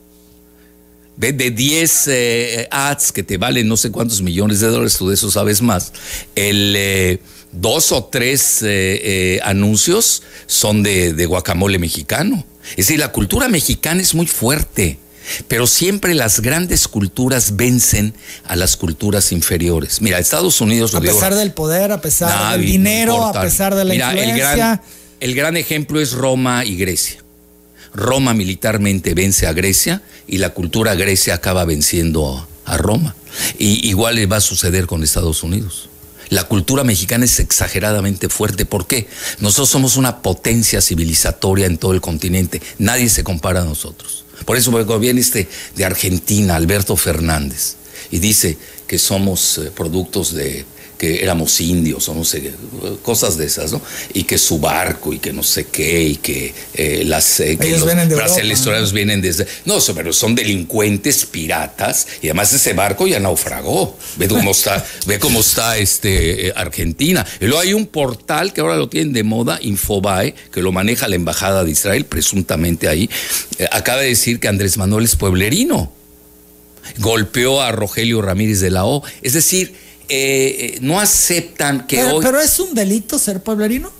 De, 1.17 1.33
de 1.35 1.51
10 1.51 2.09
eh, 2.09 2.69
ads 2.71 3.13
que 3.13 3.23
te 3.23 3.37
valen 3.37 3.69
no 3.69 3.77
sé 3.77 3.91
cuántos 3.91 4.23
millones 4.23 4.61
de 4.61 4.69
dólares, 4.69 4.97
tú 4.97 5.09
de 5.09 5.15
eso 5.15 5.31
sabes 5.31 5.61
más. 5.61 5.93
El 6.35 6.75
eh, 6.77 7.21
dos 7.53 7.93
o 7.93 8.05
tres 8.05 8.63
eh, 8.63 9.01
eh, 9.37 9.41
anuncios 9.45 10.23
son 10.47 10.83
de, 10.83 11.13
de 11.13 11.27
guacamole 11.27 11.79
mexicano. 11.79 12.43
Es 12.71 12.87
decir, 12.87 13.01
la 13.01 13.13
cultura 13.13 13.49
mexicana 13.49 14.01
es 14.01 14.15
muy 14.15 14.27
fuerte. 14.27 14.99
Pero 15.49 15.67
siempre 15.67 16.15
las 16.15 16.41
grandes 16.41 16.89
culturas 16.89 17.57
vencen 17.57 18.15
a 18.45 18.57
las 18.57 18.77
culturas 18.77 19.33
inferiores. 19.33 20.01
Mira, 20.01 20.19
Estados 20.19 20.61
Unidos 20.61 20.93
lo 20.93 20.99
A 20.99 21.01
digo- 21.03 21.15
pesar 21.15 21.35
del 21.35 21.53
poder, 21.53 21.93
a 21.93 22.01
pesar 22.01 22.29
Nah, 22.31 22.53
del 22.53 22.67
dinero, 22.67 23.25
a 23.25 23.41
pesar 23.41 23.75
de 23.75 23.85
la 23.85 23.95
Mira, 23.95 24.11
el 24.13 24.19
influencia. 24.19 24.57
gran, 24.57 24.83
el 25.21 25.35
gran 25.35 25.57
ejemplo 25.57 26.01
es 26.01 26.13
Roma 26.13 26.65
y 26.65 26.77
Grecia. 26.77 27.23
Roma 27.93 28.35
militarmente 28.35 29.15
vence 29.15 29.47
a 29.47 29.53
Grecia 29.53 30.03
y 30.29 30.39
la 30.39 30.51
cultura 30.51 30.95
grecia 30.95 31.35
acaba 31.35 31.65
venciendo 31.65 32.47
a 32.65 32.77
Roma. 32.77 33.17
Y 33.59 33.89
igual 33.89 34.15
le 34.17 34.27
va 34.27 34.37
a 34.37 34.41
suceder 34.41 34.87
con 34.87 35.03
Estados 35.03 35.43
Unidos. 35.43 35.89
La 36.29 36.45
cultura 36.45 36.85
mexicana 36.85 37.25
es 37.25 37.41
exageradamente 37.41 38.29
fuerte. 38.29 38.65
¿Por 38.65 38.87
qué? 38.87 39.09
Nosotros 39.41 39.69
somos 39.71 39.97
una 39.97 40.23
potencia 40.23 40.81
civilizatoria 40.81 41.67
en 41.67 41.77
todo 41.79 41.93
el 41.93 42.01
continente. 42.01 42.63
Nadie 42.79 43.09
se 43.09 43.25
compara 43.25 43.63
a 43.63 43.65
nosotros. 43.65 44.25
Por 44.45 44.57
eso 44.57 44.71
cuando 44.71 44.99
viene 44.99 45.21
este 45.21 45.49
de 45.77 45.85
Argentina, 45.85 46.57
Alberto 46.57 46.97
Fernández, 46.97 47.77
y 48.11 48.19
dice 48.19 48.57
que 48.87 48.99
somos 48.99 49.59
eh, 49.59 49.71
productos 49.75 50.35
de 50.35 50.65
que 51.01 51.23
éramos 51.23 51.59
indios 51.63 52.07
o 52.11 52.15
no 52.15 52.25
sé, 52.25 52.53
cosas 53.01 53.39
de 53.39 53.47
esas, 53.47 53.73
¿no? 53.73 53.81
Y 54.13 54.25
que 54.25 54.37
su 54.37 54.59
barco 54.59 55.15
y 55.15 55.19
que 55.19 55.33
no 55.33 55.43
sé 55.43 55.69
qué 55.69 56.03
y 56.03 56.17
que 56.17 56.53
eh, 56.75 57.05
las 57.07 57.41
eh, 57.41 57.57
que 57.57 57.69
Ellos 57.69 57.81
los 57.81 57.89
vienen 57.89 58.11
de 58.11 58.17
brasileños 58.17 58.93
vienen 58.93 59.23
desde 59.23 59.47
no, 59.65 59.79
pero 59.95 60.13
son 60.13 60.35
delincuentes, 60.35 61.25
piratas 61.25 62.07
y 62.21 62.27
además 62.27 62.53
ese 62.53 62.75
barco 62.75 63.07
ya 63.07 63.19
naufragó. 63.19 63.97
Ve 64.17 64.29
cómo 64.29 64.51
está, 64.51 64.85
ve 65.07 65.19
cómo 65.19 65.41
está 65.41 65.79
este 65.79 66.49
eh, 66.49 66.53
Argentina. 66.55 67.27
Y 67.41 67.47
luego 67.47 67.61
hay 67.61 67.73
un 67.73 67.87
portal 67.87 68.53
que 68.53 68.61
ahora 68.61 68.77
lo 68.77 68.91
tienen 68.91 69.15
de 69.15 69.23
moda, 69.23 69.59
Infobae, 69.63 70.35
que 70.53 70.61
lo 70.61 70.71
maneja 70.71 71.09
la 71.09 71.17
embajada 71.17 71.65
de 71.65 71.71
Israel 71.71 72.05
presuntamente 72.05 72.89
ahí. 72.89 73.09
eh, 73.59 73.67
acaba 73.73 74.03
de 74.03 74.09
decir 74.09 74.39
que 74.39 74.49
Andrés 74.49 74.77
Manuel 74.77 75.07
es 75.07 75.17
pueblerino 75.17 75.95
golpeó 76.99 77.63
a 77.63 77.73
Rogelio 77.73 78.23
Ramírez 78.23 78.61
de 78.61 78.71
la 78.71 78.85
O. 78.85 79.03
Es 79.23 79.33
decir, 79.33 79.75
eh, 80.11 80.79
no 80.81 81.01
aceptan 81.01 81.87
que 81.87 81.97
pero, 81.97 82.17
hoy... 82.17 82.25
pero 82.25 82.41
es 82.41 82.59
un 82.59 82.75
delito 82.75 83.19
ser 83.19 83.43
pueblerino. 83.43 83.91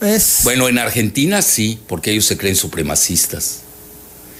Es. 0.00 0.40
Bueno, 0.44 0.68
en 0.68 0.78
Argentina 0.78 1.42
sí, 1.42 1.78
porque 1.86 2.12
ellos 2.12 2.24
se 2.26 2.36
creen 2.36 2.56
supremacistas. 2.56 3.60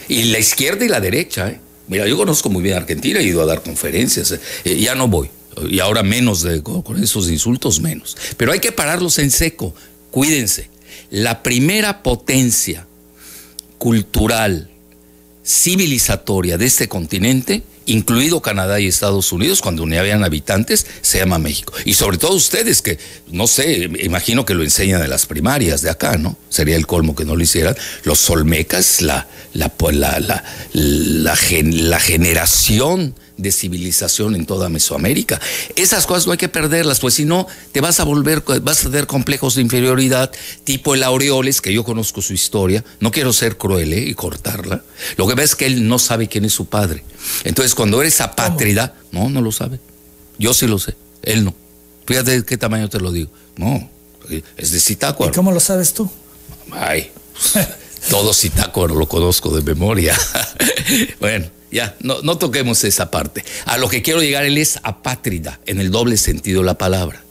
Y 0.08 0.24
la 0.24 0.38
izquierda 0.38 0.84
y 0.84 0.88
la 0.88 1.00
derecha, 1.00 1.48
¿eh? 1.50 1.60
Mira, 1.86 2.06
yo 2.06 2.16
conozco 2.16 2.48
muy 2.48 2.62
bien 2.62 2.76
Argentina, 2.76 3.20
he 3.20 3.24
ido 3.24 3.42
a 3.42 3.46
dar 3.46 3.62
conferencias, 3.62 4.32
eh, 4.32 4.40
eh, 4.64 4.76
ya 4.76 4.94
no 4.94 5.08
voy. 5.08 5.30
Y 5.68 5.80
ahora 5.80 6.02
menos 6.02 6.42
de, 6.42 6.62
con 6.62 7.02
esos 7.02 7.30
insultos, 7.30 7.80
menos. 7.80 8.16
Pero 8.36 8.52
hay 8.52 8.58
que 8.58 8.72
pararlos 8.72 9.18
en 9.18 9.30
seco. 9.30 9.74
Cuídense. 10.10 10.68
La 11.10 11.42
primera 11.42 12.02
potencia 12.02 12.86
cultural, 13.78 14.70
civilizatoria 15.44 16.58
de 16.58 16.66
este 16.66 16.88
continente, 16.88 17.62
incluido 17.86 18.40
Canadá 18.40 18.80
y 18.80 18.86
Estados 18.86 19.32
Unidos, 19.32 19.60
cuando 19.60 19.86
ni 19.86 19.96
habían 19.96 20.24
habitantes, 20.24 20.86
se 21.02 21.18
llama 21.18 21.38
México. 21.38 21.72
Y 21.84 21.94
sobre 21.94 22.18
todo 22.18 22.34
ustedes 22.34 22.82
que, 22.82 22.98
no 23.28 23.46
sé, 23.46 23.90
imagino 24.02 24.44
que 24.44 24.54
lo 24.54 24.62
enseñan 24.62 25.02
en 25.02 25.10
las 25.10 25.26
primarias 25.26 25.82
de 25.82 25.90
acá, 25.90 26.16
¿no? 26.16 26.36
Sería 26.48 26.76
el 26.76 26.86
colmo 26.86 27.14
que 27.14 27.24
no 27.24 27.36
lo 27.36 27.42
hicieran. 27.42 27.76
Los 28.04 28.28
Olmecas, 28.30 29.02
la, 29.02 29.26
la, 29.52 29.72
la, 29.92 30.20
la, 30.20 30.44
la, 30.72 31.36
gen, 31.36 31.90
la 31.90 32.00
generación 32.00 33.14
de 33.36 33.52
civilización 33.52 34.34
en 34.34 34.46
toda 34.46 34.68
Mesoamérica. 34.68 35.40
Esas 35.76 36.06
cosas 36.06 36.26
no 36.26 36.32
hay 36.32 36.38
que 36.38 36.48
perderlas, 36.48 37.00
pues 37.00 37.14
si 37.14 37.24
no, 37.24 37.46
te 37.72 37.80
vas 37.80 38.00
a 38.00 38.04
volver, 38.04 38.42
vas 38.62 38.80
a 38.80 38.90
tener 38.90 39.06
complejos 39.06 39.56
de 39.56 39.62
inferioridad, 39.62 40.30
tipo 40.64 40.94
el 40.94 41.02
Aureoles, 41.02 41.60
que 41.60 41.72
yo 41.72 41.84
conozco 41.84 42.22
su 42.22 42.32
historia, 42.32 42.84
no 43.00 43.10
quiero 43.10 43.32
ser 43.32 43.56
cruel 43.56 43.92
¿eh? 43.92 44.00
y 44.00 44.14
cortarla. 44.14 44.84
Lo 45.16 45.26
que 45.26 45.34
ves 45.34 45.50
es 45.50 45.56
que 45.56 45.66
él 45.66 45.88
no 45.88 45.98
sabe 45.98 46.28
quién 46.28 46.44
es 46.44 46.52
su 46.52 46.66
padre. 46.66 47.04
Entonces, 47.44 47.74
cuando 47.74 48.00
eres 48.00 48.20
apátrida, 48.20 48.94
no, 49.10 49.28
no 49.28 49.40
lo 49.40 49.52
sabe. 49.52 49.80
Yo 50.38 50.54
sí 50.54 50.66
lo 50.66 50.78
sé, 50.78 50.96
él 51.22 51.44
no. 51.44 51.54
Fíjate 52.06 52.30
de 52.32 52.44
qué 52.44 52.56
tamaño 52.56 52.88
te 52.88 53.00
lo 53.00 53.12
digo. 53.12 53.30
No, 53.56 53.88
es 54.56 54.72
de 54.72 54.80
Zitácuaro. 54.80 55.32
¿Y 55.32 55.34
cómo 55.34 55.52
lo 55.52 55.60
sabes 55.60 55.94
tú? 55.94 56.10
Ay, 56.72 57.10
todo 58.10 58.32
Zitácuaro 58.32 58.94
lo 58.94 59.08
conozco 59.08 59.54
de 59.54 59.62
memoria. 59.62 60.16
bueno. 61.20 61.53
Ya, 61.74 61.96
no, 61.98 62.22
no, 62.22 62.38
toquemos 62.38 62.84
esa 62.84 63.10
parte. 63.10 63.44
A 63.64 63.78
lo 63.78 63.88
que 63.88 64.00
quiero 64.00 64.22
llegar, 64.22 64.44
él 64.44 64.58
es 64.58 64.78
apátrida, 64.84 65.58
en 65.66 65.80
el 65.80 65.90
doble 65.90 66.16
sentido 66.16 66.60
de 66.60 66.66
la 66.66 66.78
palabra. 66.78 67.24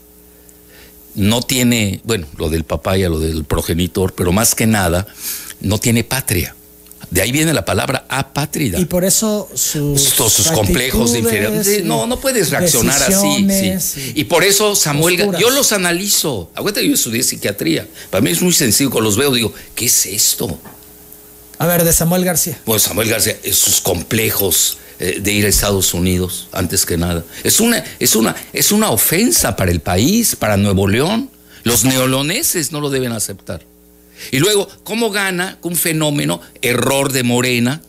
No 1.14 1.40
tiene, 1.40 2.02
bueno, 2.04 2.26
lo 2.36 2.50
del 2.50 2.64
papá 2.64 2.98
y 2.98 3.04
lo 3.04 3.18
del 3.18 3.44
progenitor, 3.44 4.12
pero 4.12 4.32
más 4.32 4.54
que 4.54 4.66
nada, 4.66 5.06
no 5.62 5.78
tiene 5.78 6.04
patria. 6.04 6.54
De 7.10 7.22
ahí 7.22 7.32
viene 7.32 7.54
la 7.54 7.64
palabra 7.64 8.04
apátrida. 8.10 8.78
Y 8.78 8.84
por 8.84 9.04
eso 9.04 9.48
sus, 9.54 10.02
sus 10.02 10.48
complejos 10.48 11.12
de 11.12 11.20
inferioridad. 11.20 11.64
No, 11.84 12.06
no 12.06 12.20
puedes 12.20 12.50
reaccionar 12.50 13.02
así. 13.02 13.46
Sí. 13.80 14.12
Y, 14.14 14.24
por 14.24 14.44
eso 14.44 14.74
Samuel, 14.76 15.16
posturas. 15.16 15.40
yo 15.40 15.50
los 15.50 15.72
analizo. 15.72 16.50
Aguanta, 16.54 16.82
yo 16.82 16.92
estudié 16.92 17.22
psiquiatría. 17.22 17.88
Para 18.10 18.20
mí 18.20 18.30
es 18.30 18.42
muy 18.42 18.52
sencillo, 18.52 18.90
cuando 18.90 19.08
los 19.08 19.16
veo 19.16 19.32
digo, 19.32 19.54
¿qué 19.74 19.86
es 19.86 20.04
esto? 20.04 20.58
A 21.58 21.66
ver, 21.66 21.84
de 21.84 21.92
Samuel 21.92 22.24
García. 22.24 22.58
Bueno, 22.66 22.80
Samuel 22.80 23.08
García, 23.08 23.36
sus 23.52 23.80
complejos 23.80 24.78
eh, 24.98 25.18
de 25.20 25.32
ir 25.32 25.44
a 25.44 25.48
Estados 25.48 25.94
Unidos, 25.94 26.48
antes 26.52 26.86
que 26.86 26.96
nada. 26.96 27.24
Es 27.42 27.60
una, 27.60 27.84
es, 27.98 28.16
una, 28.16 28.34
es 28.52 28.72
una 28.72 28.90
ofensa 28.90 29.56
para 29.56 29.70
el 29.70 29.80
país, 29.80 30.36
para 30.36 30.56
Nuevo 30.56 30.88
León. 30.88 31.30
Los 31.62 31.84
neoloneses 31.84 32.72
no 32.72 32.80
lo 32.80 32.90
deben 32.90 33.12
aceptar. 33.12 33.62
Y 34.30 34.38
luego, 34.38 34.68
¿cómo 34.84 35.10
gana 35.10 35.58
un 35.62 35.76
fenómeno? 35.76 36.40
Error 36.62 37.12
de 37.12 37.22
Morena 37.22 37.82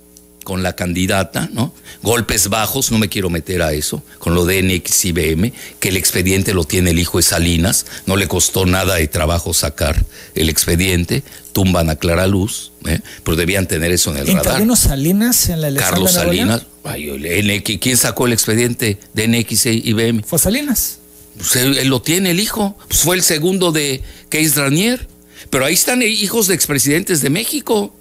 con 0.46 0.64
la 0.64 0.74
candidata, 0.74 1.50
¿no? 1.52 1.74
Golpes 2.04 2.50
bajos, 2.50 2.92
no 2.92 3.00
me 3.00 3.10
quiero 3.10 3.30
meter 3.30 3.64
a 3.64 3.74
eso, 3.74 4.04
con 4.20 4.36
lo 4.36 4.46
de 4.46 4.62
NX 4.62 5.06
IBM, 5.06 5.52
que 5.80 5.90
el 5.90 5.98
expediente 5.98 6.54
lo 6.54 6.64
tiene 6.64 6.92
el 6.92 7.00
hijo 7.00 7.18
de 7.18 7.24
Salinas, 7.24 7.88
no 8.06 8.16
le 8.16 8.30
costó 8.30 8.66
nada 8.66 8.96
de 8.96 9.08
trabajo 9.08 9.54
sacar 9.54 10.06
el 10.36 10.50
expediente, 10.50 11.24
tumban 11.52 11.90
a 11.90 11.96
Clara 11.98 12.28
Luz, 12.28 12.72
¿eh? 12.86 13.02
pero 13.24 13.36
debían 13.36 13.68
tener 13.68 13.92
eso 13.92 14.12
en 14.12 14.18
el 14.18 14.28
radar. 14.28 14.64
Salinas 14.78 15.50
en 15.50 15.62
la 15.62 15.68
elección 15.68 15.92
Carlos 15.92 16.14
de 16.14 16.20
Salinas, 16.20 16.66
ay, 16.84 17.10
NX, 17.10 17.80
¿quién 17.82 17.98
sacó 17.98 18.28
el 18.28 18.34
expediente 18.34 19.00
de 19.14 19.28
NX 19.28 19.66
IBM? 19.66 20.24
Fue 20.24 20.38
Salinas. 20.38 21.00
Pues 21.38 21.56
él, 21.56 21.78
él, 21.80 21.88
lo 21.88 22.02
tiene, 22.02 22.32
el 22.32 22.40
hijo, 22.40 22.78
pues 22.88 23.02
fue 23.02 23.16
el 23.16 23.24
segundo 23.24 23.72
de 23.72 24.04
Keis 24.30 24.56
Ranier, 24.56 25.08
pero 25.50 25.66
ahí 25.66 25.74
están 25.74 26.04
hijos 26.04 26.48
de 26.48 26.54
expresidentes 26.54 27.22
de 27.22 27.32
México. 27.32 27.96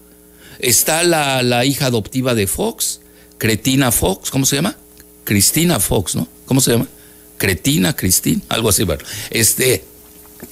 Está 0.59 1.03
la, 1.03 1.43
la, 1.43 1.65
hija 1.65 1.87
adoptiva 1.87 2.35
de 2.35 2.47
Fox, 2.47 3.01
Cretina 3.39 3.93
Fox, 3.93 4.31
¿cómo 4.31 4.47
se 4.47 4.57
llama? 4.57 4.77
Cristina 5.25 5.81
Fox, 5.81 6.15
¿no? 6.15 6.29
¿Cómo 6.47 6.61
se 6.61 6.73
llama? 6.73 6.89
Cretina, 7.39 7.95
Cristina, 7.95 8.43
algo 8.49 8.69
así. 8.69 8.85
Bueno, 8.85 9.03
este, 9.31 9.85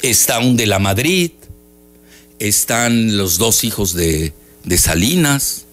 está 0.02 0.38
un 0.40 0.56
de 0.56 0.66
la 0.66 0.78
Madrid, 0.78 1.32
están 2.38 3.16
los 3.16 3.38
dos 3.38 3.64
hijos 3.64 3.94
de, 3.94 4.32
de 4.64 4.78
Salinas. 4.78 5.64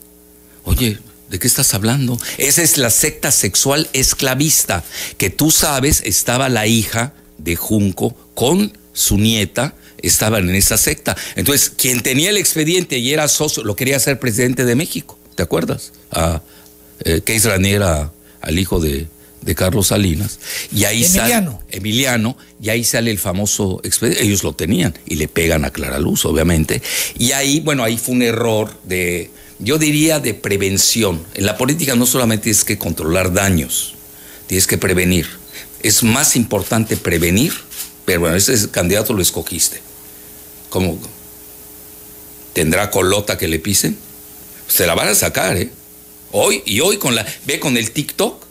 Oye, 0.64 1.00
¿de 1.30 1.40
qué 1.40 1.48
estás 1.48 1.74
hablando? 1.74 2.20
Esa 2.38 2.62
es 2.62 2.78
la 2.78 2.90
secta 2.90 3.32
sexual 3.32 3.90
esclavista, 3.94 4.84
que 5.18 5.30
tú 5.30 5.52
sabes, 5.52 6.02
estaba 6.06 6.50
la 6.50 6.68
hija 6.68 7.14
de 7.38 7.56
Junco 7.56 8.16
con 8.36 8.78
su 8.94 9.18
nieta 9.18 9.74
estaban 10.04 10.50
en 10.50 10.56
esa 10.56 10.78
secta. 10.78 11.16
Entonces, 11.36 11.70
quien 11.70 12.02
tenía 12.02 12.30
el 12.30 12.38
expediente 12.38 12.98
y 12.98 13.14
era 13.14 13.28
socio, 13.28 13.64
lo 13.64 13.76
quería 13.76 13.98
hacer 13.98 14.20
presidente 14.20 14.66
de 14.66 14.76
México, 14.76 15.18
¿te 15.36 15.44
acuerdas? 15.44 15.92
A 16.12 16.42
eh, 17.04 17.22
Keis 17.24 17.46
Ranier 17.46 17.84
a, 17.84 18.12
al 18.42 18.60
hijo 18.60 18.80
de, 18.80 19.08
de 19.42 19.56
Carlos 19.56 19.88
Salinas, 19.88 20.40
y 20.74 20.84
ahí 20.84 21.04
Emiliano. 21.04 21.52
sale 21.52 21.78
Emiliano, 21.78 22.38
y 22.62 22.70
ahí 22.70 22.84
sale 22.84 23.12
el 23.12 23.20
famoso 23.20 23.80
expediente, 23.84 24.24
ellos 24.24 24.44
lo 24.44 24.54
tenían, 24.54 24.98
y 25.06 25.16
le 25.16 25.28
pegan 25.28 25.66
a 25.66 25.72
Clara 25.72 26.00
Luz, 26.00 26.26
obviamente, 26.26 26.82
y 27.18 27.32
ahí, 27.32 27.60
bueno, 27.62 27.84
ahí 27.84 27.98
fue 27.98 28.16
un 28.16 28.22
error 28.22 28.78
de, 28.84 29.30
yo 29.60 29.78
diría, 29.78 30.20
de 30.20 30.34
prevención. 30.34 31.22
En 31.36 31.46
la 31.46 31.58
política 31.58 31.96
no 31.96 32.06
solamente 32.06 32.44
tienes 32.46 32.64
que 32.64 32.78
controlar 32.78 33.34
daños, 33.34 33.96
tienes 34.48 34.68
que 34.68 34.78
prevenir. 34.78 35.28
Es 35.82 36.04
más 36.04 36.36
importante 36.36 36.98
prevenir, 36.98 37.54
pero 38.06 38.22
bueno, 38.22 38.36
ese 38.36 38.70
candidato 38.72 39.14
lo 39.14 39.22
escogiste. 39.22 39.82
¿Cómo? 40.70 40.98
¿Tendrá 42.54 42.92
colota 42.92 43.38
que 43.38 43.48
le 43.48 43.60
pisen? 43.60 43.98
Se 44.68 44.86
la 44.86 44.96
van 44.96 45.08
a 45.08 45.16
sacar, 45.16 45.58
¿eh? 45.58 45.72
Hoy, 46.32 46.62
y 46.66 46.80
hoy 46.80 46.98
con 46.98 47.16
la, 47.16 47.26
ve 47.46 47.60
con 47.60 47.76
el 47.76 47.92
TikTok, 47.92 48.44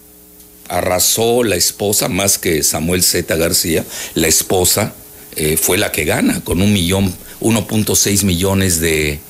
arrasó 0.68 1.44
la 1.44 1.56
esposa, 1.56 2.08
más 2.08 2.38
que 2.38 2.62
Samuel 2.62 3.02
Z. 3.02 3.34
García, 3.36 3.84
la 4.14 4.26
esposa 4.26 4.94
eh, 5.36 5.56
fue 5.56 5.78
la 5.78 5.92
que 5.92 6.04
gana, 6.04 6.42
con 6.42 6.60
un 6.60 6.72
millón, 6.72 7.14
1.6 7.40 8.24
millones 8.24 8.80
de, 8.80 9.20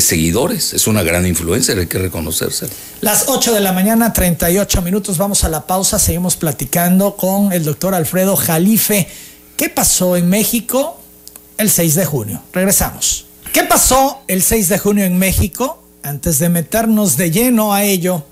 seguidores. 0.00 0.74
Es 0.74 0.86
una 0.86 1.02
gran 1.02 1.26
influencer, 1.26 1.78
hay 1.78 1.86
que 1.86 1.98
reconocerse. 1.98 2.66
Las 3.00 3.28
8 3.28 3.54
de 3.54 3.60
la 3.60 3.72
mañana, 3.72 4.12
38 4.12 4.82
minutos, 4.82 5.16
vamos 5.16 5.44
a 5.44 5.48
la 5.48 5.66
pausa, 5.66 5.98
seguimos 5.98 6.36
platicando 6.36 7.16
con 7.16 7.52
el 7.52 7.64
doctor 7.64 7.94
Alfredo 7.94 8.36
Jalife. 8.36 9.08
¿Qué 9.56 9.70
pasó 9.70 10.16
en 10.16 10.28
México 10.28 11.00
el 11.58 11.70
6 11.70 11.94
de 11.94 12.04
junio? 12.04 12.42
Regresamos. 12.52 13.26
¿Qué 13.52 13.62
pasó 13.62 14.22
el 14.28 14.42
6 14.42 14.68
de 14.68 14.78
junio 14.78 15.04
en 15.04 15.18
México? 15.18 15.82
Antes 16.02 16.38
de 16.38 16.48
meternos 16.48 17.16
de 17.16 17.30
lleno 17.30 17.74
a 17.74 17.84
ello, 17.84 18.24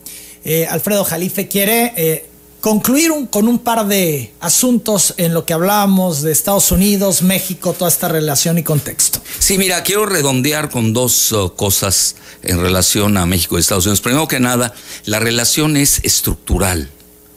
eh, 0.45 0.67
Alfredo 0.69 1.05
Jalife 1.05 1.49
quiere 1.49 1.93
eh, 1.97 2.27
concluir 2.65 3.11
con 3.31 3.47
un 3.47 3.59
par 3.59 3.87
de 3.87 4.33
asuntos 4.41 5.13
en 5.19 5.35
lo 5.35 5.45
que 5.45 5.53
hablábamos 5.53 6.23
de 6.23 6.33
Estados 6.33 6.71
Unidos, 6.73 7.21
México, 7.21 7.75
toda 7.75 7.91
esta 7.91 8.09
relación 8.09 8.57
y 8.57 8.63
contexto. 8.63 9.21
Sí, 9.39 9.59
mira, 9.59 9.83
quiero 9.83 10.07
redondear 10.07 10.71
con 10.71 10.95
dos 10.95 11.33
uh, 11.33 11.55
cosas 11.55 12.17
en 12.43 12.59
relación 12.61 13.19
a 13.19 13.27
México 13.27 13.57
y 13.57 13.61
Estados 13.61 13.85
Unidos. 13.85 14.01
Primero 14.01 14.29
que 14.29 14.41
nada, 14.41 14.73
la 15.05 15.19
relación 15.19 15.77
es 15.77 16.01
estructural, 16.05 16.91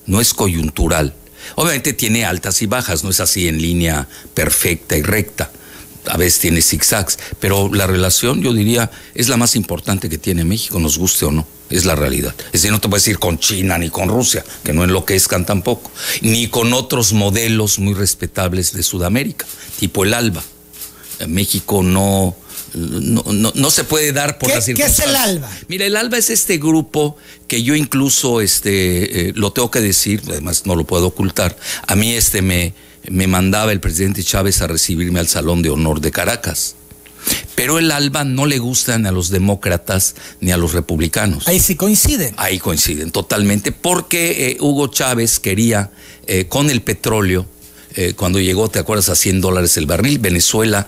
no 0.05 0.21
es 0.21 0.33
coyuntural. 0.33 1.13
Obviamente 1.55 1.91
tiene 1.91 2.23
altas 2.23 2.61
y 2.61 2.65
bajas, 2.65 3.03
no 3.03 3.09
es 3.09 3.19
así 3.19 3.49
en 3.49 3.61
línea 3.61 4.07
perfecta 4.33 4.95
y 4.95 5.01
recta. 5.01 5.51
A 6.09 6.17
veces 6.17 6.39
tiene 6.39 6.61
zigzags, 6.61 7.17
pero 7.39 7.73
la 7.73 7.87
relación, 7.87 8.41
yo 8.41 8.53
diría, 8.53 8.89
es 9.13 9.29
la 9.29 9.37
más 9.37 9.55
importante 9.55 10.09
que 10.09 10.17
tiene 10.17 10.43
México, 10.43 10.79
nos 10.79 10.97
guste 10.97 11.25
o 11.25 11.31
no. 11.31 11.47
Es 11.69 11.83
la 11.83 11.95
realidad. 11.95 12.33
Es 12.47 12.61
decir, 12.61 12.71
no 12.71 12.79
te 12.79 12.87
puedes 12.87 13.05
ir 13.09 13.19
con 13.19 13.39
China 13.39 13.77
ni 13.77 13.89
con 13.89 14.07
Rusia, 14.07 14.45
que 14.63 14.71
no 14.71 14.85
enloquezcan 14.85 15.45
tampoco, 15.45 15.91
ni 16.21 16.47
con 16.47 16.73
otros 16.73 17.11
modelos 17.11 17.79
muy 17.79 17.93
respetables 17.93 18.71
de 18.71 18.83
Sudamérica, 18.83 19.45
tipo 19.77 20.05
el 20.05 20.13
ALBA. 20.13 20.43
México 21.27 21.83
no, 21.83 22.37
no, 22.73 23.23
no, 23.33 23.51
no, 23.53 23.71
se 23.71 23.83
puede 23.83 24.13
dar 24.13 24.37
por 24.37 24.49
¿Qué, 24.49 24.55
las 24.55 24.65
¿Qué 24.65 24.71
es 24.71 24.77
circunstancias. 24.77 25.09
el 25.09 25.15
ALBA? 25.15 25.49
Mira, 25.67 25.85
el 25.85 25.95
ALBA 25.97 26.17
es 26.17 26.29
este 26.29 26.57
grupo 26.57 27.17
que 27.47 27.63
yo 27.63 27.75
incluso 27.75 28.39
este, 28.39 29.29
eh, 29.29 29.33
lo 29.35 29.51
tengo 29.51 29.71
que 29.71 29.81
decir, 29.81 30.21
además 30.27 30.65
no 30.65 30.75
lo 30.75 30.85
puedo 30.85 31.07
ocultar. 31.07 31.57
A 31.87 31.95
mí 31.95 32.13
este 32.13 32.41
me, 32.41 32.73
me 33.09 33.27
mandaba 33.27 33.71
el 33.71 33.79
presidente 33.79 34.23
Chávez 34.23 34.61
a 34.61 34.67
recibirme 34.67 35.19
al 35.19 35.27
Salón 35.27 35.61
de 35.61 35.69
Honor 35.69 36.01
de 36.01 36.11
Caracas. 36.11 36.75
Pero 37.55 37.79
el 37.79 37.91
ALBA 37.91 38.23
no 38.23 38.45
le 38.45 38.59
gustan 38.59 39.05
a 39.05 39.11
los 39.11 39.29
demócratas 39.29 40.15
ni 40.39 40.51
a 40.51 40.57
los 40.57 40.73
republicanos. 40.73 41.47
Ahí 41.47 41.59
sí 41.59 41.75
coinciden. 41.75 42.33
Ahí 42.37 42.59
coinciden 42.59 43.11
totalmente, 43.11 43.71
porque 43.71 44.51
eh, 44.51 44.57
Hugo 44.59 44.87
Chávez 44.87 45.39
quería, 45.39 45.91
eh, 46.27 46.45
con 46.47 46.69
el 46.69 46.81
petróleo, 46.81 47.45
eh, 47.95 48.13
cuando 48.15 48.39
llegó, 48.39 48.69
¿te 48.69 48.79
acuerdas? 48.79 49.09
A 49.09 49.15
100 49.15 49.41
dólares 49.41 49.75
el 49.77 49.87
barril, 49.87 50.19
Venezuela 50.19 50.87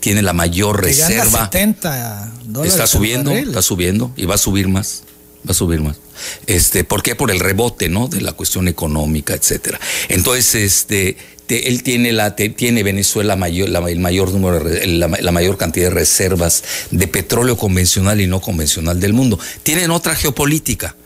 tiene 0.00 0.22
la 0.22 0.32
mayor 0.32 0.82
reserva. 0.82 1.44
70 1.44 2.32
dólares 2.46 2.72
Está 2.72 2.86
subiendo, 2.86 3.30
está 3.32 3.60
subiendo 3.60 4.12
y 4.16 4.24
va 4.24 4.36
a 4.36 4.38
subir 4.38 4.68
más. 4.68 5.02
Va 5.46 5.52
a 5.52 5.54
subir 5.54 5.80
más. 5.80 5.96
Este, 6.46 6.82
¿Por 6.82 7.02
qué? 7.02 7.14
Por 7.14 7.30
el 7.30 7.38
rebote, 7.40 7.88
¿no? 7.88 8.08
De 8.08 8.20
la 8.20 8.32
cuestión 8.32 8.66
económica, 8.68 9.34
etcétera. 9.34 9.78
Entonces, 10.08 10.54
este, 10.56 11.16
te- 11.46 11.68
él 11.68 11.82
tiene 11.82 12.12
la, 12.12 12.34
tiene 12.34 12.82
Venezuela 12.82 13.36
mayor, 13.36 13.68
la, 13.68 13.78
el 13.90 14.00
mayor 14.00 14.32
número, 14.32 14.64
la 14.86 15.32
mayor 15.32 15.56
cantidad 15.56 15.88
de 15.88 15.94
reservas 15.94 16.64
de 16.90 17.06
petróleo 17.06 17.56
convencional 17.56 18.20
y 18.20 18.26
no 18.26 18.40
convencional 18.40 18.98
del 18.98 19.12
mundo. 19.12 19.38
Tienen 19.62 19.90
otra 19.92 20.16
geopolítica. 20.16 20.96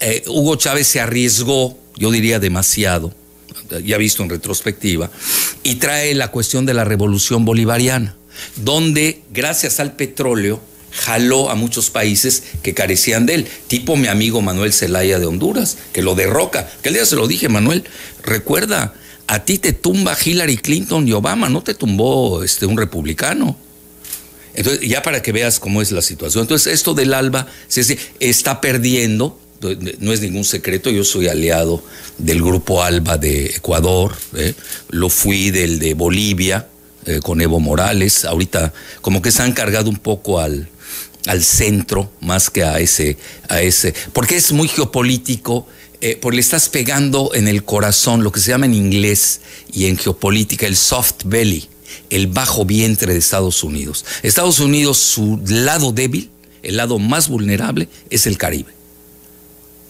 Eh, 0.00 0.22
Hugo 0.28 0.56
Chávez 0.56 0.86
se 0.86 1.00
arriesgó, 1.00 1.78
yo 1.96 2.10
diría 2.10 2.38
demasiado, 2.38 3.12
ya 3.84 3.98
visto 3.98 4.22
en 4.22 4.30
retrospectiva, 4.30 5.10
y 5.62 5.76
trae 5.76 6.14
la 6.14 6.28
cuestión 6.28 6.64
de 6.66 6.74
la 6.74 6.84
revolución 6.84 7.44
bolivariana, 7.44 8.14
donde 8.56 9.22
gracias 9.32 9.80
al 9.80 9.92
petróleo 9.96 10.60
jaló 10.90 11.50
a 11.50 11.54
muchos 11.54 11.90
países 11.90 12.42
que 12.62 12.74
carecían 12.74 13.26
de 13.26 13.34
él, 13.34 13.48
tipo 13.68 13.96
mi 13.96 14.08
amigo 14.08 14.42
Manuel 14.42 14.72
Zelaya 14.72 15.18
de 15.18 15.26
Honduras, 15.26 15.78
que 15.92 16.02
lo 16.02 16.14
derroca, 16.14 16.70
que 16.82 16.88
el 16.88 16.96
día 16.96 17.06
se 17.06 17.16
lo 17.16 17.28
dije, 17.28 17.48
Manuel, 17.48 17.84
recuerda, 18.22 18.94
a 19.26 19.44
ti 19.44 19.58
te 19.58 19.72
tumba 19.72 20.16
Hillary 20.22 20.56
Clinton 20.56 21.06
y 21.06 21.12
Obama, 21.12 21.48
no 21.48 21.62
te 21.62 21.74
tumbó 21.74 22.42
este, 22.42 22.66
un 22.66 22.76
republicano. 22.76 23.56
Entonces, 24.54 24.88
ya 24.88 25.02
para 25.02 25.22
que 25.22 25.30
veas 25.30 25.60
cómo 25.60 25.80
es 25.80 25.92
la 25.92 26.02
situación. 26.02 26.42
Entonces, 26.42 26.72
esto 26.72 26.94
del 26.94 27.14
ALBA 27.14 27.46
sí, 27.68 27.84
sí, 27.84 27.96
está 28.18 28.60
perdiendo, 28.60 29.38
no 30.00 30.12
es 30.12 30.20
ningún 30.20 30.44
secreto, 30.44 30.90
yo 30.90 31.04
soy 31.04 31.28
aliado 31.28 31.82
del 32.18 32.42
grupo 32.42 32.82
ALBA 32.82 33.18
de 33.18 33.46
Ecuador, 33.46 34.16
¿eh? 34.34 34.54
lo 34.88 35.08
fui 35.08 35.50
del 35.50 35.78
de 35.78 35.94
Bolivia 35.94 36.66
eh, 37.06 37.20
con 37.22 37.40
Evo 37.40 37.60
Morales, 37.60 38.24
ahorita 38.24 38.72
como 39.00 39.22
que 39.22 39.30
se 39.30 39.42
han 39.42 39.52
cargado 39.52 39.88
un 39.88 39.98
poco 39.98 40.40
al, 40.40 40.68
al 41.26 41.42
centro 41.42 42.10
más 42.20 42.50
que 42.50 42.64
a 42.64 42.78
ese, 42.80 43.16
a 43.48 43.60
ese, 43.60 43.94
porque 44.12 44.36
es 44.36 44.52
muy 44.52 44.68
geopolítico, 44.68 45.66
eh, 46.00 46.18
porque 46.20 46.36
le 46.36 46.40
estás 46.40 46.68
pegando 46.68 47.32
en 47.34 47.46
el 47.46 47.64
corazón 47.64 48.22
lo 48.24 48.32
que 48.32 48.40
se 48.40 48.50
llama 48.50 48.66
en 48.66 48.74
inglés 48.74 49.40
y 49.72 49.86
en 49.86 49.98
geopolítica 49.98 50.66
el 50.66 50.76
soft 50.76 51.24
belly, 51.24 51.68
el 52.08 52.26
bajo 52.26 52.64
vientre 52.64 53.12
de 53.12 53.18
Estados 53.18 53.62
Unidos. 53.62 54.04
Estados 54.22 54.60
Unidos, 54.60 54.98
su 54.98 55.40
lado 55.46 55.92
débil, 55.92 56.30
el 56.62 56.76
lado 56.76 56.98
más 56.98 57.28
vulnerable, 57.28 57.88
es 58.08 58.26
el 58.26 58.38
Caribe. 58.38 58.79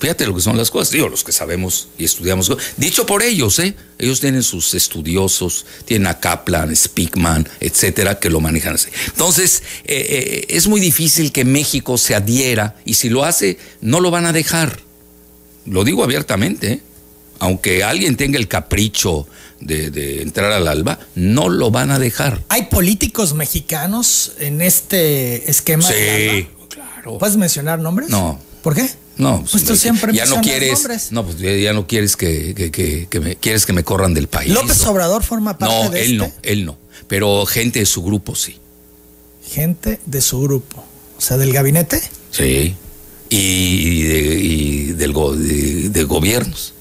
Fíjate 0.00 0.26
lo 0.26 0.34
que 0.34 0.40
son 0.40 0.56
las 0.56 0.70
cosas, 0.70 0.90
digo, 0.92 1.08
los 1.10 1.22
que 1.22 1.30
sabemos 1.32 1.88
y 1.98 2.04
estudiamos. 2.04 2.50
Dicho 2.78 3.04
por 3.04 3.22
ellos, 3.22 3.58
¿eh? 3.58 3.74
Ellos 3.98 4.18
tienen 4.20 4.42
sus 4.42 4.72
estudiosos, 4.72 5.66
tienen 5.84 6.06
a 6.06 6.18
Kaplan, 6.18 6.74
Speakman, 6.74 7.46
etcétera, 7.60 8.18
que 8.18 8.30
lo 8.30 8.40
manejan 8.40 8.74
así. 8.76 8.88
Entonces, 9.08 9.62
eh, 9.84 10.06
eh, 10.08 10.46
es 10.48 10.68
muy 10.68 10.80
difícil 10.80 11.32
que 11.32 11.44
México 11.44 11.98
se 11.98 12.14
adhiera 12.14 12.76
y 12.86 12.94
si 12.94 13.10
lo 13.10 13.24
hace, 13.24 13.58
no 13.82 14.00
lo 14.00 14.10
van 14.10 14.24
a 14.24 14.32
dejar. 14.32 14.80
Lo 15.66 15.84
digo 15.84 16.02
abiertamente, 16.02 16.72
¿eh? 16.72 16.80
Aunque 17.38 17.84
alguien 17.84 18.16
tenga 18.16 18.38
el 18.38 18.48
capricho 18.48 19.26
de, 19.60 19.90
de 19.90 20.22
entrar 20.22 20.50
al 20.52 20.66
alba, 20.66 20.98
no 21.14 21.48
lo 21.50 21.70
van 21.70 21.90
a 21.90 21.98
dejar. 21.98 22.42
¿Hay 22.48 22.64
políticos 22.64 23.34
mexicanos 23.34 24.32
en 24.38 24.62
este 24.62 25.50
esquema? 25.50 25.86
del 25.88 25.96
Sí, 25.96 26.46
ALBA? 26.48 26.66
claro. 26.68 27.18
¿Puedes 27.18 27.36
mencionar 27.36 27.78
nombres? 27.80 28.08
No. 28.10 28.38
¿Por 28.62 28.74
qué? 28.74 28.90
No, 29.20 29.44
Pues 29.50 29.64
tú 29.64 29.76
siempre 29.76 30.12
ya 30.12 30.24
no 30.26 30.40
quieres, 30.40 31.12
no, 31.12 31.24
pues 31.24 31.38
ya- 31.38 31.72
no 31.72 31.86
quieres 31.86 32.16
que, 32.16 32.54
que- 32.54 32.70
que- 32.70 33.06
que 33.10 33.20
me 33.20 33.36
quieres 33.36 33.66
que 33.66 33.72
me 33.72 33.84
corran 33.84 34.14
del 34.14 34.28
país. 34.28 34.52
López 34.52 34.82
¿no? 34.84 34.90
Obrador 34.90 35.22
forma 35.22 35.58
parte 35.58 35.74
No, 35.84 35.90
de 35.90 36.04
él 36.04 36.16
no, 36.18 36.24
este. 36.24 36.52
él 36.52 36.64
no. 36.64 36.78
Pero 37.06 37.44
gente 37.46 37.80
de 37.80 37.86
su 37.86 38.02
grupo 38.02 38.34
sí. 38.34 38.56
Gente 39.48 40.00
de 40.06 40.20
su 40.20 40.40
grupo. 40.40 40.84
O 41.18 41.20
sea, 41.20 41.36
del 41.36 41.52
gabinete. 41.52 42.00
Sí. 42.30 42.74
Y, 43.28 43.36
y 43.38 44.02
de, 44.02 44.34
y 44.40 44.86
del 44.92 45.12
go- 45.12 45.36
de- 45.36 45.90
de 45.90 46.04
gobiernos. 46.04 46.72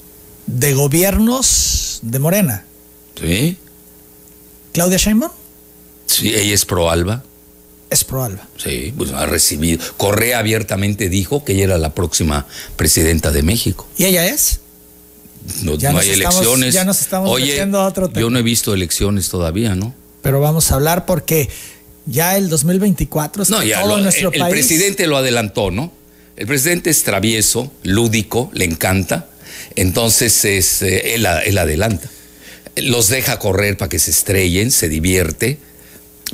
De 0.46 0.72
gobiernos 0.74 1.98
de 2.02 2.18
Morena. 2.18 2.64
Sí. 3.20 3.56
Claudia 4.72 4.98
Sheinbaum 4.98 5.32
Sí, 6.06 6.28
ella 6.34 6.54
es 6.54 6.64
pro 6.64 6.90
Alba. 6.90 7.22
Es 7.90 8.04
pro 8.04 8.22
Alba. 8.24 8.46
Sí, 8.56 8.94
pues 8.96 9.10
ha 9.12 9.26
recibido. 9.26 9.82
Correa 9.96 10.38
abiertamente 10.38 11.08
dijo 11.08 11.44
que 11.44 11.52
ella 11.54 11.64
era 11.64 11.78
la 11.78 11.94
próxima 11.94 12.46
presidenta 12.76 13.30
de 13.32 13.42
México. 13.42 13.86
¿Y 13.98 14.04
ella 14.04 14.26
es? 14.26 14.60
No, 15.62 15.76
Ya 15.76 15.92
no 15.92 15.98
hay 15.98 16.10
estamos- 16.10 16.36
elecciones. 16.36 16.74
ya 16.74 16.84
nos 16.84 17.00
estamos 17.00 17.30
Oye, 17.30 17.46
metiendo 17.46 17.80
a 17.80 17.86
otro 17.86 18.08
tema. 18.08 18.20
yo 18.20 18.30
no 18.30 18.38
he 18.38 18.42
visto 18.42 18.72
elecciones 18.74 19.28
todavía, 19.28 19.74
¿no? 19.74 19.94
Pero 20.22 20.40
vamos 20.40 20.70
a 20.70 20.74
hablar 20.74 21.06
porque 21.06 21.48
ya 22.06 22.36
el 22.36 22.48
2024 22.48 23.42
está 23.42 23.56
No, 23.56 23.62
ya 23.62 23.80
todo 23.80 23.90
lo- 23.92 23.96
en 23.98 24.04
nuestro 24.04 24.28
el, 24.28 24.34
el 24.34 24.40
país. 24.40 24.52
presidente 24.52 25.06
lo 25.06 25.16
adelantó, 25.16 25.70
¿no? 25.70 25.92
El 26.36 26.46
presidente 26.46 26.90
es 26.90 27.02
travieso, 27.02 27.72
lúdico, 27.82 28.50
le 28.54 28.64
encanta. 28.66 29.26
Entonces 29.76 30.44
es, 30.44 30.82
eh, 30.82 31.14
él 31.14 31.26
adelanta. 31.58 32.08
Los 32.76 33.08
deja 33.08 33.38
correr 33.38 33.76
para 33.76 33.88
que 33.88 33.98
se 33.98 34.10
estrellen, 34.10 34.70
se 34.70 34.88
divierte. 34.88 35.58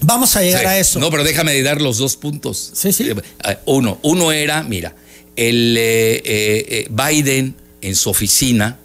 Vamos 0.02 0.36
a 0.36 0.42
llegar 0.42 0.60
Sí. 0.62 0.66
a 0.66 0.78
eso. 0.78 0.98
No, 0.98 1.10
pero 1.10 1.24
déjame 1.24 1.60
dar 1.62 1.80
los 1.80 1.98
dos 1.98 2.16
puntos. 2.16 2.70
Sí, 2.74 2.92
sí. 2.92 3.10
Eh, 3.10 3.56
Uno, 3.66 3.98
uno 4.02 4.32
era, 4.32 4.62
mira, 4.62 4.94
el 5.36 5.76
eh, 5.76 6.16
eh, 6.16 6.66
eh, 6.68 6.88
Biden 6.90 7.54
en 7.80 7.96
su 7.96 8.10
oficina 8.10 8.78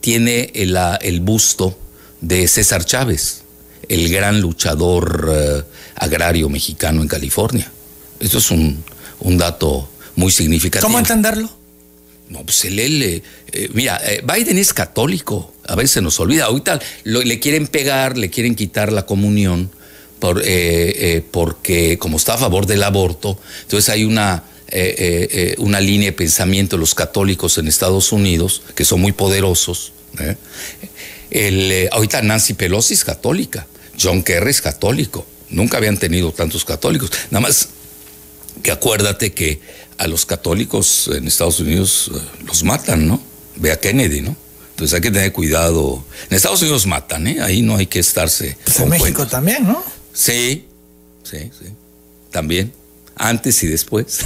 tiene 0.00 0.50
el, 0.54 0.76
el 1.02 1.20
busto 1.20 1.78
de 2.20 2.46
César 2.48 2.84
Chávez, 2.84 3.42
el 3.88 4.08
gran 4.10 4.40
luchador 4.40 5.30
eh, 5.32 5.62
agrario 5.96 6.48
mexicano 6.48 7.02
en 7.02 7.08
California. 7.08 7.70
Esto 8.20 8.38
es 8.38 8.50
un, 8.50 8.82
dato 9.38 9.88
muy 10.16 10.30
significativo. 10.30 10.86
¿Cómo 10.88 10.98
entenderlo? 10.98 11.50
No, 12.28 12.42
pues 12.44 12.64
él, 12.64 12.78
eh, 12.80 13.22
mira, 13.74 14.00
eh, 14.04 14.22
Biden 14.24 14.58
es 14.58 14.72
católico, 14.72 15.52
a 15.66 15.74
veces 15.74 16.02
nos 16.02 16.18
olvida, 16.20 16.46
ahorita 16.46 16.80
le 17.04 17.40
quieren 17.40 17.66
pegar, 17.66 18.16
le 18.16 18.30
quieren 18.30 18.54
quitar 18.54 18.92
la 18.92 19.04
comunión, 19.04 19.70
por, 20.18 20.42
porque 21.30 21.98
como 21.98 22.16
está 22.16 22.34
a 22.34 22.38
favor 22.38 22.66
del 22.66 22.82
aborto, 22.82 23.38
entonces 23.62 23.88
hay 23.90 24.04
una, 24.04 24.44
una 25.58 25.80
línea 25.80 26.08
de 26.08 26.12
pensamiento 26.12 26.76
de 26.76 26.80
los 26.80 26.94
católicos 26.94 27.58
en 27.58 27.68
Estados 27.68 28.12
Unidos, 28.12 28.62
que 28.74 28.84
son 28.84 29.00
muy 29.00 29.12
poderosos. 29.12 29.92
El, 31.30 31.88
ahorita 31.92 32.22
Nancy 32.22 32.54
Pelosi 32.54 32.94
es 32.94 33.04
católica, 33.04 33.66
John 34.00 34.22
Kerry 34.22 34.50
es 34.50 34.60
católico. 34.60 35.26
Nunca 35.50 35.76
habían 35.76 35.98
tenido 35.98 36.32
tantos 36.32 36.64
católicos. 36.64 37.10
Nada 37.30 37.42
más 37.42 37.68
que 38.62 38.70
acuérdate 38.70 39.32
que 39.32 39.60
a 39.98 40.06
los 40.06 40.26
católicos 40.26 41.10
en 41.12 41.26
Estados 41.26 41.60
Unidos 41.60 42.10
eh, 42.14 42.18
los 42.46 42.64
matan, 42.64 43.06
¿no? 43.06 43.22
Ve 43.56 43.70
a 43.72 43.78
Kennedy, 43.78 44.20
¿no? 44.20 44.36
Entonces 44.70 44.94
hay 44.94 45.00
que 45.00 45.10
tener 45.10 45.32
cuidado. 45.32 46.04
En 46.28 46.36
Estados 46.36 46.60
Unidos 46.62 46.86
matan, 46.86 47.26
¿eh? 47.28 47.40
Ahí 47.40 47.62
no 47.62 47.76
hay 47.76 47.86
que 47.86 48.00
estarse. 48.00 48.56
Pues 48.64 48.80
en 48.80 48.88
México 48.88 49.26
también, 49.26 49.64
¿no? 49.64 49.84
Sí, 50.14 50.64
sí, 51.22 51.50
sí. 51.58 51.66
También. 52.30 52.72
Antes 53.16 53.62
y 53.62 53.66
después 53.66 54.20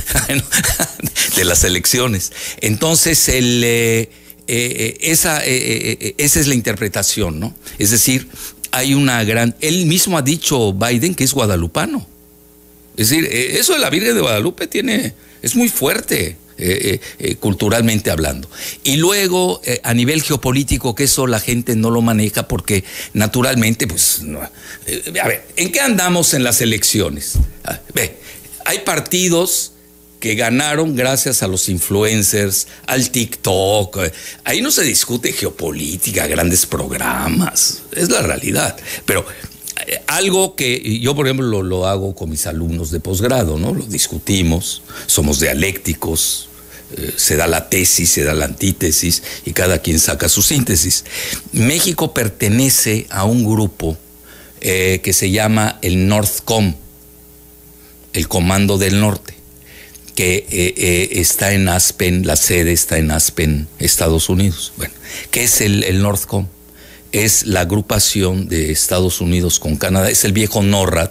de 1.37 1.45
las 1.45 1.65
elecciones. 1.65 2.31
Entonces, 2.61 3.29
el, 3.29 3.63
eh, 3.65 4.11
eh, 4.47 4.99
esa, 5.01 5.43
esa 5.45 6.41
es 6.41 6.47
la 6.47 6.55
interpretación, 6.55 7.41
¿no? 7.41 7.55
Es 7.79 7.91
decir, 7.91 8.29
hay 8.71 8.95
una 8.95 9.25
gran... 9.25 9.57
Él 9.61 9.87
mismo 9.87 10.17
ha 10.17 10.23
dicho 10.23 10.73
Biden 10.73 11.15
que 11.15 11.25
es 11.25 11.35
guadalupano. 11.35 12.07
Es 12.97 13.11
decir, 13.11 13.29
eh, 13.31 13.59
eso 13.59 13.75
de 13.75 13.79
la 13.79 13.91
Virgen 13.91 14.15
de 14.15 14.21
Guadalupe 14.21 14.67
tiene, 14.67 15.15
es 15.41 15.55
muy 15.55 15.69
fuerte. 15.69 16.37
Eh, 16.61 17.01
eh, 17.21 17.37
culturalmente 17.37 18.11
hablando. 18.11 18.51
Y 18.83 18.97
luego, 18.97 19.61
a 19.85 19.95
nivel 19.95 20.23
geopolítico, 20.23 20.95
que 20.95 21.05
eso 21.05 21.29
la 21.29 21.39
gente 21.39 21.77
no 21.77 21.91
lo 21.91 22.03
maneja 22.03 22.49
porque 22.49 22.83
naturalmente, 23.13 23.87
pues, 23.87 24.23
a 25.23 25.29
ver, 25.29 25.47
¿en 25.55 25.71
qué 25.71 25.81
andamos 25.81 26.35
en 26.35 26.43
las 26.43 26.61
elecciones? 26.61 27.35
Ah, 27.65 27.79
ve, 27.95 28.19
hay 28.65 28.81
partidos 28.81 29.73
que 30.21 30.35
ganaron 30.35 30.97
gracias 30.97 31.43
a 31.43 31.49
los 31.49 31.69
influencers, 31.69 32.67
al 32.87 33.11
TikTok. 33.11 33.99
Ahí 34.45 34.61
no 34.61 34.71
se 34.71 34.83
discute 34.83 35.33
geopolítica, 35.33 36.27
grandes 36.27 36.67
programas, 36.67 37.83
es 37.93 38.11
la 38.11 38.23
realidad. 38.23 38.77
Pero 39.05 39.21
eh, 39.21 39.48
algo 40.07 40.55
que 40.55 40.99
yo, 41.01 41.15
por 41.15 41.27
ejemplo, 41.27 41.63
lo, 41.63 41.87
hago 41.87 42.15
con 42.15 42.31
mis 42.31 42.47
alumnos 42.47 42.91
de 42.91 43.01
posgrado, 43.01 43.59
¿no? 43.59 43.75
Lo 43.75 43.85
discutimos, 43.85 44.83
somos 45.07 45.41
dialécticos, 45.41 46.49
eh, 46.97 47.13
se 47.17 47.37
da 47.37 47.47
la 47.47 47.69
tesis, 47.69 48.11
se 48.11 48.25
da 48.25 48.35
la 48.35 48.47
antítesis 48.47 49.23
y 49.45 49.53
cada 49.53 49.79
quien 49.79 49.99
saca 49.99 50.29
su 50.29 50.43
síntesis. 50.43 51.05
México 51.53 52.15
pertenece 52.15 53.07
a 53.11 53.25
un 53.25 53.45
grupo 53.45 53.97
eh, 54.61 55.01
que 55.03 55.13
se 55.13 55.31
llama 55.31 55.79
el 55.83 56.09
Northcom, 56.09 56.75
el 58.13 58.29
Comando 58.29 58.79
del 58.79 59.01
Norte 59.01 59.35
que 60.15 60.47
eh, 60.51 61.21
está 61.21 61.53
en 61.53 61.69
Aspen, 61.69 62.27
la 62.27 62.35
sede 62.35 62.73
está 62.73 62.99
en 62.99 63.13
Aspen, 63.13 63.69
Estados 63.79 64.29
Unidos. 64.29 64.73
Bueno, 64.77 64.93
¿qué 65.31 65.45
es 65.45 65.61
el, 65.61 65.85
el 65.85 66.03
Northcom? 66.03 66.49
Es 67.13 67.47
la 67.47 67.61
agrupación 67.61 68.49
de 68.49 68.71
Estados 68.71 69.21
Unidos 69.21 69.59
con 69.59 69.77
Canadá, 69.77 70.11
es 70.11 70.25
el 70.25 70.33
viejo 70.33 70.63
NORAD 70.63 71.11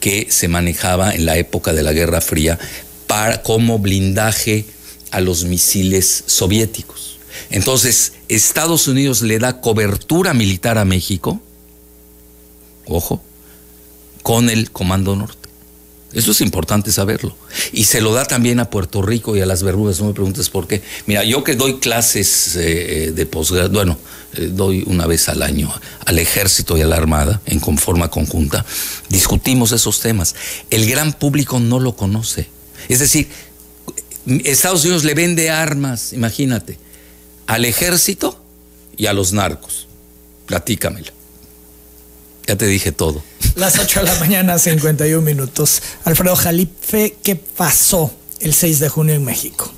que 0.00 0.26
se 0.30 0.48
manejaba 0.48 1.14
en 1.14 1.26
la 1.26 1.36
época 1.36 1.72
de 1.72 1.82
la 1.82 1.92
Guerra 1.92 2.20
Fría 2.20 2.58
para, 3.06 3.42
como 3.42 3.78
blindaje 3.78 4.64
a 5.10 5.20
los 5.20 5.44
misiles 5.44 6.24
soviéticos. 6.26 7.18
Entonces, 7.50 8.12
Estados 8.28 8.88
Unidos 8.88 9.22
le 9.22 9.38
da 9.38 9.60
cobertura 9.60 10.34
militar 10.34 10.78
a 10.78 10.84
México, 10.84 11.40
ojo, 12.86 13.22
con 14.22 14.50
el 14.50 14.70
Comando 14.70 15.16
Norte. 15.16 15.48
Eso 16.12 16.32
es 16.32 16.40
importante 16.40 16.90
saberlo. 16.90 17.36
Y 17.72 17.84
se 17.84 18.00
lo 18.00 18.12
da 18.12 18.24
también 18.24 18.58
a 18.58 18.68
Puerto 18.68 19.00
Rico 19.00 19.36
y 19.36 19.40
a 19.40 19.46
las 19.46 19.62
Bermudas. 19.62 20.00
No 20.00 20.08
me 20.08 20.12
preguntes 20.12 20.50
por 20.50 20.66
qué. 20.66 20.82
Mira, 21.06 21.22
yo 21.22 21.44
que 21.44 21.54
doy 21.54 21.78
clases 21.78 22.56
eh, 22.56 23.04
eh, 23.06 23.10
de 23.12 23.26
posgrado, 23.26 23.70
bueno, 23.70 23.96
eh, 24.34 24.48
doy 24.52 24.84
una 24.86 25.06
vez 25.06 25.28
al 25.28 25.42
año 25.42 25.72
al 26.06 26.18
ejército 26.18 26.76
y 26.76 26.82
a 26.82 26.86
la 26.86 26.96
armada 26.96 27.40
en 27.46 27.60
forma 27.78 28.10
conjunta, 28.10 28.64
discutimos 29.08 29.72
esos 29.72 30.00
temas. 30.00 30.34
El 30.70 30.88
gran 30.88 31.12
público 31.12 31.58
no 31.60 31.80
lo 31.80 31.96
conoce. 31.96 32.48
Es 32.88 32.98
decir, 33.00 33.28
Estados 34.44 34.84
Unidos 34.84 35.04
le 35.04 35.14
vende 35.14 35.50
armas, 35.50 36.12
imagínate, 36.12 36.78
al 37.46 37.64
ejército 37.64 38.42
y 38.96 39.06
a 39.06 39.12
los 39.12 39.32
narcos. 39.32 39.88
Platícamelo. 40.46 41.12
Ya 42.46 42.56
te 42.56 42.66
dije 42.66 42.92
todo. 42.92 43.22
Las 43.54 43.78
8 43.78 44.00
de 44.00 44.06
la 44.06 44.14
mañana, 44.16 44.58
51 44.58 45.22
minutos. 45.22 45.82
Alfredo 46.04 46.34
Jalife, 46.36 47.16
¿qué 47.22 47.36
pasó 47.36 48.12
el 48.40 48.54
6 48.54 48.80
de 48.80 48.88
junio 48.88 49.14
en 49.14 49.24
México? 49.24 49.72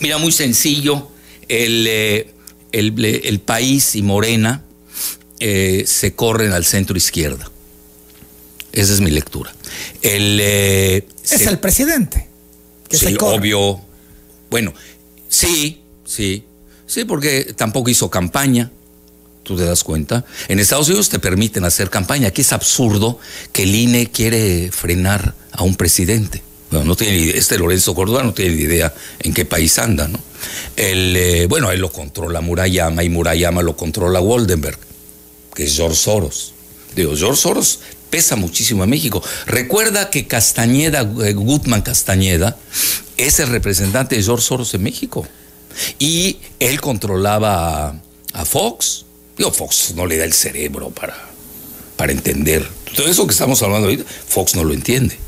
Mira, 0.00 0.18
muy 0.18 0.32
sencillo. 0.32 1.08
El, 1.48 1.86
eh, 1.88 2.33
el, 2.78 3.40
país 3.40 3.94
y 3.94 4.02
Morena 4.02 4.62
eh, 5.40 5.84
se 5.86 6.14
corren 6.14 6.52
al 6.52 6.64
centro 6.64 6.96
izquierda. 6.96 7.50
Esa 8.72 8.92
es 8.92 9.00
mi 9.00 9.10
lectura. 9.10 9.54
El, 10.02 10.38
eh, 10.40 11.06
es 11.22 11.46
el 11.46 11.58
presidente. 11.58 12.28
Que 12.88 12.96
sí, 12.96 13.16
obvio. 13.20 13.80
Bueno, 14.50 14.74
sí, 15.28 15.82
sí. 16.04 16.44
Sí, 16.86 17.04
porque 17.04 17.54
tampoco 17.56 17.90
hizo 17.90 18.10
campaña 18.10 18.70
tú 19.44 19.56
te 19.56 19.64
das 19.64 19.84
cuenta. 19.84 20.24
En 20.48 20.58
Estados 20.58 20.88
Unidos 20.88 21.10
te 21.10 21.20
permiten 21.20 21.64
hacer 21.64 21.90
campaña. 21.90 22.28
Aquí 22.28 22.40
es 22.40 22.52
absurdo 22.52 23.20
que 23.52 23.62
el 23.62 23.74
INE 23.74 24.10
quiere 24.10 24.72
frenar 24.72 25.34
a 25.52 25.62
un 25.62 25.76
presidente. 25.76 26.42
Bueno, 26.70 26.86
no 26.86 26.96
tiene 26.96 27.30
este 27.30 27.58
Lorenzo 27.58 27.94
Córdoba 27.94 28.24
no 28.24 28.34
tiene 28.34 28.56
ni 28.56 28.62
idea 28.62 28.92
en 29.20 29.32
qué 29.32 29.44
país 29.44 29.78
anda, 29.78 30.08
¿no? 30.08 30.18
El, 30.76 31.16
eh, 31.16 31.46
bueno, 31.46 31.70
él 31.70 31.80
lo 31.80 31.92
controla 31.92 32.40
Murayama 32.40 33.04
y 33.04 33.08
Murayama 33.08 33.62
lo 33.62 33.76
controla 33.76 34.20
Waldenberg, 34.20 34.78
que 35.54 35.64
es 35.64 35.76
George 35.76 35.96
Soros. 35.96 36.52
Digo, 36.94 37.16
George 37.16 37.40
Soros 37.40 37.80
pesa 38.10 38.36
muchísimo 38.36 38.84
en 38.84 38.90
México. 38.90 39.22
Recuerda 39.46 40.10
que 40.10 40.26
Castañeda, 40.26 41.00
eh, 41.24 41.32
Gutman 41.32 41.82
Castañeda, 41.82 42.56
es 43.16 43.40
el 43.40 43.48
representante 43.48 44.16
de 44.16 44.22
George 44.22 44.44
Soros 44.44 44.72
en 44.74 44.82
México. 44.82 45.26
Y 45.98 46.38
él 46.60 46.80
controlaba 46.80 48.00
a 48.32 48.44
Fox. 48.44 49.04
Digo, 49.36 49.50
Fox 49.50 49.94
no 49.96 50.06
le 50.06 50.16
da 50.16 50.24
el 50.24 50.32
cerebro 50.32 50.90
para, 50.90 51.16
para 51.96 52.12
entender. 52.12 52.68
Todo 52.94 53.08
eso 53.08 53.26
que 53.26 53.32
estamos 53.32 53.60
hablando 53.62 53.88
ahorita, 53.88 54.04
Fox 54.28 54.54
no 54.54 54.62
lo 54.62 54.74
entiende. 54.74 55.18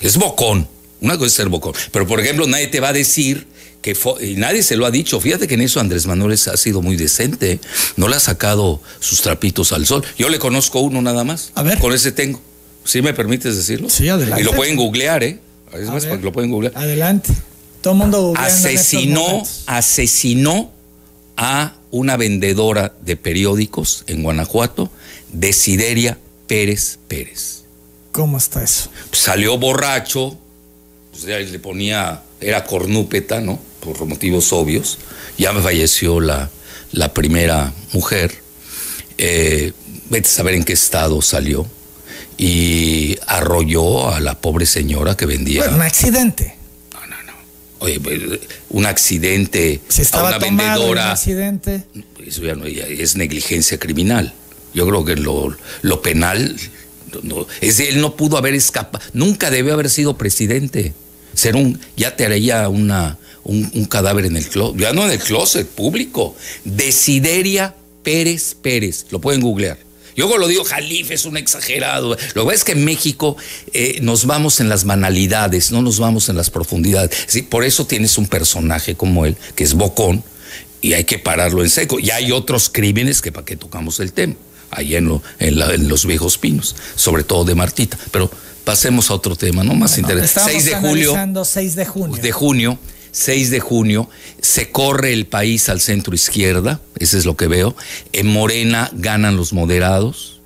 Es 0.00 0.16
bocón. 0.18 0.68
Una 1.00 1.16
cosa 1.16 1.26
es 1.26 1.32
ser 1.32 1.48
bocón. 1.48 1.74
Pero, 1.90 2.06
por 2.06 2.20
ejemplo, 2.20 2.46
nadie 2.46 2.66
te 2.66 2.80
va 2.80 2.88
a 2.88 2.92
decir 2.92 3.46
que, 3.84 3.94
y 4.22 4.36
nadie 4.36 4.62
se 4.62 4.76
lo 4.76 4.86
ha 4.86 4.90
dicho. 4.90 5.20
Fíjate 5.20 5.46
que 5.46 5.54
en 5.54 5.60
eso 5.60 5.78
Andrés 5.78 6.06
Manuel 6.06 6.32
ha 6.32 6.56
sido 6.56 6.80
muy 6.80 6.96
decente. 6.96 7.60
No 7.98 8.08
le 8.08 8.16
ha 8.16 8.20
sacado 8.20 8.80
sus 8.98 9.20
trapitos 9.20 9.72
al 9.72 9.84
sol. 9.84 10.02
Yo 10.16 10.30
le 10.30 10.38
conozco 10.38 10.80
uno 10.80 11.02
nada 11.02 11.22
más. 11.22 11.52
A 11.54 11.62
ver. 11.62 11.78
Con 11.78 11.92
ese 11.92 12.10
tengo. 12.10 12.40
¿Sí 12.82 13.02
me 13.02 13.12
permites 13.12 13.54
decirlo? 13.54 13.90
Sí, 13.90 14.08
adelante. 14.08 14.40
Y 14.40 14.44
lo 14.44 14.52
pueden 14.52 14.76
googlear, 14.76 15.22
¿eh? 15.22 15.38
Es 15.74 15.90
más, 15.90 16.06
lo 16.06 16.32
pueden 16.32 16.50
googlear. 16.50 16.72
Adelante. 16.74 17.30
Todo 17.82 17.92
el 17.92 17.98
mundo 17.98 18.32
Asesinó, 18.38 19.42
asesinó 19.66 20.72
a 21.36 21.74
una 21.90 22.16
vendedora 22.16 22.94
de 23.02 23.16
periódicos 23.16 24.04
en 24.06 24.22
Guanajuato, 24.22 24.90
Desideria 25.30 26.16
Pérez 26.46 26.98
Pérez. 27.06 27.64
¿Cómo 28.12 28.38
está 28.38 28.62
eso? 28.64 28.88
salió 29.12 29.58
borracho, 29.58 30.38
pues 31.10 31.24
le 31.24 31.58
ponía, 31.58 32.22
era 32.40 32.64
cornúpeta, 32.64 33.40
¿no? 33.40 33.58
Por 33.84 34.04
motivos 34.06 34.52
obvios. 34.52 34.98
Ya 35.38 35.52
me 35.52 35.60
falleció 35.60 36.20
la, 36.20 36.50
la 36.92 37.12
primera 37.12 37.72
mujer. 37.92 38.34
Eh, 39.18 39.72
vete 40.10 40.28
a 40.28 40.30
saber 40.30 40.54
en 40.54 40.64
qué 40.64 40.72
estado 40.72 41.20
salió. 41.22 41.66
Y 42.36 43.16
arrolló 43.26 44.08
a 44.08 44.20
la 44.20 44.40
pobre 44.40 44.66
señora 44.66 45.16
que 45.16 45.26
vendía. 45.26 45.68
un 45.68 45.82
accidente. 45.82 46.56
Pues, 47.78 48.00
un 48.70 48.86
accidente 48.86 49.82
a 50.12 50.22
una 50.24 50.38
vendedora. 50.38 51.04
Un 51.04 51.10
accidente. 51.10 51.84
Eso 52.26 52.42
ya 52.42 52.54
no 52.54 52.64
es 52.64 53.16
negligencia 53.16 53.78
criminal. 53.78 54.32
Yo 54.72 54.86
creo 54.88 55.04
que 55.04 55.16
lo, 55.16 55.54
lo 55.82 56.02
penal 56.02 56.56
es 57.60 57.80
él 57.80 58.00
no 58.00 58.16
pudo 58.16 58.38
haber 58.38 58.54
escapado, 58.54 59.04
nunca 59.12 59.50
debió 59.50 59.74
haber 59.74 59.90
sido 59.90 60.16
presidente. 60.16 60.94
Ser 61.34 61.56
un, 61.56 61.80
ya 61.96 62.16
te 62.16 62.24
haría 62.24 62.68
una, 62.68 63.18
un, 63.44 63.70
un 63.74 63.84
cadáver 63.84 64.26
en 64.26 64.36
el 64.36 64.48
closet, 64.48 64.80
ya 64.80 64.92
no 64.92 65.04
en 65.04 65.12
el 65.12 65.18
closet, 65.18 65.66
público. 65.66 66.34
Desideria 66.64 67.74
Pérez 68.02 68.54
Pérez, 68.60 69.06
lo 69.10 69.20
pueden 69.20 69.40
googlear. 69.40 69.78
Yo 70.16 70.38
lo 70.38 70.46
digo, 70.46 70.64
Jalife 70.64 71.14
es 71.14 71.24
un 71.24 71.36
exagerado. 71.36 72.16
Lo 72.34 72.42
que 72.42 72.46
pasa 72.46 72.54
es 72.54 72.64
que 72.64 72.72
en 72.72 72.84
México 72.84 73.36
eh, 73.72 73.98
nos 74.00 74.26
vamos 74.26 74.60
en 74.60 74.68
las 74.68 74.84
banalidades, 74.84 75.72
no 75.72 75.82
nos 75.82 75.98
vamos 75.98 76.28
en 76.28 76.36
las 76.36 76.50
profundidades. 76.50 77.10
¿sí? 77.26 77.42
Por 77.42 77.64
eso 77.64 77.86
tienes 77.86 78.16
un 78.16 78.26
personaje 78.26 78.94
como 78.94 79.26
él, 79.26 79.36
que 79.56 79.64
es 79.64 79.74
Bocón, 79.74 80.22
y 80.80 80.92
hay 80.92 81.04
que 81.04 81.18
pararlo 81.18 81.62
en 81.62 81.70
seco. 81.70 81.98
Y 81.98 82.10
hay 82.10 82.30
otros 82.30 82.70
crímenes 82.70 83.22
que 83.22 83.32
para 83.32 83.44
qué 83.44 83.56
tocamos 83.56 83.98
el 84.00 84.12
tema, 84.12 84.34
ahí 84.70 84.94
en, 84.94 85.20
en, 85.40 85.88
los 85.88 86.06
viejos 86.06 86.38
pinos, 86.38 86.76
sobre 86.94 87.24
todo 87.24 87.44
de 87.44 87.56
Martita. 87.56 87.98
Pero 88.12 88.30
pasemos 88.64 89.10
a 89.10 89.14
otro 89.14 89.34
tema, 89.34 89.64
¿no? 89.64 89.74
Más 89.74 89.98
interesante. 89.98 90.52
6 90.52 90.64
de 90.64 90.74
julio. 90.76 91.44
6 91.44 91.74
de 91.74 91.86
junio. 91.86 92.22
De 92.22 92.32
junio 92.32 92.78
6 93.14 93.50
de 93.50 93.60
junio, 93.60 94.10
se 94.42 94.72
corre 94.72 95.12
el 95.12 95.26
país 95.26 95.68
al 95.68 95.80
centro 95.80 96.16
izquierda, 96.16 96.80
eso 96.98 97.16
es 97.16 97.24
lo 97.24 97.36
que 97.36 97.46
veo. 97.46 97.76
En 98.12 98.26
Morena 98.26 98.90
ganan 98.92 99.36
los 99.36 99.52
moderados, 99.52 100.40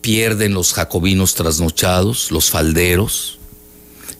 pierden 0.00 0.54
los 0.54 0.72
jacobinos 0.72 1.34
trasnochados, 1.34 2.30
los 2.30 2.48
falderos, 2.48 3.38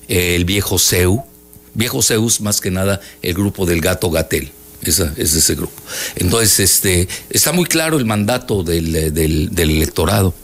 el 0.09 0.45
viejo 0.45 0.79
CEU. 0.79 1.25
Viejo 1.73 2.03
CEU 2.03 2.27
es 2.29 2.43
más 2.43 2.61
que 2.61 2.71
nada 2.71 3.01
el 3.23 3.33
grupo 3.33 3.65
del 3.65 3.81
gato 3.81 4.11
Gatel. 4.11 4.53
Esa, 4.83 5.15
es 5.17 5.35
ese 5.35 5.55
grupo. 5.55 5.81
Entonces, 6.17 6.61
este, 6.61 7.09
está 7.31 7.53
muy 7.53 7.65
claro 7.65 7.97
el 7.97 8.05
mandato 8.05 8.63
del, 8.63 8.95
electorado. 8.95 10.35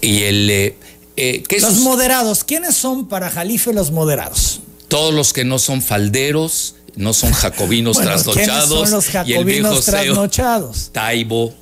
Y 0.00 0.22
el, 0.22 0.48
eh, 0.48 0.76
eh, 1.16 1.42
los 1.60 1.80
moderados, 1.80 2.42
¿quiénes 2.42 2.74
son 2.74 3.06
para 3.06 3.28
Jalife 3.28 3.74
los 3.74 3.90
moderados? 3.90 4.60
Todos 4.88 5.12
los 5.12 5.34
que 5.34 5.44
no 5.44 5.58
son 5.58 5.82
falderos, 5.82 6.76
no 6.96 7.12
son 7.12 7.32
jacobinos 7.32 7.98
trasnochados. 7.98 8.68
Son 8.68 8.90
los 8.90 9.06
jacobinos 9.06 9.84
trasnochados? 9.84 10.90
Taibo. 10.92 11.54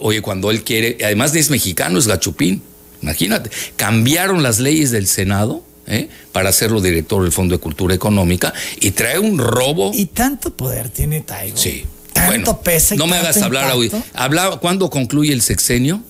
oye, 0.00 0.22
cuando 0.22 0.50
él 0.50 0.64
quiere, 0.64 0.98
además 1.04 1.34
es 1.34 1.50
mexicano, 1.50 1.98
es 1.98 2.06
gachupín. 2.06 2.62
Imagínate, 3.02 3.50
cambiaron 3.76 4.42
las 4.42 4.60
leyes 4.60 4.90
del 4.90 5.06
Senado 5.06 5.62
¿eh? 5.86 6.08
para 6.32 6.48
hacerlo 6.48 6.80
director 6.80 7.22
del 7.22 7.32
Fondo 7.32 7.54
de 7.54 7.60
Cultura 7.60 7.94
Económica 7.94 8.52
y 8.80 8.92
trae 8.92 9.18
un 9.18 9.38
robo. 9.38 9.92
Y 9.94 10.06
tanto 10.06 10.50
poder 10.56 10.88
tiene 10.88 11.20
Taibo. 11.20 11.56
Sí. 11.56 11.84
Tanto 12.12 12.60
peso. 12.60 12.94
no 12.94 13.06
me 13.06 13.16
hagas 13.16 13.42
hablar. 13.42 13.74
Habla, 14.14 14.58
¿Cuándo 14.60 14.88
concluye 14.88 15.32
el 15.32 15.42
sexenio? 15.42 16.00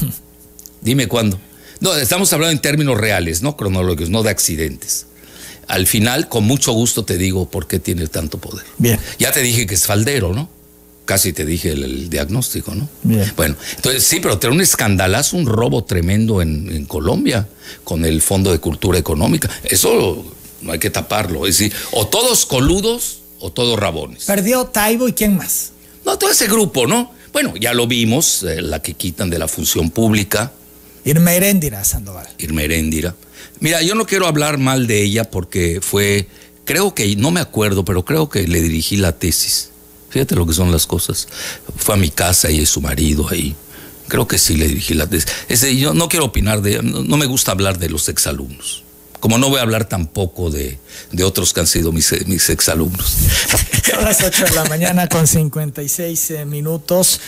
Dime 0.80 1.06
cuándo. 1.06 1.38
No, 1.80 1.94
estamos 1.94 2.32
hablando 2.32 2.52
en 2.52 2.60
términos 2.60 2.98
reales, 2.98 3.42
no 3.42 3.56
cronológicos, 3.56 4.10
no 4.10 4.22
de 4.22 4.30
accidentes 4.30 5.06
al 5.70 5.86
final, 5.86 6.28
con 6.28 6.44
mucho 6.44 6.72
gusto 6.72 7.04
te 7.04 7.16
digo 7.16 7.48
por 7.48 7.68
qué 7.68 7.78
tiene 7.78 8.08
tanto 8.08 8.38
poder. 8.38 8.66
Bien. 8.78 8.98
Ya 9.20 9.30
te 9.30 9.40
dije 9.40 9.68
que 9.68 9.74
es 9.74 9.86
faldero, 9.86 10.34
¿no? 10.34 10.48
Casi 11.04 11.32
te 11.32 11.44
dije 11.44 11.70
el, 11.70 12.10
diagnóstico, 12.10 12.74
¿no? 12.74 12.88
Bien. 13.04 13.32
Bueno, 13.36 13.54
entonces 13.76 14.02
sí, 14.02 14.18
pero 14.18 14.38
tiene 14.38 14.56
un 14.56 14.62
escandalazo, 14.62 15.36
un 15.36 15.46
robo 15.46 15.84
tremendo 15.84 16.42
en, 16.42 16.84
Colombia 16.86 17.46
con 17.84 18.04
el 18.04 18.20
Fondo 18.20 18.50
de 18.50 18.58
Cultura 18.58 18.98
Económica. 18.98 19.48
Eso 19.62 20.24
no 20.60 20.72
hay 20.72 20.80
que 20.80 20.90
taparlo. 20.90 21.46
Es 21.46 21.58
decir, 21.58 21.72
o 21.92 22.08
todos 22.08 22.46
coludos 22.46 23.20
o 23.38 23.52
todos 23.52 23.78
rabones. 23.78 24.24
Perdió 24.24 24.66
Taibo 24.66 25.06
y 25.06 25.12
quién 25.12 25.36
más. 25.36 25.70
No, 26.04 26.18
todo 26.18 26.30
ese 26.30 26.48
grupo, 26.48 26.88
¿no? 26.88 27.12
Bueno, 27.32 27.54
ya 27.56 27.74
lo 27.74 27.86
vimos, 27.86 28.42
eh, 28.42 28.60
la 28.60 28.82
que 28.82 28.94
quitan 28.94 29.30
de 29.30 29.38
la 29.38 29.46
función 29.46 29.90
pública. 29.90 30.52
Irma 31.04 31.32
Heréndira, 31.32 31.84
Sandoval. 31.84 32.28
Irma 32.38 32.62
Heréndira. 32.62 33.14
Mira, 33.60 33.82
yo 33.82 33.94
no 33.94 34.06
quiero 34.06 34.26
hablar 34.26 34.58
mal 34.58 34.86
de 34.86 35.02
ella 35.02 35.30
porque 35.30 35.80
fue, 35.82 36.28
creo 36.64 36.94
que, 36.94 37.14
no 37.16 37.30
me 37.30 37.40
acuerdo, 37.40 37.84
pero 37.84 38.04
creo 38.04 38.28
que 38.28 38.46
le 38.46 38.60
dirigí 38.60 38.96
la 38.96 39.12
tesis. 39.12 39.70
Fíjate 40.10 40.34
lo 40.34 40.46
que 40.46 40.54
son 40.54 40.72
las 40.72 40.86
cosas. 40.86 41.28
Fue 41.76 41.94
a 41.94 41.98
mi 41.98 42.10
casa 42.10 42.50
y 42.50 42.60
es 42.60 42.68
su 42.68 42.80
marido 42.80 43.28
ahí. 43.28 43.54
Creo 44.08 44.26
que 44.26 44.38
sí 44.38 44.56
le 44.56 44.66
dirigí 44.66 44.94
la 44.94 45.06
tesis. 45.06 45.30
yo 45.78 45.94
no 45.94 46.08
quiero 46.08 46.26
opinar 46.26 46.62
de, 46.62 46.82
no, 46.82 47.02
no 47.02 47.16
me 47.16 47.26
gusta 47.26 47.52
hablar 47.52 47.78
de 47.78 47.88
los 47.90 48.08
exalumnos. 48.08 48.84
Como 49.20 49.36
no 49.36 49.50
voy 49.50 49.58
a 49.58 49.62
hablar 49.62 49.84
tampoco 49.84 50.50
de, 50.50 50.78
de 51.12 51.24
otros 51.24 51.52
que 51.52 51.60
han 51.60 51.66
sido 51.66 51.92
mis, 51.92 52.26
mis 52.26 52.48
exalumnos. 52.48 53.18
A 53.98 54.00
las 54.00 54.22
8 54.22 54.44
de 54.46 54.50
la 54.52 54.64
mañana 54.64 55.08
con 55.08 55.26
56 55.26 56.30
eh, 56.30 56.44
minutos. 56.46 57.20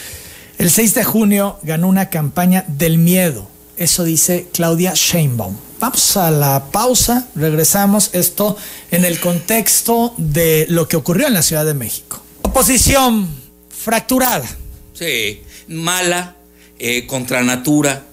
El 0.56 0.70
6 0.70 0.94
de 0.94 1.04
junio 1.04 1.58
ganó 1.62 1.88
una 1.88 2.08
campaña 2.08 2.64
del 2.66 2.96
miedo. 2.96 3.51
Eso 3.76 4.04
dice 4.04 4.48
Claudia 4.52 4.92
Sheinbaum. 4.94 5.56
Vamos 5.80 6.16
a 6.16 6.30
la 6.30 6.70
pausa, 6.70 7.28
regresamos 7.34 8.10
esto 8.12 8.56
en 8.92 9.04
el 9.04 9.18
contexto 9.18 10.14
de 10.16 10.66
lo 10.68 10.86
que 10.86 10.96
ocurrió 10.96 11.26
en 11.26 11.34
la 11.34 11.42
Ciudad 11.42 11.64
de 11.64 11.74
México. 11.74 12.22
Oposición 12.42 13.28
fracturada. 13.68 14.48
Sí, 14.92 15.42
mala, 15.66 16.36
eh, 16.78 17.06
contra 17.06 17.42
natura. 17.42 18.04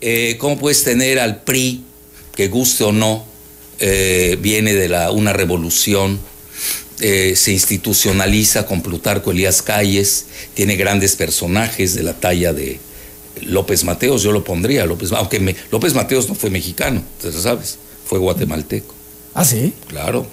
Eh, 0.00 0.36
¿Cómo 0.38 0.58
puedes 0.58 0.84
tener 0.84 1.18
al 1.18 1.42
PRI, 1.42 1.84
que 2.34 2.48
guste 2.48 2.84
o 2.84 2.92
no, 2.92 3.26
eh, 3.80 4.38
viene 4.40 4.74
de 4.74 4.88
una 5.10 5.32
revolución? 5.32 6.20
se 6.96 7.50
institucionaliza 7.52 8.64
con 8.64 8.80
Plutarco 8.80 9.32
Elías 9.32 9.60
Calles, 9.60 10.26
tiene 10.54 10.76
grandes 10.76 11.16
personajes 11.16 11.94
de 11.94 12.02
la 12.02 12.14
talla 12.14 12.54
de, 12.54 12.78
López 13.42 13.84
Mateos, 13.84 14.22
yo 14.22 14.32
lo 14.32 14.44
pondría, 14.44 14.86
López, 14.86 15.12
aunque 15.12 15.56
López 15.70 15.94
Mateos 15.94 16.28
no 16.28 16.34
fue 16.34 16.50
mexicano, 16.50 17.02
tú 17.20 17.32
sabes, 17.32 17.78
fue 18.06 18.18
guatemalteco. 18.18 18.94
¿Ah, 19.34 19.44
sí? 19.44 19.72
Claro. 19.88 20.26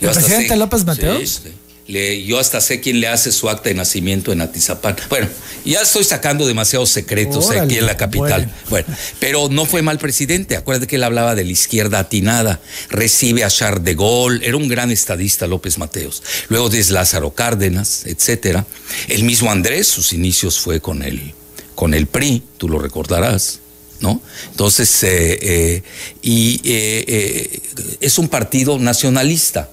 ¿El 0.00 0.10
presidente 0.10 0.56
López 0.56 0.84
Mateos? 0.84 1.42
yo 1.86 2.38
hasta 2.38 2.60
sé 2.60 2.80
quién 2.80 3.00
le 3.00 3.08
hace 3.08 3.32
su 3.32 3.50
acta 3.50 3.68
de 3.68 3.74
nacimiento 3.74 4.32
en 4.32 4.40
Atizapán. 4.40 4.96
Bueno, 5.10 5.28
ya 5.64 5.82
estoy 5.82 6.04
sacando 6.04 6.46
demasiados 6.46 6.90
secretos 6.90 7.50
aquí 7.50 7.76
en 7.76 7.86
la 7.86 7.96
capital. 7.96 8.50
Bueno. 8.70 8.86
pero 9.18 9.48
no 9.50 9.66
fue 9.66 9.82
mal 9.82 9.98
presidente. 9.98 10.56
Acuérdate 10.56 10.86
que 10.86 10.96
él 10.96 11.04
hablaba 11.04 11.34
de 11.34 11.44
la 11.44 11.50
izquierda 11.50 11.98
atinada. 11.98 12.60
Recibe 12.88 13.44
a 13.44 13.50
Charles 13.50 13.84
de 13.84 13.94
Gaulle. 13.94 14.46
Era 14.46 14.56
un 14.56 14.68
gran 14.68 14.90
estadista 14.90 15.46
López 15.46 15.78
Mateos. 15.78 16.22
Luego 16.48 16.70
de 16.70 16.82
Lázaro 16.90 17.34
Cárdenas, 17.34 18.04
etcétera. 18.06 18.64
El 19.08 19.24
mismo 19.24 19.50
Andrés, 19.50 19.86
sus 19.86 20.12
inicios 20.12 20.58
fue 20.58 20.80
con 20.80 21.02
él 21.02 21.34
con 21.74 21.94
el 21.94 22.06
PRI, 22.06 22.42
tú 22.58 22.68
lo 22.68 22.78
recordarás, 22.78 23.60
¿no? 24.00 24.20
Entonces, 24.50 25.02
eh, 25.04 25.38
eh, 25.40 25.82
y 26.22 26.60
eh, 26.64 27.60
es 28.00 28.18
un 28.18 28.28
partido 28.28 28.78
nacionalista, 28.78 29.70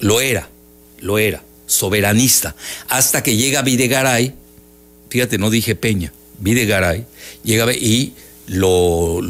lo 0.00 0.20
era, 0.20 0.48
lo 1.00 1.18
era, 1.18 1.42
soberanista, 1.66 2.56
hasta 2.88 3.22
que 3.22 3.36
llega 3.36 3.62
Videgaray, 3.62 4.34
fíjate, 5.10 5.38
no 5.38 5.50
dije 5.50 5.74
Peña, 5.74 6.12
Videgaray, 6.38 7.06
llega 7.42 7.72
y 7.72 8.14
lo, 8.46 9.20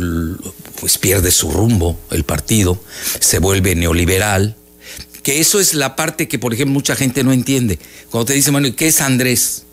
pues 0.80 0.98
pierde 0.98 1.30
su 1.30 1.50
rumbo 1.50 1.98
el 2.10 2.24
partido, 2.24 2.78
se 3.20 3.38
vuelve 3.38 3.74
neoliberal, 3.74 4.56
que 5.22 5.40
eso 5.40 5.58
es 5.58 5.74
la 5.74 5.96
parte 5.96 6.28
que, 6.28 6.38
por 6.38 6.54
ejemplo, 6.54 6.72
mucha 6.72 6.94
gente 6.94 7.24
no 7.24 7.32
entiende. 7.32 7.80
Cuando 8.10 8.26
te 8.26 8.34
dicen, 8.34 8.52
bueno, 8.52 8.68
¿qué 8.76 8.86
es 8.86 9.00
Andrés? 9.00 9.64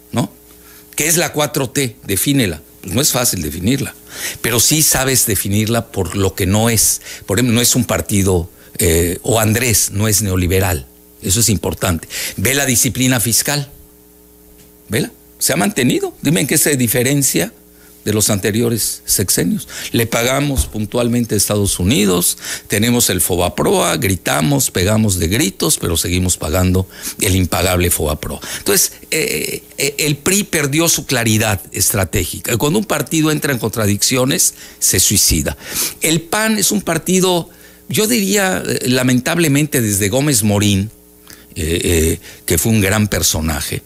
¿Qué 0.96 1.08
es 1.08 1.18
la 1.18 1.34
4T? 1.34 1.96
Defínela. 2.06 2.62
No 2.84 3.02
es 3.02 3.12
fácil 3.12 3.42
definirla, 3.42 3.96
pero 4.42 4.60
sí 4.60 4.82
sabes 4.82 5.26
definirla 5.26 5.88
por 5.88 6.18
lo 6.18 6.36
que 6.36 6.46
no 6.46 6.70
es. 6.70 7.02
Por 7.26 7.38
ejemplo, 7.38 7.56
no 7.56 7.62
es 7.62 7.76
un 7.76 7.86
partido, 7.86 8.50
eh, 8.78 9.20
o 9.22 9.40
Andrés 9.40 9.92
no 9.92 10.10
es 10.10 10.22
neoliberal. 10.22 10.86
Eso 11.22 11.40
es 11.40 11.48
importante. 11.48 12.10
Ve 12.36 12.54
la 12.54 12.66
disciplina 12.66 13.22
fiscal. 13.22 13.72
¿Vela? 14.90 15.12
Se 15.40 15.54
ha 15.54 15.56
mantenido. 15.56 16.14
Dime 16.22 16.42
en 16.42 16.48
qué 16.48 16.58
se 16.58 16.76
diferencia 16.76 17.54
de 18.06 18.14
los 18.14 18.30
anteriores 18.30 19.02
sexenios. 19.06 19.68
Le 19.92 20.08
pagamos 20.08 20.66
puntualmente 20.66 21.36
a 21.36 21.38
Estados 21.38 21.80
Unidos, 21.80 22.38
tenemos 22.68 23.10
el 23.10 23.22
FOBAPROA, 23.22 23.98
gritamos, 23.98 24.72
pegamos 24.72 25.20
de 25.20 25.28
gritos, 25.28 25.78
pero 25.78 25.98
seguimos 25.98 26.38
pagando 26.38 26.88
el 27.22 27.36
impagable 27.36 27.90
FOBAPROA. 27.90 28.40
Entonces, 28.58 28.94
eh, 29.12 29.64
eh, 29.78 29.96
el 30.00 30.18
PRI 30.18 30.44
perdió 30.44 30.90
su 30.90 31.06
claridad 31.06 31.62
estratégica. 31.72 32.58
Cuando 32.58 32.80
un 32.80 32.86
partido 32.86 33.32
entra 33.32 33.54
en 33.54 33.60
contradicciones, 33.60 34.54
se 34.80 35.00
suicida. 35.00 35.58
El 36.02 36.22
PAN 36.22 36.58
es 36.58 36.72
un 36.72 36.82
partido, 36.82 37.50
yo 37.90 38.08
diría, 38.08 38.64
eh, 38.66 38.90
lamentablemente 38.90 39.82
desde 39.82 40.10
Gómez 40.10 40.44
Morín, 40.44 40.92
que 41.56 42.58
fue 42.58 42.72
un 42.72 42.82
gran 42.82 43.08
personaje, 43.08 43.84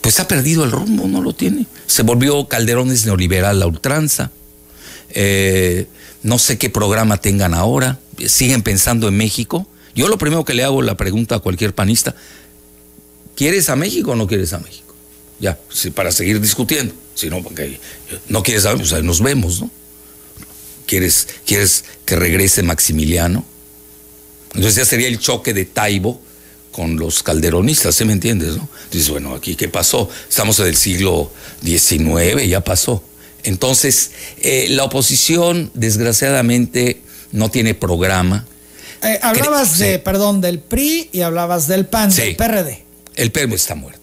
pues 0.00 0.20
ha 0.20 0.28
perdido 0.28 0.64
el 0.64 0.70
rumbo, 0.70 1.06
no 1.06 1.20
lo 1.20 1.34
tiene. 1.34 1.66
Se 1.86 2.02
volvió 2.02 2.46
Calderones 2.46 3.06
neoliberal 3.06 3.58
la 3.60 3.66
ultranza. 3.66 4.30
Eh, 5.10 5.86
no 6.22 6.38
sé 6.38 6.58
qué 6.58 6.70
programa 6.70 7.18
tengan 7.18 7.54
ahora. 7.54 7.98
Siguen 8.26 8.62
pensando 8.62 9.08
en 9.08 9.16
México. 9.16 9.66
Yo 9.94 10.08
lo 10.08 10.18
primero 10.18 10.44
que 10.44 10.54
le 10.54 10.64
hago 10.64 10.82
la 10.82 10.96
pregunta 10.96 11.36
a 11.36 11.38
cualquier 11.40 11.74
panista, 11.74 12.14
¿quieres 13.36 13.68
a 13.68 13.76
México 13.76 14.12
o 14.12 14.16
no 14.16 14.26
quieres 14.26 14.52
a 14.52 14.58
México? 14.58 14.94
Ya, 15.38 15.58
para 15.94 16.12
seguir 16.12 16.40
discutiendo. 16.40 16.94
Si 17.14 17.28
no, 17.28 17.42
porque 17.42 17.78
no 18.28 18.42
quieres 18.42 18.64
a 18.64 18.74
pues 18.74 19.02
nos 19.02 19.20
vemos, 19.20 19.60
¿no? 19.60 19.70
¿Quieres, 20.86 21.28
¿Quieres 21.46 21.84
que 22.04 22.16
regrese 22.16 22.62
Maximiliano? 22.62 23.44
Entonces 24.54 24.76
ya 24.76 24.84
sería 24.84 25.08
el 25.08 25.18
choque 25.18 25.52
de 25.52 25.64
Taibo 25.64 26.20
con 26.72 26.96
los 26.96 27.22
calderonistas, 27.22 27.94
¿sí 27.94 28.04
me 28.04 28.14
entiendes? 28.14 28.56
No? 28.56 28.68
Dices, 28.90 29.10
bueno, 29.10 29.34
aquí 29.34 29.54
qué 29.54 29.68
pasó? 29.68 30.08
Estamos 30.28 30.58
en 30.58 30.66
el 30.66 30.76
siglo 30.76 31.30
XIX, 31.62 32.48
ya 32.48 32.62
pasó. 32.62 33.04
Entonces, 33.44 34.12
eh, 34.40 34.66
la 34.70 34.84
oposición, 34.84 35.70
desgraciadamente, 35.74 37.02
no 37.30 37.50
tiene 37.50 37.74
programa. 37.74 38.46
Eh, 39.02 39.18
hablabas 39.22 39.78
de, 39.78 39.98
perdón, 39.98 40.40
del 40.40 40.60
PRI 40.60 41.10
y 41.12 41.20
hablabas 41.20 41.68
del 41.68 41.86
PAN, 41.86 42.14
del 42.14 42.36
PRD. 42.36 42.84
El 43.16 43.32
PRD 43.32 43.54
está 43.54 43.74
muerto. 43.74 44.00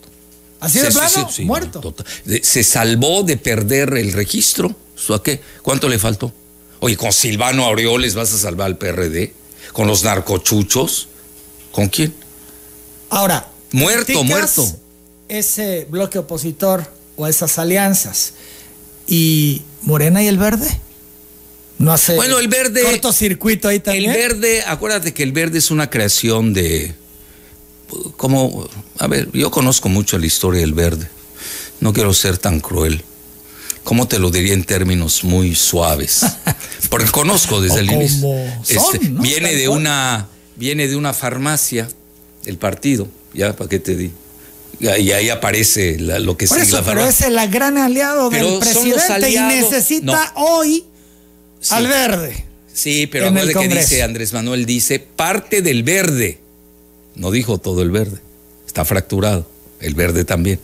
¿Así 0.59 0.80
de 0.80 0.91
plano? 0.91 1.30
muerto. 1.43 1.95
se 2.41 2.63
salvó 2.63 3.24
de 3.24 3.38
perder 3.38 3.93
el 3.97 4.13
registro. 4.13 4.76
¿A 5.09 5.24
qué? 5.24 5.41
¿Cuánto 5.61 5.88
le 5.88 5.97
faltó? 5.97 6.34
Oye, 6.82 6.97
con 6.97 7.13
Silvano 7.13 7.65
Aureoles 7.65 8.13
vas 8.13 8.34
a 8.34 8.38
salvar 8.38 8.67
al 8.67 8.78
PRD. 8.78 9.34
Con 9.72 9.88
los 9.88 10.03
narcochuchos. 10.03 11.07
¿Con 11.72 11.88
quién? 11.88 12.13
Ahora. 13.10 13.47
Muerto, 13.72 14.24
muerto. 14.24 14.66
Ese 15.28 15.86
bloque 15.89 16.18
opositor 16.18 16.91
o 17.16 17.28
esas 17.28 17.60
alianzas. 17.60 18.34
¿Y 19.07 19.62
Morena 19.84 20.24
y 20.24 20.28
el 20.28 20.38
Verde? 20.38 20.68
No 21.78 21.93
hace. 21.93 22.16
Bueno, 22.16 22.39
el 22.39 22.49
verde. 22.49 22.84
Cortocircuito 22.84 23.68
ahí 23.70 23.80
también. 23.80 24.12
El 24.12 24.18
verde, 24.18 24.64
acuérdate 24.68 25.14
que 25.14 25.24
el 25.24 25.32
verde 25.32 25.60
es 25.60 25.72
una 25.72 25.89
creación 25.89 26.53
de 26.53 26.93
como, 28.18 28.68
a 28.99 29.07
ver, 29.07 29.30
yo 29.34 29.49
conozco 29.51 29.89
mucho 29.89 30.18
la 30.18 30.26
historia 30.26 30.62
del 30.62 30.74
verde, 30.74 31.07
no 31.80 31.93
quiero 31.93 32.14
ser 32.14 32.38
tan 32.38 32.60
cruel. 32.60 33.03
¿Cómo 33.84 34.07
te 34.07 34.20
lo 34.20 34.30
diría 34.30 34.53
en 34.53 34.66
términos 34.66 35.24
muy 35.24 35.55
suaves? 35.55 36.22
Porque 36.89 37.10
conozco 37.10 37.62
desde 37.62 37.80
el 37.80 37.91
inicio. 37.91 38.30
Este, 38.68 38.99
viene 38.99 39.55
de 39.55 39.70
una 39.70 40.28
viene 40.55 40.88
de 40.88 40.97
una 40.97 41.14
farmacia 41.14 41.88
el 42.45 42.57
partido, 42.57 43.07
ya 43.33 43.55
para 43.55 43.69
qué 43.69 43.79
te 43.79 43.95
di. 43.95 44.11
Y 44.79 44.87
ahí 44.87 45.29
aparece 45.29 45.97
lo 45.99 46.37
que 46.37 46.47
sigue 46.47 46.65
la 46.71 46.83
Pero 46.83 47.05
es 47.05 47.21
el 47.21 47.35
gran 47.49 47.77
aliado 47.77 48.29
del 48.29 48.59
presidente 48.59 49.29
y 49.29 49.39
necesita 49.39 50.31
hoy 50.35 50.85
al 51.69 51.87
verde. 51.87 52.45
Sí, 52.73 53.07
pero 53.07 53.27
a 53.27 53.31
ver 53.31 53.51
que 53.53 53.67
dice 53.67 54.03
Andrés 54.03 54.31
Manuel 54.31 54.65
dice 54.65 54.99
parte 54.99 55.61
del 55.61 55.83
verde. 55.83 56.39
No 57.15 57.31
dijo 57.31 57.57
todo 57.57 57.81
el 57.81 57.91
verde. 57.91 58.19
Está 58.65 58.85
fracturado. 58.85 59.49
El 59.81 59.95
verde 59.95 60.23
también. 60.23 60.59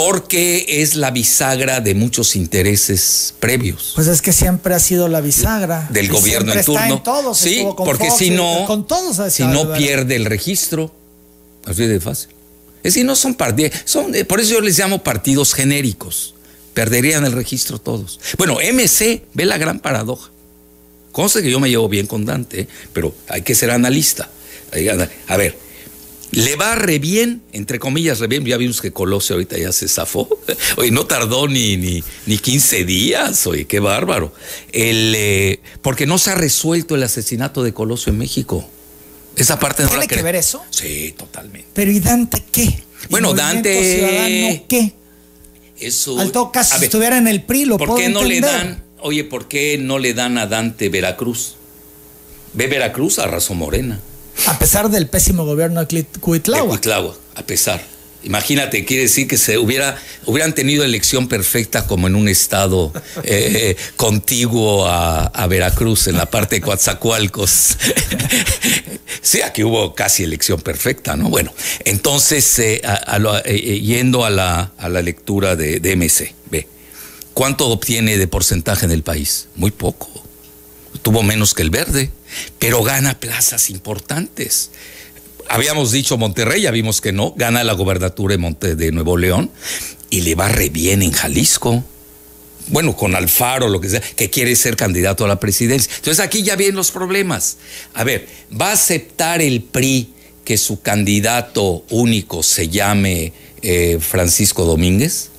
Porque 0.00 0.64
es 0.66 0.94
la 0.94 1.10
bisagra 1.10 1.80
de 1.80 1.94
muchos 1.94 2.34
intereses 2.34 3.34
previos. 3.38 3.92
Pues 3.94 4.06
es 4.06 4.22
que 4.22 4.32
siempre 4.32 4.74
ha 4.74 4.80
sido 4.80 5.08
la 5.08 5.20
bisagra. 5.20 5.88
Del 5.90 6.08
gobierno 6.08 6.54
en 6.54 6.64
turno. 6.64 7.34
sí, 7.34 7.66
porque 7.76 8.10
si 8.10 8.30
no, 8.30 8.64
con 8.66 8.86
todos 8.86 9.20
si 9.30 9.44
no 9.44 9.74
pierde 9.74 10.16
el 10.16 10.24
registro. 10.24 10.90
Así 11.66 11.86
de 11.86 12.00
fácil. 12.00 12.30
Es 12.82 12.94
decir, 12.94 13.04
no 13.04 13.14
son 13.14 13.34
partidos, 13.34 13.72
son, 13.84 14.14
eh, 14.14 14.24
por 14.24 14.40
eso 14.40 14.54
yo 14.54 14.62
les 14.62 14.78
llamo 14.78 15.02
partidos 15.02 15.52
genéricos. 15.52 16.34
Perderían 16.72 17.26
el 17.26 17.32
registro 17.32 17.78
todos. 17.78 18.20
Bueno, 18.38 18.54
MC, 18.54 19.26
ve 19.34 19.44
la 19.44 19.58
gran 19.58 19.80
paradoja. 19.80 20.30
Conste 21.12 21.42
que 21.42 21.50
yo 21.50 21.60
me 21.60 21.68
llevo 21.68 21.90
bien 21.90 22.06
con 22.06 22.24
Dante, 22.24 22.60
¿eh? 22.60 22.68
pero 22.94 23.14
hay 23.28 23.42
que 23.42 23.54
ser 23.54 23.70
analista. 23.70 24.30
A 25.28 25.36
ver, 25.36 25.58
le 26.32 26.56
va 26.56 26.74
re 26.74 26.98
bien, 26.98 27.42
entre 27.52 27.78
comillas, 27.78 28.20
re 28.20 28.26
bien. 28.28 28.44
Ya 28.44 28.56
vimos 28.56 28.80
que 28.80 28.92
Colosio 28.92 29.34
ahorita 29.34 29.58
ya 29.58 29.72
se 29.72 29.88
zafó. 29.88 30.28
Oye, 30.76 30.90
no 30.90 31.06
tardó 31.06 31.48
ni, 31.48 31.76
ni, 31.76 32.04
ni 32.26 32.38
15 32.38 32.84
días. 32.84 33.46
Oye, 33.46 33.66
qué 33.66 33.80
bárbaro. 33.80 34.32
El, 34.72 35.14
eh, 35.16 35.60
porque 35.82 36.06
no 36.06 36.18
se 36.18 36.30
ha 36.30 36.34
resuelto 36.34 36.94
el 36.94 37.02
asesinato 37.02 37.62
de 37.62 37.72
Colosio 37.72 38.12
en 38.12 38.18
México. 38.18 38.68
Esa 39.36 39.58
parte 39.58 39.84
no 39.84 39.96
la 39.96 40.06
que 40.06 40.22
ver 40.22 40.36
eso? 40.36 40.62
Sí, 40.70 41.14
totalmente. 41.16 41.68
Pero 41.72 41.90
¿y 41.90 42.00
Dante 42.00 42.44
qué? 42.52 42.82
Bueno, 43.08 43.32
Dante. 43.32 43.94
Ciudadano 43.96 44.64
qué? 44.68 44.92
Eso. 45.78 46.18
Al 46.20 46.30
todo 46.30 46.52
caso, 46.52 46.78
si 46.78 46.84
estuviera 46.84 47.16
en 47.16 47.26
el 47.26 47.42
PRI, 47.42 47.64
lo 47.64 47.78
¿Por 47.78 47.96
qué 47.96 48.08
no 48.08 48.22
le 48.22 48.40
dan? 48.40 48.84
Oye, 48.98 49.24
¿por 49.24 49.48
qué 49.48 49.78
no 49.78 49.98
le 49.98 50.12
dan 50.12 50.36
a 50.36 50.46
Dante 50.46 50.90
Veracruz? 50.90 51.56
Ve 52.52 52.66
Veracruz, 52.66 53.18
a 53.18 53.26
Razo 53.26 53.54
Morena. 53.54 54.00
A 54.46 54.58
pesar 54.58 54.90
del 54.90 55.08
pésimo 55.08 55.44
gobierno 55.44 55.84
de 55.84 56.04
Cuitlagua. 56.20 57.16
a 57.34 57.42
pesar. 57.42 57.80
Imagínate, 58.22 58.84
quiere 58.84 59.04
decir 59.04 59.26
que 59.26 59.38
se 59.38 59.56
hubiera, 59.56 59.96
hubieran 60.26 60.54
tenido 60.54 60.84
elección 60.84 61.26
perfecta 61.26 61.86
como 61.86 62.06
en 62.06 62.14
un 62.14 62.28
estado 62.28 62.92
eh, 63.22 63.76
contiguo 63.96 64.86
a, 64.86 65.46
Veracruz, 65.48 66.06
en 66.06 66.18
la 66.18 66.26
parte 66.26 66.56
de 66.56 66.60
Coatzacoalcos. 66.60 67.78
sí, 69.22 69.40
aquí 69.40 69.64
hubo 69.64 69.94
casi 69.94 70.24
elección 70.24 70.60
perfecta, 70.60 71.16
¿no? 71.16 71.30
Bueno, 71.30 71.54
entonces, 71.86 72.58
eh, 72.58 72.82
eh, 73.44 73.80
yendo 73.80 74.26
a 74.26 74.30
la, 74.30 74.72
a 74.76 74.88
la 74.90 75.00
lectura 75.00 75.56
de, 75.56 75.80
de 75.80 75.96
MC, 75.96 76.34
¿cuánto 77.32 77.68
obtiene 77.68 78.18
de 78.18 78.26
porcentaje 78.26 78.84
en 78.84 78.92
el 78.92 79.02
país? 79.02 79.48
Muy 79.56 79.70
poco 79.70 80.10
tuvo 81.02 81.22
menos 81.22 81.54
que 81.54 81.62
el 81.62 81.70
verde, 81.70 82.10
pero 82.58 82.82
gana 82.82 83.18
plazas 83.18 83.70
importantes. 83.70 84.70
Habíamos 85.48 85.90
dicho 85.90 86.16
Monterrey, 86.16 86.62
ya 86.62 86.70
vimos 86.70 87.00
que 87.00 87.12
no, 87.12 87.34
gana 87.36 87.64
la 87.64 87.72
gobernatura 87.72 88.32
de, 88.32 88.38
Monte, 88.38 88.76
de 88.76 88.92
Nuevo 88.92 89.16
León 89.16 89.50
y 90.08 90.20
le 90.20 90.34
va 90.34 90.48
re 90.48 90.68
bien 90.68 91.02
en 91.02 91.12
Jalisco. 91.12 91.82
Bueno, 92.68 92.94
con 92.94 93.16
Alfaro, 93.16 93.68
lo 93.68 93.80
que 93.80 93.88
sea, 93.88 94.00
que 94.00 94.30
quiere 94.30 94.54
ser 94.54 94.76
candidato 94.76 95.24
a 95.24 95.28
la 95.28 95.40
presidencia. 95.40 95.92
Entonces 95.96 96.24
aquí 96.24 96.42
ya 96.42 96.54
vienen 96.54 96.76
los 96.76 96.92
problemas. 96.92 97.56
A 97.94 98.04
ver, 98.04 98.28
¿va 98.58 98.70
a 98.70 98.72
aceptar 98.74 99.42
el 99.42 99.62
PRI 99.62 100.12
que 100.44 100.56
su 100.56 100.80
candidato 100.80 101.84
único 101.90 102.42
se 102.42 102.68
llame 102.68 103.32
eh, 103.62 103.98
Francisco 104.00 104.64
Domínguez? 104.64 105.30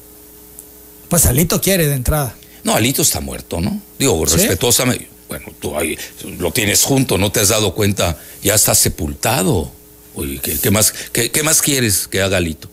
Pues 1.07 1.25
Alito 1.25 1.61
quiere 1.61 1.87
de 1.87 1.95
entrada. 1.95 2.35
No, 2.63 2.75
Alito 2.75 3.01
está 3.01 3.21
muerto, 3.21 3.61
¿no? 3.61 3.81
Digo, 3.97 4.25
respetuosamente. 4.25 5.10
Bueno, 5.31 5.45
tú 5.61 5.77
ahí 5.77 5.97
lo 6.39 6.51
tienes 6.51 6.83
junto, 6.83 7.17
no 7.17 7.31
te 7.31 7.39
has 7.39 7.47
dado 7.47 7.73
cuenta, 7.73 8.17
ya 8.43 8.53
está 8.53 8.75
sepultado. 8.75 9.71
Oye, 10.13 10.41
¿qué, 10.41 10.71
más, 10.71 10.93
qué, 11.13 11.41
más 11.41 11.61
quieres 11.61 12.05
que 12.09 12.21
haga 12.21 12.37
Lito? 12.41 12.69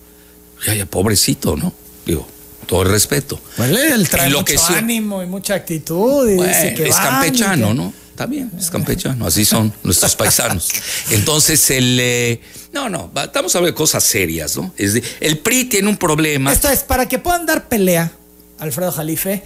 Ya, 0.66 0.74
ya, 0.74 0.84
pobrecito, 0.84 1.56
¿no? 1.56 1.72
Digo, 2.04 2.26
todo 2.66 2.82
el 2.82 2.88
respeto. 2.88 3.40
Bueno, 3.58 3.78
él 3.78 4.08
trae 4.08 4.28
mucho 4.28 4.60
ánimo 4.70 5.22
y 5.22 5.26
mucha 5.26 5.54
actitud. 5.54 6.28
Y 6.28 6.40
es 6.82 6.96
campechano, 6.96 7.74
¿no? 7.74 7.94
Está 8.10 8.26
bien, 8.26 8.50
es 8.58 8.70
campechano, 8.70 9.24
así 9.24 9.44
son 9.44 9.72
nuestros 9.84 10.16
paisanos. 10.16 10.68
Entonces, 11.10 11.70
el. 11.70 11.96
Eh, 12.00 12.40
no, 12.72 12.88
no, 12.88 13.12
estamos 13.22 13.54
hablando 13.54 13.72
de 13.72 13.76
cosas 13.76 14.02
serias, 14.02 14.56
¿no? 14.56 14.74
Es 14.76 15.00
el 15.20 15.38
PRI 15.38 15.66
tiene 15.66 15.88
un 15.88 15.96
problema. 15.96 16.52
Esto 16.52 16.68
es, 16.68 16.80
para 16.80 17.06
que 17.06 17.20
puedan 17.20 17.46
dar 17.46 17.68
pelea, 17.68 18.10
Alfredo 18.58 18.90
Jalife, 18.90 19.44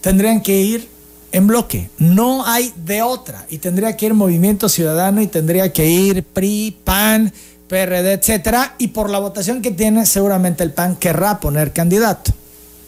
tendrían 0.00 0.42
que 0.42 0.60
ir 0.60 0.93
en 1.34 1.48
bloque. 1.48 1.90
No 1.98 2.46
hay 2.46 2.72
de 2.76 3.02
otra. 3.02 3.44
Y 3.50 3.58
tendría 3.58 3.96
que 3.96 4.06
ir 4.06 4.14
Movimiento 4.14 4.68
Ciudadano 4.68 5.20
y 5.20 5.26
tendría 5.26 5.72
que 5.72 5.84
ir 5.84 6.22
PRI, 6.22 6.76
PAN, 6.84 7.32
PRD, 7.66 8.12
etcétera. 8.12 8.76
Y 8.78 8.88
por 8.88 9.10
la 9.10 9.18
votación 9.18 9.60
que 9.60 9.72
tiene, 9.72 10.06
seguramente 10.06 10.62
el 10.62 10.70
PAN 10.70 10.94
querrá 10.94 11.40
poner 11.40 11.72
candidato. 11.72 12.32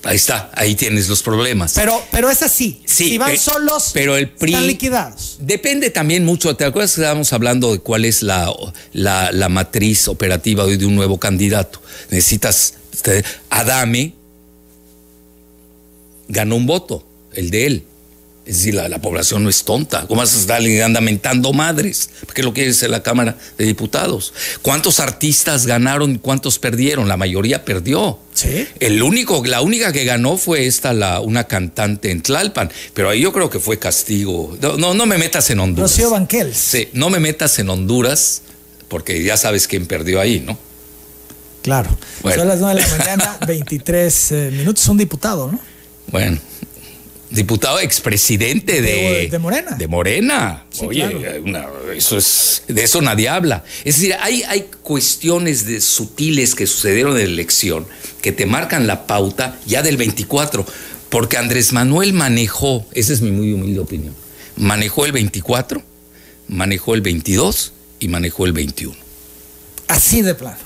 Ahí 0.05 0.14
está, 0.14 0.53
ahí 0.55 0.76
tienes 0.76 1.09
los 1.09 1.24
problemas. 1.24 1.72
Pero, 1.74 2.01
pero 2.12 2.30
es 2.30 2.40
así. 2.44 2.80
si 2.84 3.18
van 3.18 3.36
solos, 3.36 3.90
pero 3.92 4.16
el 4.16 4.30
PRI, 4.30 4.53
están 4.53 4.66
liquidados. 4.68 5.38
Depende 5.40 5.90
también 5.90 6.24
mucho. 6.24 6.55
¿Te 6.55 6.64
acuerdas 6.64 6.94
que 6.94 7.01
estábamos 7.01 7.32
hablando 7.32 7.72
de 7.72 7.80
cuál 7.80 8.05
es 8.05 8.22
la, 8.22 8.55
la, 8.92 9.32
la 9.32 9.49
matriz 9.49 10.07
operativa 10.07 10.64
de 10.64 10.86
un 10.86 10.94
nuevo 10.94 11.18
candidato? 11.18 11.82
Necesitas. 12.11 12.74
Este, 12.92 13.24
Adame 13.51 14.14
ganó 16.28 16.55
un 16.55 16.66
voto, 16.66 17.05
el 17.32 17.51
de 17.51 17.66
él. 17.66 17.84
Es 18.47 18.59
decir, 18.59 18.74
la, 18.74 19.01
población 19.01 19.42
no 19.42 19.51
es 19.51 19.64
tonta. 19.64 20.07
¿Cómo 20.07 20.20
vas 20.20 20.32
a 20.36 20.38
estar 20.38 20.62
anda 20.62 21.01
mentando 21.01 21.53
madres? 21.53 22.11
¿Por 22.24 22.32
qué 22.32 22.44
lo 22.44 22.55
quieres 22.55 22.80
en 22.84 22.92
la 22.92 23.03
Cámara 23.03 23.36
de 23.59 23.64
Diputados? 23.64 24.32
¿Cuántos 24.62 25.01
artistas 25.01 25.66
ganaron 25.66 26.14
y 26.14 26.18
cuántos 26.20 26.61
perdieron? 26.61 27.09
La 27.09 27.16
mayoría 27.16 27.64
perdió. 27.64 28.20
Sí. 28.34 28.68
El 28.78 29.03
único, 29.03 29.44
la 29.44 29.62
única 29.62 29.92
que 29.92 30.05
ganó 30.05 30.36
fue 30.36 30.66
esta, 30.66 30.92
la, 30.92 31.20
una 31.20 31.44
cantante 31.44 32.12
en 32.12 32.22
Tlalpan. 32.22 32.70
Pero 32.94 33.11
ahí 33.11 33.22
yo 33.22 33.32
creo 33.32 33.51
que 33.51 33.59
fue 33.59 33.80
castigo. 33.80 34.57
No, 34.61 34.94
no, 34.94 35.07
me 35.07 35.18
metas 35.18 35.51
en 35.51 35.59
Honduras. 35.59 35.90
Rocío 35.90 36.11
Banquel. 36.11 36.55
Sí, 36.55 36.88
no 36.92 37.11
me 37.11 37.18
metas 37.18 37.59
en 37.59 37.68
Honduras, 37.68 38.42
porque 38.86 39.24
ya 39.24 39.36
sabes 39.36 39.66
quién 39.66 39.86
perdió 39.86 40.20
ahí, 40.20 40.38
¿no? 40.38 40.57
Claro. 41.62 41.90
Son 42.22 42.47
las 42.47 42.61
9 42.61 42.80
de 42.80 42.88
la 42.88 42.97
mañana, 42.97 43.38
23 43.44 44.32
eh, 44.32 44.51
minutos. 44.53 44.86
Un 44.86 44.99
diputado, 44.99 45.51
¿no? 45.51 45.59
Bueno 46.12 46.38
diputado 47.31 47.81
expresidente 47.81 48.81
de, 48.81 49.29
de, 49.31 49.39
Morena. 49.39 49.77
De 49.77 49.89
Morena. 49.89 50.64
Oye, 50.81 51.43
eso 51.97 52.18
es, 52.18 52.62
de 52.68 52.85
eso 52.85 53.01
nadie 53.03 53.29
habla. 53.29 53.64
Es 53.85 53.97
decir, 53.97 54.14
hay, 54.20 54.43
hay 54.45 54.68
cuestiones 54.83 55.66
de, 55.66 55.81
sutiles 55.81 56.55
que 56.55 56.66
sucedieron 56.66 57.12
en 57.12 57.24
la 57.24 57.33
elección 57.33 57.87
que 58.22 58.33
te 58.33 58.47
marcan 58.47 58.87
la 58.87 59.07
pauta 59.07 59.59
ya 59.66 59.83
del 59.83 59.97
24. 59.97 60.64
Porque 61.09 61.37
Andrés 61.37 61.72
Manuel 61.72 62.12
manejó, 62.12 62.85
esa 62.93 63.12
es 63.12 63.20
mi 63.20 63.31
muy 63.31 63.53
humilde 63.53 63.79
opinión, 63.79 64.14
manejó 64.57 65.07
el 65.07 65.12
24, 65.12 65.83
manejó 66.49 66.95
el 66.95 67.01
22 67.01 67.72
y 68.01 68.09
manejó 68.09 68.45
el 68.47 68.53
21. 68.53 68.97
Así 69.89 70.22
de 70.22 70.35
plano. 70.35 70.59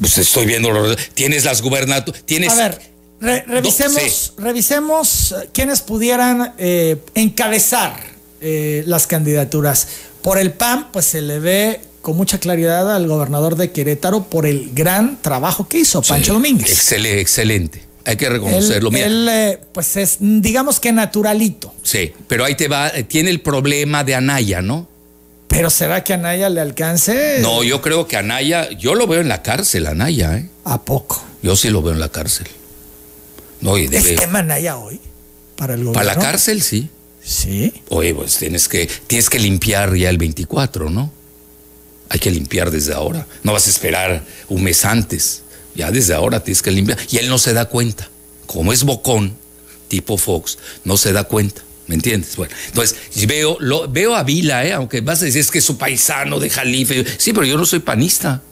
Pues 0.00 0.16
estoy 0.16 0.46
viendo, 0.46 0.96
tienes 1.14 1.44
las 1.44 1.60
gubernaturas, 1.60 2.22
tienes... 2.24 2.52
A 2.52 2.78
ver, 3.20 3.44
revisemos, 3.46 4.34
revisemos 4.38 5.32
eh, 5.32 5.48
quiénes 5.52 5.80
pudieran 5.82 6.54
eh, 6.58 6.96
encabezar 7.14 7.94
eh, 8.40 8.82
las 8.86 9.06
candidaturas. 9.06 9.88
Por 10.22 10.38
el 10.38 10.52
PAN, 10.52 10.88
pues 10.92 11.06
se 11.06 11.20
le 11.20 11.38
ve 11.38 11.80
con 12.02 12.16
mucha 12.16 12.38
claridad 12.38 12.94
al 12.94 13.06
gobernador 13.06 13.56
de 13.56 13.70
Querétaro 13.72 14.24
por 14.24 14.46
el 14.46 14.70
gran 14.74 15.20
trabajo 15.20 15.68
que 15.68 15.78
hizo, 15.78 16.02
Pancho 16.02 16.34
Domínguez. 16.34 16.70
Excelente, 16.70 17.20
excelente. 17.20 17.84
Hay 18.06 18.16
que 18.16 18.28
reconocerlo. 18.28 18.90
Él, 18.92 19.58
pues 19.72 19.96
es, 19.96 20.16
digamos 20.20 20.80
que 20.80 20.90
naturalito. 20.92 21.74
Sí, 21.82 22.12
pero 22.26 22.44
ahí 22.44 22.54
te 22.54 22.68
va, 22.68 22.90
tiene 23.06 23.30
el 23.30 23.40
problema 23.42 24.04
de 24.04 24.14
Anaya, 24.14 24.62
¿no? 24.62 24.88
Pero 25.50 25.68
¿será 25.68 26.04
que 26.04 26.14
Anaya 26.14 26.48
le 26.48 26.60
alcance? 26.60 27.38
No, 27.40 27.62
yo 27.62 27.82
creo 27.82 28.06
que 28.06 28.16
Anaya, 28.16 28.70
yo 28.70 28.94
lo 28.94 29.06
veo 29.06 29.20
en 29.20 29.28
la 29.28 29.42
cárcel, 29.42 29.86
Anaya, 29.86 30.38
¿eh? 30.38 30.48
¿A 30.64 30.80
poco? 30.82 31.22
Yo 31.42 31.56
sí 31.56 31.70
lo 31.70 31.82
veo 31.82 31.92
en 31.92 32.00
la 32.00 32.08
cárcel. 32.08 32.46
No, 33.60 33.76
y 33.76 33.86
debe... 33.86 34.14
¿Es 34.14 34.20
tema 34.20 34.40
Anaya 34.40 34.76
hoy? 34.76 35.00
Para 35.56 35.74
el 35.74 35.80
gobierno. 35.84 35.92
Para 35.92 36.14
la 36.14 36.20
cárcel, 36.20 36.62
sí. 36.62 36.88
Sí. 37.22 37.72
Oye, 37.88 38.14
pues 38.14 38.36
tienes 38.36 38.68
que, 38.68 38.88
tienes 39.06 39.28
que 39.28 39.38
limpiar 39.38 39.94
ya 39.94 40.08
el 40.08 40.18
24, 40.18 40.90
¿no? 40.90 41.12
Hay 42.08 42.18
que 42.18 42.30
limpiar 42.30 42.70
desde 42.70 42.92
ahora. 42.92 43.26
No 43.42 43.52
vas 43.52 43.66
a 43.66 43.70
esperar 43.70 44.24
un 44.48 44.62
mes 44.62 44.84
antes. 44.84 45.42
Ya 45.74 45.90
desde 45.90 46.14
ahora 46.14 46.42
tienes 46.42 46.62
que 46.62 46.70
limpiar. 46.70 46.98
Y 47.10 47.18
él 47.18 47.28
no 47.28 47.38
se 47.38 47.52
da 47.52 47.66
cuenta. 47.66 48.08
Como 48.46 48.72
es 48.72 48.82
bocón, 48.82 49.36
tipo 49.88 50.16
Fox, 50.16 50.58
no 50.84 50.96
se 50.96 51.12
da 51.12 51.24
cuenta. 51.24 51.62
¿Me 51.86 51.96
entiendes? 51.96 52.36
Bueno, 52.36 52.54
entonces 52.68 52.96
veo, 53.26 53.56
lo, 53.60 53.88
veo 53.88 54.14
a 54.14 54.22
Vila, 54.22 54.64
¿eh? 54.64 54.72
aunque 54.72 55.00
vas 55.00 55.22
a 55.22 55.24
decir 55.24 55.40
es 55.40 55.50
que 55.50 55.58
es 55.58 55.64
su 55.64 55.76
paisano 55.76 56.38
de 56.38 56.48
Jalife. 56.48 57.04
Sí, 57.18 57.32
pero 57.32 57.44
yo 57.44 57.58
no 57.58 57.66
soy 57.66 57.80
panista. 57.80 58.42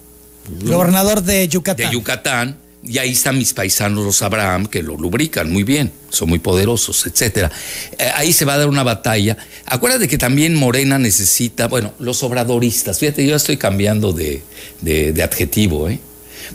Gobernador 0.62 1.22
de 1.22 1.46
Yucatán. 1.46 1.86
De 1.86 1.92
Yucatán. 1.92 2.58
Y 2.88 2.98
ahí 2.98 3.12
están 3.12 3.38
mis 3.38 3.52
paisanos 3.52 4.04
los 4.04 4.22
Abraham, 4.22 4.66
que 4.66 4.82
lo 4.82 4.96
lubrican 4.96 5.52
muy 5.52 5.62
bien, 5.62 5.92
son 6.08 6.30
muy 6.30 6.38
poderosos, 6.38 7.06
etcétera. 7.06 7.50
Eh, 7.98 8.10
ahí 8.14 8.32
se 8.32 8.44
va 8.44 8.54
a 8.54 8.58
dar 8.58 8.68
una 8.68 8.82
batalla. 8.82 9.36
Acuérdate 9.66 10.08
que 10.08 10.16
también 10.16 10.54
Morena 10.54 10.98
necesita, 10.98 11.68
bueno, 11.68 11.92
los 11.98 12.22
obradoristas. 12.22 12.98
Fíjate, 12.98 13.26
yo 13.26 13.36
estoy 13.36 13.58
cambiando 13.58 14.12
de, 14.12 14.42
de 14.80 15.22
adjetivo, 15.22 15.88
¿eh? 15.88 16.00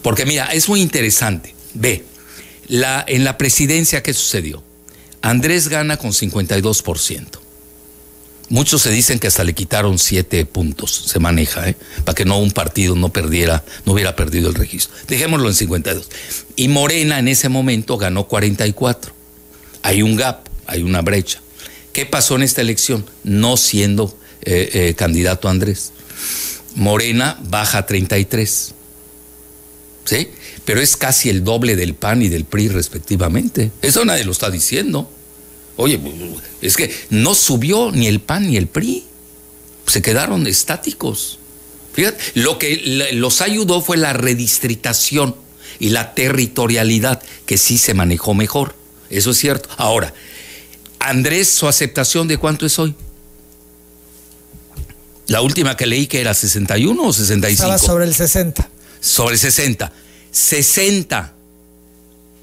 Porque 0.01 0.25
mira, 0.25 0.47
es 0.47 0.67
muy 0.69 0.81
interesante. 0.81 1.53
Ve, 1.73 2.03
la, 2.67 3.03
en 3.07 3.23
la 3.23 3.38
presidencia, 3.38 4.01
¿qué 4.01 4.13
sucedió? 4.13 4.63
Andrés 5.21 5.67
gana 5.67 5.97
con 5.97 6.11
52%. 6.11 7.42
Muchos 8.54 8.84
se 8.84 8.91
dicen 8.91 9.18
que 9.18 9.26
hasta 9.26 9.43
le 9.43 9.54
quitaron 9.54 9.97
siete 9.97 10.45
puntos, 10.45 11.06
se 11.08 11.18
maneja, 11.18 11.68
¿eh? 11.68 11.76
para 12.06 12.14
que 12.14 12.24
no 12.24 12.38
un 12.38 12.51
partido 12.51 12.93
no 12.93 13.10
perdiera, 13.10 13.64
no 13.84 13.93
hubiera 13.93 14.16
perdido 14.16 14.47
el 14.47 14.54
registro. 14.54 14.95
Dejémoslo 15.08 15.49
en 15.49 15.56
52. 15.56 16.08
Y 16.56 16.68
Morena 16.68 17.18
en 17.18 17.30
ese 17.30 17.49
momento 17.49 17.97
ganó 17.97 18.28
44. 18.28 19.12
Hay 19.82 20.04
un 20.04 20.16
gap, 20.16 20.47
hay 20.68 20.84
una 20.84 21.01
brecha. 21.01 21.41
¿Qué 21.93 22.06
pasó 22.06 22.36
en 22.36 22.43
esta 22.43 22.62
elección? 22.62 23.10
No 23.24 23.58
siendo 23.58 24.16
eh, 24.43 24.70
eh, 24.74 24.93
candidato 24.93 25.49
Andrés. 25.49 25.91
Morena 26.76 27.39
baja 27.41 27.80
a 27.80 27.86
33. 27.88 28.76
¿Sí? 30.06 30.30
pero 30.66 30.80
es 30.80 30.95
casi 30.95 31.30
el 31.30 31.43
doble 31.43 31.76
del 31.76 31.95
PAN 31.95 32.22
y 32.22 32.30
del 32.30 32.45
PRI 32.45 32.68
respectivamente. 32.68 33.72
Eso 33.82 34.06
nadie 34.06 34.26
lo 34.26 34.32
está 34.32 34.51
diciendo. 34.51 35.10
Oye, 35.76 35.99
es 36.61 36.78
que 36.78 36.93
no 37.09 37.34
subió 37.36 37.91
ni 37.91 38.07
el 38.07 38.19
PAN 38.19 38.47
ni 38.47 38.57
el 38.57 38.67
PRI. 38.67 39.03
Se 39.88 40.01
quedaron 40.01 40.47
estáticos. 40.47 41.39
Fíjate, 41.93 42.17
lo 42.36 42.57
que 42.57 43.09
los 43.13 43.41
ayudó 43.41 43.82
fue 43.82 43.97
la 43.97 44.13
redistritación 44.13 45.36
y 45.80 45.89
la 45.89 46.13
territorialidad, 46.13 47.21
que 47.45 47.57
sí 47.57 47.78
se 47.78 47.93
manejó 47.93 48.34
mejor. 48.34 48.76
Eso 49.09 49.32
es 49.32 49.38
cierto. 49.38 49.69
Ahora, 49.78 50.13
Andrés, 50.99 51.49
su 51.49 51.67
aceptación 51.67 52.28
de 52.28 52.38
cuánto 52.38 52.65
es 52.65 52.80
hoy. 52.80 52.95
La 55.28 55.41
última 55.41 55.78
que 55.78 55.86
leí 55.86 56.07
que 56.07 56.21
era 56.21 56.34
61 56.34 57.01
o 57.01 57.13
65. 57.13 57.51
Estaba 57.51 57.78
sobre 57.78 58.05
el 58.05 58.13
60. 58.13 58.69
Sobre 58.99 59.38
60. 59.38 59.91
60 60.32 61.34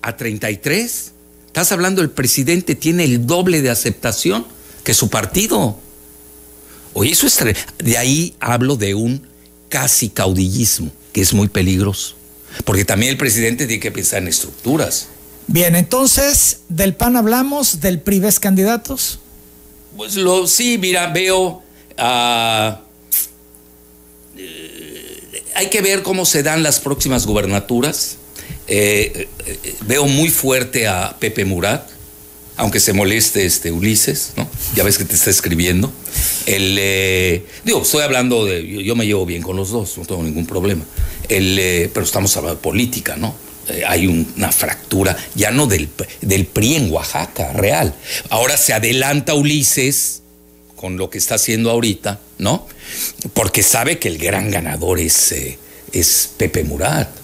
a 0.03 0.17
33, 0.17 1.13
estás 1.51 1.73
hablando, 1.73 2.01
el 2.01 2.11
presidente 2.11 2.75
tiene 2.75 3.05
el 3.05 3.27
doble 3.27 3.61
de 3.61 3.71
aceptación 3.71 4.47
que 4.85 4.95
su 4.95 5.11
partido. 5.11 5.79
Oye, 6.93 7.11
eso 7.11 7.27
es. 7.27 7.39
De 7.79 7.99
ahí 7.99 8.35
hablo 8.41 8.77
de 8.77 8.95
un 8.95 9.27
casi 9.69 10.09
caudillismo, 10.09 10.91
que 11.13 11.21
es 11.21 11.35
muy 11.35 11.49
peligroso. 11.49 12.15
Porque 12.65 12.85
también 12.85 13.11
el 13.11 13.19
presidente 13.19 13.67
tiene 13.67 13.81
que 13.81 13.91
pensar 13.93 14.23
en 14.23 14.29
estructuras. 14.29 15.09
Bien, 15.47 15.75
entonces, 15.75 16.61
¿del 16.69 16.95
PAN 16.95 17.17
hablamos? 17.17 17.81
¿Del 17.81 18.01
PRI 18.01 18.21
ves 18.21 18.41
candidatos? 18.41 19.19
Pues 19.97 20.15
lo, 20.15 20.47
sí, 20.47 20.79
mira, 20.79 21.09
veo. 21.09 21.63
a 21.97 22.83
hay 25.55 25.69
que 25.69 25.83
ver 25.83 26.03
cómo 26.03 26.25
se 26.25 26.43
dan 26.43 26.63
las 26.63 26.81
próximas 26.81 27.27
gubernaturas. 27.27 28.17
Eh, 28.73 29.27
eh, 29.47 29.75
veo 29.81 30.07
muy 30.07 30.31
fuerte 30.31 30.87
a 30.87 31.17
Pepe 31.19 31.45
Murat, 31.45 31.89
aunque 32.57 32.79
se 32.79 32.93
moleste 32.93 33.45
este 33.45 33.73
Ulises, 33.73 34.33
¿no? 34.37 34.49
Ya 34.77 34.85
ves 34.85 34.97
que 34.97 35.05
te 35.05 35.17
está 35.17 35.29
escribiendo. 35.29 35.93
El, 36.47 36.77
eh, 36.79 37.45
digo, 37.65 37.83
estoy 37.83 38.03
hablando 38.03 38.45
de. 38.47 38.85
Yo, 38.85 38.95
me 38.95 39.07
llevo 39.07 39.27
bien 39.27 39.43
con 39.43 39.57
los 39.57 39.71
dos, 39.71 39.99
no 39.99 40.05
tengo 40.05 40.23
ningún 40.23 40.47
problema. 40.47 40.85
El, 41.29 41.91
pero 41.93 42.07
estamos 42.07 42.37
hablando 42.37 42.57
de 42.57 42.63
política, 42.63 43.17
¿no? 43.17 43.35
hay 43.87 44.09
una 44.09 44.51
fractura, 44.51 45.17
ya 45.37 45.53
no 45.53 45.69
del, 45.69 45.89
del 46.23 46.47
PRI 46.47 46.75
en 46.75 46.93
Oaxaca, 46.93 47.53
real. 47.53 47.95
Ahora 48.29 48.57
se 48.57 48.73
adelanta 48.73 49.35
Ulises 49.35 50.23
con 50.75 50.97
lo 50.97 51.09
que 51.09 51.19
está 51.19 51.37
haciendo 51.37 51.71
ahorita, 51.71 52.21
¿no? 52.39 52.67
Porque 53.33 53.63
sabe 53.63 54.01
que 54.01 54.09
el 54.09 54.19
gran 54.19 54.51
ganador 54.51 54.99
es, 54.99 55.33
es 55.93 56.31
Pepe 56.37 56.65
Murat, 56.65 57.20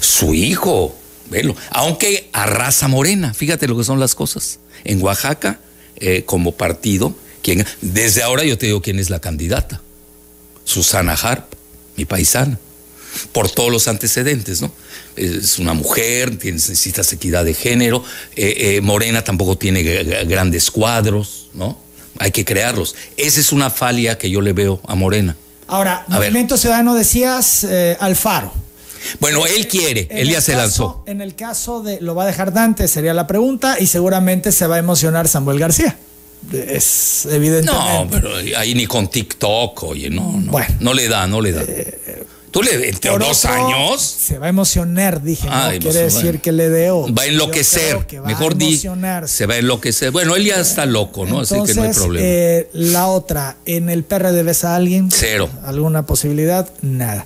su 0.00 0.34
hijo, 0.34 0.96
velo, 1.30 1.54
aunque 1.70 2.28
arrasa 2.32 2.88
Morena, 2.88 3.34
fíjate 3.34 3.68
lo 3.68 3.76
que 3.76 3.84
son 3.84 4.00
las 4.00 4.14
cosas. 4.14 4.60
En 4.84 5.02
Oaxaca, 5.02 5.60
eh, 5.96 6.24
como 6.24 6.52
partido, 6.52 7.14
quien, 7.42 7.66
desde 7.80 8.22
ahora 8.22 8.44
yo 8.44 8.58
te 8.58 8.66
digo 8.66 8.82
quién 8.82 8.98
es 8.98 9.10
la 9.10 9.20
candidata, 9.20 9.80
Susana 10.64 11.14
Harp, 11.14 11.52
mi 11.96 12.04
paisana 12.04 12.58
por 13.32 13.50
todos 13.50 13.72
los 13.72 13.88
antecedentes, 13.88 14.62
¿no? 14.62 14.72
Es 15.16 15.58
una 15.58 15.74
mujer, 15.74 16.38
necesita 16.44 17.02
equidad 17.10 17.44
de 17.44 17.54
género, 17.54 18.04
eh, 18.36 18.80
Morena 18.82 19.24
tampoco 19.24 19.58
tiene 19.58 19.82
grandes 19.82 20.70
cuadros, 20.70 21.50
¿no? 21.52 21.76
hay 22.20 22.32
que 22.32 22.44
crearlos. 22.44 22.94
Esa 23.16 23.40
es 23.40 23.50
una 23.50 23.70
falia 23.70 24.18
que 24.18 24.30
yo 24.30 24.40
le 24.42 24.52
veo 24.52 24.80
a 24.86 24.94
Morena. 24.94 25.36
Ahora, 25.66 26.04
Movimiento 26.08 26.56
Ciudadano 26.56 26.94
decías 26.94 27.64
eh, 27.64 27.96
Alfaro. 27.98 28.52
Bueno, 29.20 29.46
él 29.46 29.68
quiere, 29.68 30.08
él 30.10 30.30
ya 30.30 30.40
se 30.40 30.54
lanzó. 30.54 31.02
En 31.06 31.20
el 31.20 31.34
caso 31.34 31.82
de 31.82 32.00
lo 32.00 32.14
va 32.14 32.24
a 32.24 32.26
dejar 32.26 32.52
Dante, 32.52 32.88
sería 32.88 33.14
la 33.14 33.26
pregunta, 33.26 33.76
y 33.78 33.86
seguramente 33.86 34.52
se 34.52 34.66
va 34.66 34.76
a 34.76 34.78
emocionar 34.78 35.28
Samuel 35.28 35.58
García. 35.58 35.96
Es 36.52 37.26
evidente. 37.30 37.70
No, 37.70 38.08
pero 38.10 38.30
ahí 38.56 38.74
ni 38.74 38.86
con 38.86 39.08
TikTok, 39.08 39.82
oye, 39.84 40.08
no, 40.08 40.40
no. 40.40 40.52
Bueno, 40.52 40.74
no 40.80 40.94
le 40.94 41.08
da, 41.08 41.26
no 41.26 41.40
le 41.40 41.52
da. 41.52 41.62
Eh, 41.62 42.24
¿Tú 42.50 42.62
le 42.62 42.88
entre 42.88 43.16
dos 43.16 43.44
años? 43.44 44.00
Se 44.02 44.38
va 44.38 44.46
a 44.46 44.48
emocionar, 44.48 45.22
dije. 45.22 45.48
no 45.48 45.78
quiere 45.78 46.02
decir 46.02 46.40
que 46.40 46.50
le 46.50 46.68
dé 46.68 46.90
Va 46.90 47.22
a 47.22 47.26
enloquecer. 47.26 48.06
Mejor 48.24 48.56
di. 48.56 48.76
Se 49.26 49.46
va 49.46 49.54
a 49.54 49.58
enloquecer. 49.58 50.10
Bueno, 50.10 50.34
él 50.34 50.44
ya 50.44 50.58
está 50.58 50.86
loco, 50.86 51.26
¿no? 51.26 51.40
Así 51.40 51.54
que 51.64 51.74
no 51.74 51.82
hay 51.82 51.92
problema. 51.92 52.26
Eh, 52.26 52.68
la 52.72 53.06
otra, 53.06 53.56
¿en 53.66 53.88
el 53.88 54.02
PRD 54.02 54.42
ves 54.42 54.64
a 54.64 54.74
alguien? 54.74 55.10
Cero. 55.12 55.48
¿Alguna 55.64 56.06
posibilidad? 56.06 56.68
Nada. 56.82 57.24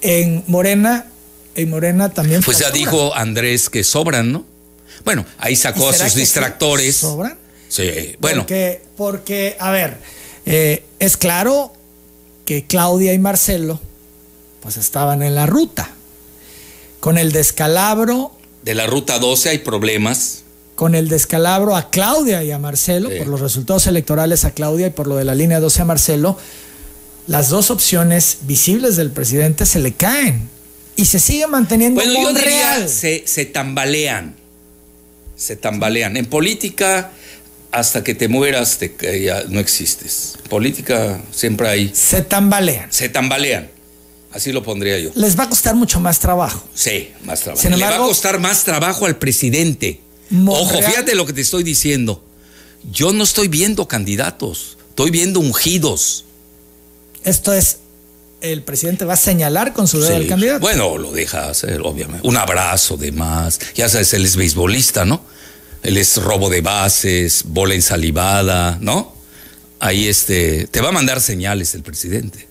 En 0.00 0.42
Morena, 0.48 1.06
en 1.54 1.70
Morena 1.70 2.08
también. 2.10 2.42
Pues 2.42 2.58
ya 2.58 2.70
dijo 2.70 3.14
Andrés 3.14 3.70
que 3.70 3.84
sobran, 3.84 4.32
¿no? 4.32 4.44
Bueno, 5.04 5.24
ahí 5.38 5.56
sacó 5.56 5.88
a 5.88 5.92
sus 5.92 6.14
distractores. 6.14 6.96
¿Sobran? 6.96 7.38
Sí, 7.68 8.16
bueno. 8.20 8.42
Porque, 8.42 8.82
porque 8.96 9.56
a 9.58 9.70
ver, 9.70 9.98
eh, 10.46 10.84
es 10.98 11.16
claro 11.16 11.72
que 12.44 12.66
Claudia 12.66 13.12
y 13.12 13.18
Marcelo 13.18 13.80
pues 14.62 14.76
estaban 14.76 15.22
en 15.22 15.34
la 15.34 15.46
ruta. 15.46 15.90
Con 17.00 17.18
el 17.18 17.32
descalabro. 17.32 18.32
De 18.62 18.74
la 18.74 18.86
ruta 18.86 19.18
12 19.18 19.50
hay 19.50 19.58
problemas. 19.58 20.42
Con 20.74 20.94
el 20.94 21.08
descalabro 21.08 21.76
a 21.76 21.90
Claudia 21.90 22.42
y 22.42 22.50
a 22.50 22.58
Marcelo, 22.58 23.10
por 23.16 23.28
los 23.28 23.40
resultados 23.40 23.86
electorales 23.86 24.44
a 24.44 24.52
Claudia 24.52 24.88
y 24.88 24.90
por 24.90 25.06
lo 25.06 25.16
de 25.16 25.24
la 25.24 25.34
línea 25.34 25.60
12 25.60 25.82
a 25.82 25.84
Marcelo, 25.84 26.38
las 27.26 27.48
dos 27.48 27.70
opciones 27.70 28.38
visibles 28.42 28.96
del 28.96 29.10
presidente 29.10 29.66
se 29.66 29.78
le 29.78 29.92
caen 29.92 30.48
y 30.96 31.04
se 31.06 31.18
sigue 31.18 31.46
manteniendo 31.46 32.00
bueno, 32.00 32.20
yo 32.22 32.32
diría, 32.32 32.86
Se, 32.88 33.24
se 33.26 33.44
tambalean. 33.46 34.34
Se 35.36 35.56
tambalean. 35.56 36.16
En 36.16 36.26
política, 36.26 37.10
hasta 37.72 38.04
que 38.04 38.14
te 38.14 38.28
mueras, 38.28 38.78
te, 38.78 38.94
ya 39.22 39.42
no 39.48 39.58
existes. 39.60 40.34
Política 40.48 41.20
siempre 41.32 41.68
hay. 41.68 41.90
Se 41.94 42.22
tambalean. 42.22 42.92
Se 42.92 43.08
tambalean. 43.08 43.68
Así 44.32 44.52
lo 44.52 44.62
pondría 44.62 44.98
yo. 44.98 45.10
Les 45.14 45.38
va 45.38 45.44
a 45.44 45.48
costar 45.48 45.74
mucho 45.76 46.00
más 46.00 46.18
trabajo. 46.18 46.66
Sí, 46.74 47.10
más 47.24 47.40
trabajo. 47.40 47.62
Sin 47.62 47.70
Le 47.72 47.76
va 47.78 47.86
a 47.86 47.90
embargo- 47.92 48.08
costar 48.08 48.40
más 48.40 48.64
trabajo 48.64 49.06
al 49.06 49.16
presidente. 49.16 50.00
Monreal- 50.30 50.62
Ojo, 50.62 50.82
fíjate 50.82 51.14
lo 51.14 51.24
que 51.26 51.32
te 51.32 51.40
estoy 51.40 51.62
diciendo. 51.62 52.22
Yo 52.90 53.12
no 53.12 53.22
estoy 53.24 53.48
viendo 53.48 53.86
candidatos, 53.88 54.76
estoy 54.90 55.10
viendo 55.10 55.38
ungidos. 55.40 56.24
Esto 57.24 57.52
es, 57.52 57.78
el 58.44 58.62
presidente 58.62 59.04
va 59.04 59.14
a 59.14 59.16
señalar 59.16 59.72
con 59.72 59.88
su 59.88 59.98
dedo 60.00 60.10
Sí. 60.10 60.14
al 60.16 60.26
candidato. 60.26 60.60
Bueno, 60.60 60.96
lo 60.98 61.10
deja 61.12 61.48
hacer, 61.48 61.80
obviamente. 61.82 62.26
Un 62.26 62.36
abrazo 62.36 62.96
de 62.96 63.10
más. 63.12 63.58
Ya 63.74 63.88
sabes, 63.88 64.12
él 64.14 64.24
es 64.24 64.36
beisbolista, 64.36 65.04
¿no? 65.04 65.22
Él 65.82 65.96
es 65.96 66.16
robo 66.16 66.48
de 66.50 66.60
bases, 66.60 67.42
bola 67.46 67.74
ensalivada, 67.74 68.78
¿no? 68.80 69.14
Ahí 69.80 70.08
este, 70.08 70.66
te 70.68 70.80
va 70.80 70.88
a 70.90 70.92
mandar 70.92 71.20
señales 71.20 71.74
el 71.74 71.82
presidente. 71.82 72.48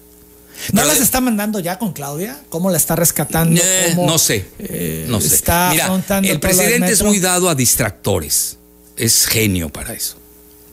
¿No 0.71 0.75
Pero 0.81 0.87
las 0.87 0.97
de- 0.99 1.03
está 1.03 1.19
mandando 1.19 1.59
ya 1.59 1.77
con 1.79 1.93
Claudia? 1.93 2.39
¿Cómo 2.49 2.69
la 2.69 2.77
está 2.77 2.95
rescatando? 2.95 3.59
Eh, 3.63 3.93
¿Cómo, 3.95 4.07
no 4.07 4.17
sé, 4.17 4.45
eh, 4.59 5.05
no 5.09 5.19
sé. 5.19 5.33
Está 5.35 5.69
Mira, 5.71 6.31
el 6.31 6.39
presidente 6.39 6.91
es 6.91 7.01
muy 7.03 7.19
dado 7.19 7.49
a 7.49 7.55
distractores. 7.55 8.57
Es 8.95 9.25
genio 9.25 9.69
para 9.69 9.93
eso. 9.93 10.15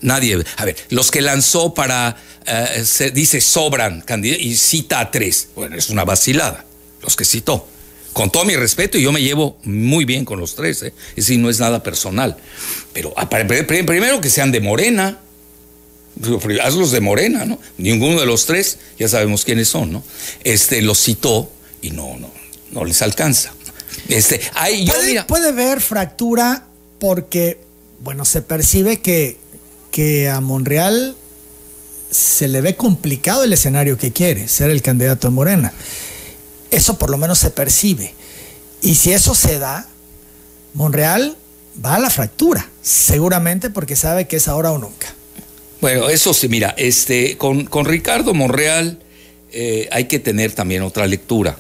Nadie, 0.03 0.43
a 0.57 0.65
ver, 0.65 0.77
los 0.91 1.11
que 1.11 1.21
lanzó 1.21 1.75
para, 1.75 2.17
eh, 2.47 2.85
se 2.87 3.11
dice 3.11 3.41
sobran 3.41 4.03
candid- 4.05 4.39
y 4.41 4.57
cita 4.57 5.01
a 5.01 5.11
tres. 5.11 5.49
Bueno, 5.55 5.77
es 5.77 5.91
una 5.91 6.05
vacilada. 6.05 6.65
Los 7.03 7.17
que 7.17 7.25
citó. 7.25 7.67
Con 8.13 8.31
todo 8.31 8.45
mi 8.45 8.57
respeto, 8.57 8.99
y 8.99 9.03
yo 9.03 9.13
me 9.13 9.23
llevo 9.23 9.57
muy 9.63 10.05
bien 10.05 10.25
con 10.25 10.41
los 10.41 10.55
tres, 10.57 10.83
¿eh? 10.83 10.93
Es 11.11 11.27
decir, 11.27 11.39
no 11.39 11.49
es 11.49 11.61
nada 11.61 11.83
personal. 11.83 12.37
Pero 12.93 13.15
pri- 13.29 13.63
pri- 13.63 13.83
primero 13.85 14.21
que 14.21 14.29
sean 14.31 14.51
de 14.53 14.61
Morena. 14.61 15.19
Hazlos 16.63 16.91
de 16.91 17.01
Morena, 17.01 17.45
¿no? 17.45 17.59
Ninguno 17.79 18.19
de 18.21 18.27
los 18.27 18.45
tres, 18.45 18.79
ya 18.99 19.09
sabemos 19.09 19.45
quiénes 19.45 19.69
son, 19.69 19.93
¿no? 19.93 20.03
Este 20.45 20.83
los 20.83 21.01
citó 21.03 21.51
y 21.81 21.91
no, 21.93 22.19
no, 22.19 22.31
no 22.73 22.85
les 22.85 23.01
alcanza. 23.01 23.53
Este, 24.09 24.41
ay, 24.55 24.85
yo, 24.87 24.93
puede, 24.93 25.07
mira, 25.07 25.27
puede 25.27 25.49
haber 25.49 25.81
fractura 25.81 26.67
porque, 26.99 27.61
bueno, 28.01 28.25
se 28.25 28.43
percibe 28.43 29.01
que, 29.01 29.39
que 29.91 30.29
a 30.29 30.41
Monreal 30.41 31.17
se 32.11 32.49
le 32.49 32.61
ve 32.61 32.77
complicado 32.77 33.45
el 33.45 33.53
escenario 33.53 33.97
que 33.97 34.13
quiere, 34.13 34.49
ser 34.49 34.71
el 34.71 34.83
candidato 34.83 35.29
de 35.29 35.35
Morena. 35.35 35.73
Eso 36.71 36.99
por 36.99 37.11
lo 37.11 37.19
menos 37.19 37.39
se 37.39 37.51
percibe. 37.51 38.15
Y 38.83 38.95
si 38.95 39.13
eso 39.13 39.35
se 39.35 39.59
da, 39.59 39.89
Monreal 40.75 41.37
va 41.85 41.97
a 41.97 41.99
la 41.99 42.11
fractura, 42.11 42.69
seguramente 42.83 43.71
porque 43.71 43.97
sabe 43.97 44.27
que 44.27 44.37
es 44.37 44.49
ahora 44.49 44.73
o 44.73 44.79
nunca. 44.79 45.15
Bueno, 45.81 46.09
eso 46.09 46.35
sí, 46.35 46.49
mira, 46.49 46.75
este, 46.77 47.37
con, 47.37 47.65
con 47.65 47.87
Ricardo 47.87 48.35
Monreal 48.35 49.01
eh, 49.53 49.89
hay 49.93 50.05
que 50.05 50.19
tener 50.19 50.53
también 50.53 50.83
otra 50.83 51.07
lectura. 51.07 51.59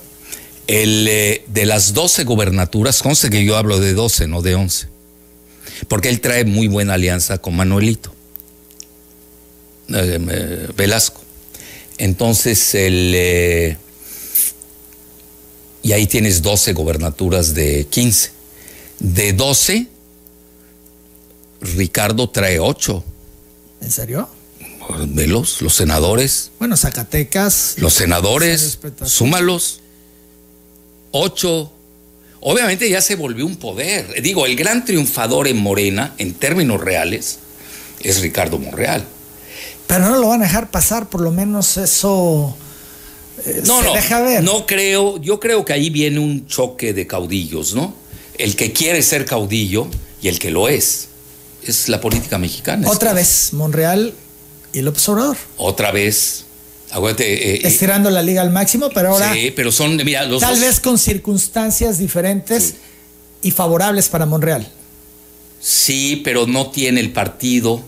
El, 0.67 1.07
eh, 1.09 1.45
de 1.49 1.67
las 1.67 1.95
12 1.95 2.25
gobernaturas, 2.25 3.03
conste 3.03 3.31
que 3.31 3.45
yo 3.45 3.57
hablo 3.57 3.81
de 3.81 3.93
12, 3.93 4.29
no 4.29 4.43
de 4.43 4.55
11, 4.55 4.89
porque 5.89 6.09
él 6.09 6.21
trae 6.21 6.45
muy 6.45 6.69
buena 6.69 6.95
alianza 6.95 7.39
con 7.39 7.57
Manuelito 7.57 8.13
eh, 9.95 10.69
Velasco. 10.77 11.21
Entonces, 11.99 12.75
el, 12.75 13.13
eh, 13.15 13.77
y 15.83 15.93
ahí 15.93 16.07
tienes 16.07 16.43
12 16.43 16.73
gobernaturas 16.73 17.55
de 17.55 17.87
15. 17.87 18.31
De 18.99 19.33
12, 19.33 19.87
Ricardo 21.61 22.29
trae 22.31 22.59
8. 22.59 23.05
¿En 23.83 23.91
serio? 23.91 24.29
Velos, 25.07 25.63
los 25.63 25.75
senadores, 25.77 26.51
Bueno, 26.59 26.77
Zacatecas. 26.77 27.75
los 27.79 27.93
senadores, 27.95 28.79
súmalos. 29.05 29.81
Ocho. 31.13 31.73
Obviamente 32.41 32.89
ya 32.89 33.01
se 33.01 33.15
volvió 33.15 33.47
un 33.47 33.57
poder. 33.57 34.21
Digo, 34.23 34.47
el 34.47 34.57
gran 34.57 34.85
triunfador 34.85 35.47
en 35.49 35.59
Morena, 35.59 36.15
en 36.19 36.35
términos 36.35 36.81
reales, 36.81 37.39
es 38.01 38.21
Ricardo 38.21 38.59
Monreal. 38.59 39.05
Pero 39.91 40.09
no 40.09 40.19
lo 40.19 40.29
van 40.29 40.41
a 40.41 40.45
dejar 40.45 40.71
pasar, 40.71 41.09
por 41.09 41.21
lo 41.21 41.33
menos 41.33 41.77
eso. 41.77 42.57
eh, 43.45 43.63
No, 43.67 43.81
se 43.81 43.87
no, 43.89 43.95
deja 43.95 44.21
ver. 44.23 44.43
no 44.45 44.65
creo, 44.67 45.21
yo 45.21 45.41
creo 45.41 45.65
que 45.65 45.73
ahí 45.73 45.91
viene 45.91 46.21
un 46.21 46.47
choque 46.47 46.93
de 46.95 47.07
caudillos, 47.09 47.75
¿no? 47.75 47.93
El 48.39 48.55
que 48.55 48.73
quiere 48.73 49.03
ser 49.03 49.25
caudillo 49.27 49.89
y 50.23 50.29
el 50.29 50.39
que 50.39 50.51
lo 50.53 50.69
es. 50.69 51.09
Es 51.67 51.89
la 51.89 52.01
política 52.01 52.39
mexicana. 52.39 52.89
Otra 52.89 53.13
vez, 53.13 53.49
Monreal 53.53 54.15
y 54.73 54.81
López 54.83 55.09
Obrador. 55.09 55.37
Otra 55.57 55.91
vez. 55.91 56.45
Acuérdate. 56.93 57.25
eh, 57.35 57.55
eh, 57.57 57.61
Estirando 57.69 58.11
la 58.11 58.23
liga 58.23 58.43
al 58.43 58.51
máximo, 58.51 58.91
pero 58.95 59.11
ahora 59.11 59.33
sí, 59.35 59.53
pero 59.57 59.73
son, 59.73 59.97
mira, 60.05 60.25
los 60.25 60.41
tal 60.41 60.55
dos- 60.55 60.61
vez 60.65 60.79
con 60.81 60.99
circunstancias 60.99 61.99
diferentes 61.99 62.75
y 63.43 63.51
favorables 63.51 64.09
para 64.09 64.25
Monreal. 64.25 64.67
Sí, 65.61 66.21
pero 66.25 66.47
no 66.47 66.71
tiene 66.71 67.01
el 67.01 67.13
partido. 67.13 67.83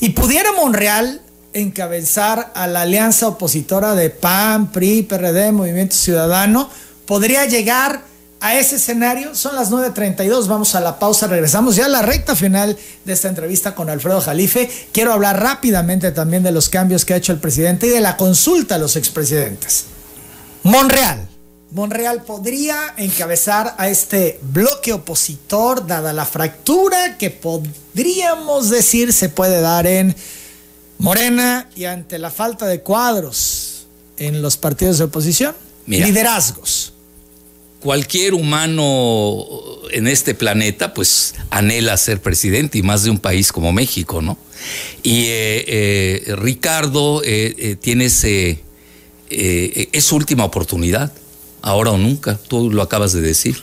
Y 0.00 0.10
pudiera 0.10 0.52
Monreal 0.52 1.20
encabezar 1.54 2.52
a 2.54 2.66
la 2.66 2.82
alianza 2.82 3.28
opositora 3.28 3.94
de 3.94 4.10
PAN, 4.10 4.70
PRI, 4.72 5.02
PRD, 5.02 5.52
Movimiento 5.52 5.96
Ciudadano, 5.96 6.68
podría 7.06 7.46
llegar 7.46 8.02
a 8.40 8.56
ese 8.56 8.76
escenario. 8.76 9.34
Son 9.34 9.56
las 9.56 9.70
9.32, 9.70 10.46
vamos 10.46 10.74
a 10.74 10.80
la 10.80 10.98
pausa, 10.98 11.26
regresamos 11.26 11.76
ya 11.76 11.86
a 11.86 11.88
la 11.88 12.02
recta 12.02 12.36
final 12.36 12.76
de 13.04 13.12
esta 13.12 13.28
entrevista 13.28 13.74
con 13.74 13.88
Alfredo 13.88 14.20
Jalife. 14.20 14.70
Quiero 14.92 15.14
hablar 15.14 15.40
rápidamente 15.40 16.12
también 16.12 16.42
de 16.42 16.52
los 16.52 16.68
cambios 16.68 17.06
que 17.06 17.14
ha 17.14 17.16
hecho 17.16 17.32
el 17.32 17.38
presidente 17.38 17.86
y 17.86 17.90
de 17.90 18.00
la 18.00 18.18
consulta 18.18 18.74
a 18.74 18.78
los 18.78 18.96
expresidentes. 18.96 19.86
Monreal. 20.62 21.28
Monreal 21.70 22.22
podría 22.22 22.94
encabezar 22.98 23.74
a 23.78 23.88
este 23.88 24.38
bloque 24.42 24.92
opositor, 24.92 25.86
dada 25.86 26.12
la 26.12 26.24
fractura 26.24 27.16
que 27.18 27.30
podríamos 27.30 28.70
decir 28.70 29.12
se 29.12 29.28
puede 29.28 29.60
dar 29.60 29.86
en 29.86 30.14
Morena 30.98 31.68
y 31.76 31.84
ante 31.84 32.18
la 32.18 32.30
falta 32.30 32.66
de 32.66 32.80
cuadros 32.80 33.86
en 34.16 34.42
los 34.42 34.56
partidos 34.56 34.98
de 34.98 35.04
oposición, 35.04 35.54
Mira. 35.86 36.06
liderazgos. 36.06 36.92
Cualquier 37.80 38.32
humano 38.34 39.44
en 39.90 40.06
este 40.06 40.34
planeta, 40.34 40.94
pues 40.94 41.34
anhela 41.50 41.96
ser 41.96 42.22
presidente 42.22 42.78
y 42.78 42.82
más 42.82 43.04
de 43.04 43.10
un 43.10 43.18
país 43.18 43.52
como 43.52 43.72
México, 43.72 44.22
¿no? 44.22 44.38
Y 45.02 45.24
eh, 45.26 45.64
eh, 45.66 46.34
Ricardo 46.36 47.20
eh, 47.24 47.76
tiene 47.80 48.06
ese, 48.06 48.60
es 49.28 50.04
su 50.04 50.16
última 50.16 50.44
oportunidad, 50.44 51.12
ahora 51.60 51.90
o 51.90 51.98
nunca, 51.98 52.38
tú 52.48 52.70
lo 52.70 52.80
acabas 52.82 53.12
de 53.12 53.20
decir. 53.20 53.62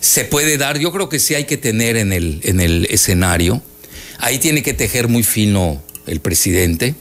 Se 0.00 0.24
puede 0.24 0.58
dar, 0.58 0.78
yo 0.78 0.92
creo 0.92 1.08
que 1.08 1.18
sí 1.18 1.34
hay 1.34 1.44
que 1.44 1.56
tener 1.56 1.96
en 1.96 2.12
el, 2.12 2.40
en 2.44 2.60
el 2.60 2.86
escenario, 2.90 3.62
ahí 4.18 4.38
tiene 4.38 4.62
que 4.62 4.74
tejer 4.74 5.08
muy 5.08 5.22
fino 5.22 5.82
el 6.06 6.20
presidente, 6.20 6.94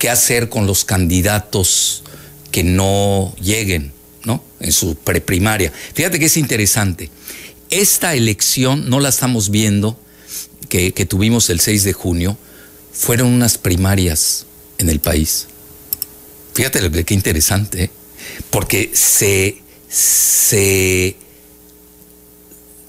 qué 0.00 0.08
hacer 0.08 0.48
con 0.48 0.66
los 0.66 0.84
candidatos 0.86 2.02
que 2.50 2.64
no 2.64 3.34
lleguen, 3.40 3.92
¿no? 4.24 4.42
En 4.58 4.72
su 4.72 4.96
preprimaria. 4.96 5.72
Fíjate 5.94 6.18
que 6.18 6.24
es 6.24 6.36
interesante. 6.38 7.10
Esta 7.68 8.14
elección 8.14 8.88
no 8.88 8.98
la 8.98 9.10
estamos 9.10 9.50
viendo, 9.50 10.00
que, 10.70 10.90
tuvimos 11.06 11.50
el 11.50 11.60
6 11.60 11.84
de 11.84 11.92
junio, 11.92 12.38
fueron 12.92 13.28
unas 13.28 13.58
primarias 13.58 14.46
en 14.78 14.88
el 14.88 15.00
país. 15.00 15.46
Fíjate 16.54 17.04
qué 17.04 17.14
interesante, 17.14 17.84
¿eh? 17.84 17.90
porque 18.50 18.90
se, 18.94 19.60
se, 19.88 21.16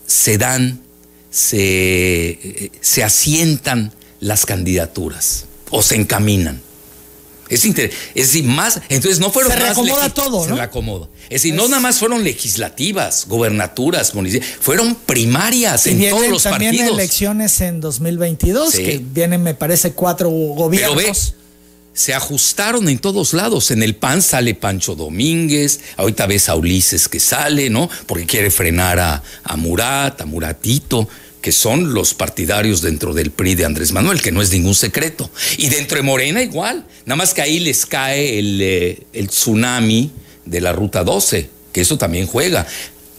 se 0.07 0.38
dan, 0.38 0.82
se, 1.30 2.72
se 2.80 3.03
asientan 3.03 3.93
las 4.20 4.45
candidaturas 4.45 5.45
o 5.72 5.82
se 5.82 5.96
encaminan. 5.96 6.62
Es, 7.50 7.66
inter- 7.66 7.92
es 8.16 8.28
decir, 8.28 8.46
más, 8.46 8.80
entonces 8.88 9.20
no 9.20 9.30
fueron 9.30 9.52
Se 9.52 9.58
más 9.58 9.66
reacomoda 9.76 10.10
todo, 10.14 10.44
se 10.46 10.52
¿no? 10.52 10.56
reacomoda. 10.56 11.10
Es 11.26 11.42
decir, 11.42 11.54
no 11.54 11.68
nada 11.68 11.82
más 11.82 12.00
fueron 12.00 12.24
legislativas, 12.24 13.26
gobernaturas, 13.28 14.16
municipios, 14.16 14.50
fueron 14.62 14.96
primarias 14.96 15.86
Y 15.86 15.90
en 15.92 15.98
vienen 16.00 16.16
todos 16.18 16.30
los 16.30 16.44
también 16.44 16.72
partidos. 16.78 16.98
elecciones 16.98 17.60
en 17.60 17.82
2022, 17.82 18.72
Sí. 18.74 18.84
que 18.86 19.02
vienen, 19.04 19.44
me 19.44 19.54
parece, 19.54 19.92
cuatro 19.92 20.30
Pero 20.30 20.54
gobiernos. 20.56 20.96
ve, 20.96 21.12
se 21.94 22.14
ajustaron 22.14 22.88
en 22.88 23.00
todos 23.00 23.34
lados. 23.34 23.70
En 23.72 23.84
el 23.84 23.96
PAN 23.96 24.22
sale 24.22 24.56
Pancho 24.56 24.96
Domínguez, 24.96 25.82
ahorita 25.98 26.26
ves 26.28 26.48
a 26.48 26.56
Ulises 26.56 27.10
que 27.10 27.20
sale, 27.20 27.70
¿no? 27.70 27.90
Porque 28.06 28.26
quiere 28.26 28.50
frenar 28.50 28.98
a, 28.98 29.22
a 29.44 29.58
Murat, 29.58 30.22
a 30.22 30.26
Muratito, 30.26 31.10
que 31.42 31.52
son 31.52 31.94
los 31.94 32.14
partidarios 32.14 32.82
dentro 32.82 33.14
del 33.14 33.32
PRI 33.32 33.56
de 33.56 33.66
Andrés 33.66 33.92
Manuel, 33.92 34.22
que 34.22 34.32
no 34.32 34.42
es 34.42 34.52
ningún 34.52 34.76
secreto. 34.76 35.30
Y 35.58 35.70
dentro 35.70 35.98
de 35.98 36.04
Morena 36.04 36.42
igual, 36.42 36.86
nada 37.06 37.16
más 37.18 37.34
que 37.34 37.42
ahí 37.42 37.60
les 37.60 37.86
cae 37.86 38.38
el, 38.39 38.60
eh, 38.62 39.04
el 39.14 39.28
tsunami 39.30 40.12
de 40.46 40.62
la 40.62 40.72
Ruta 40.74 41.04
12, 41.04 41.50
que 41.74 41.82
eso 41.82 41.98
también 41.98 42.28
juega. 42.28 42.68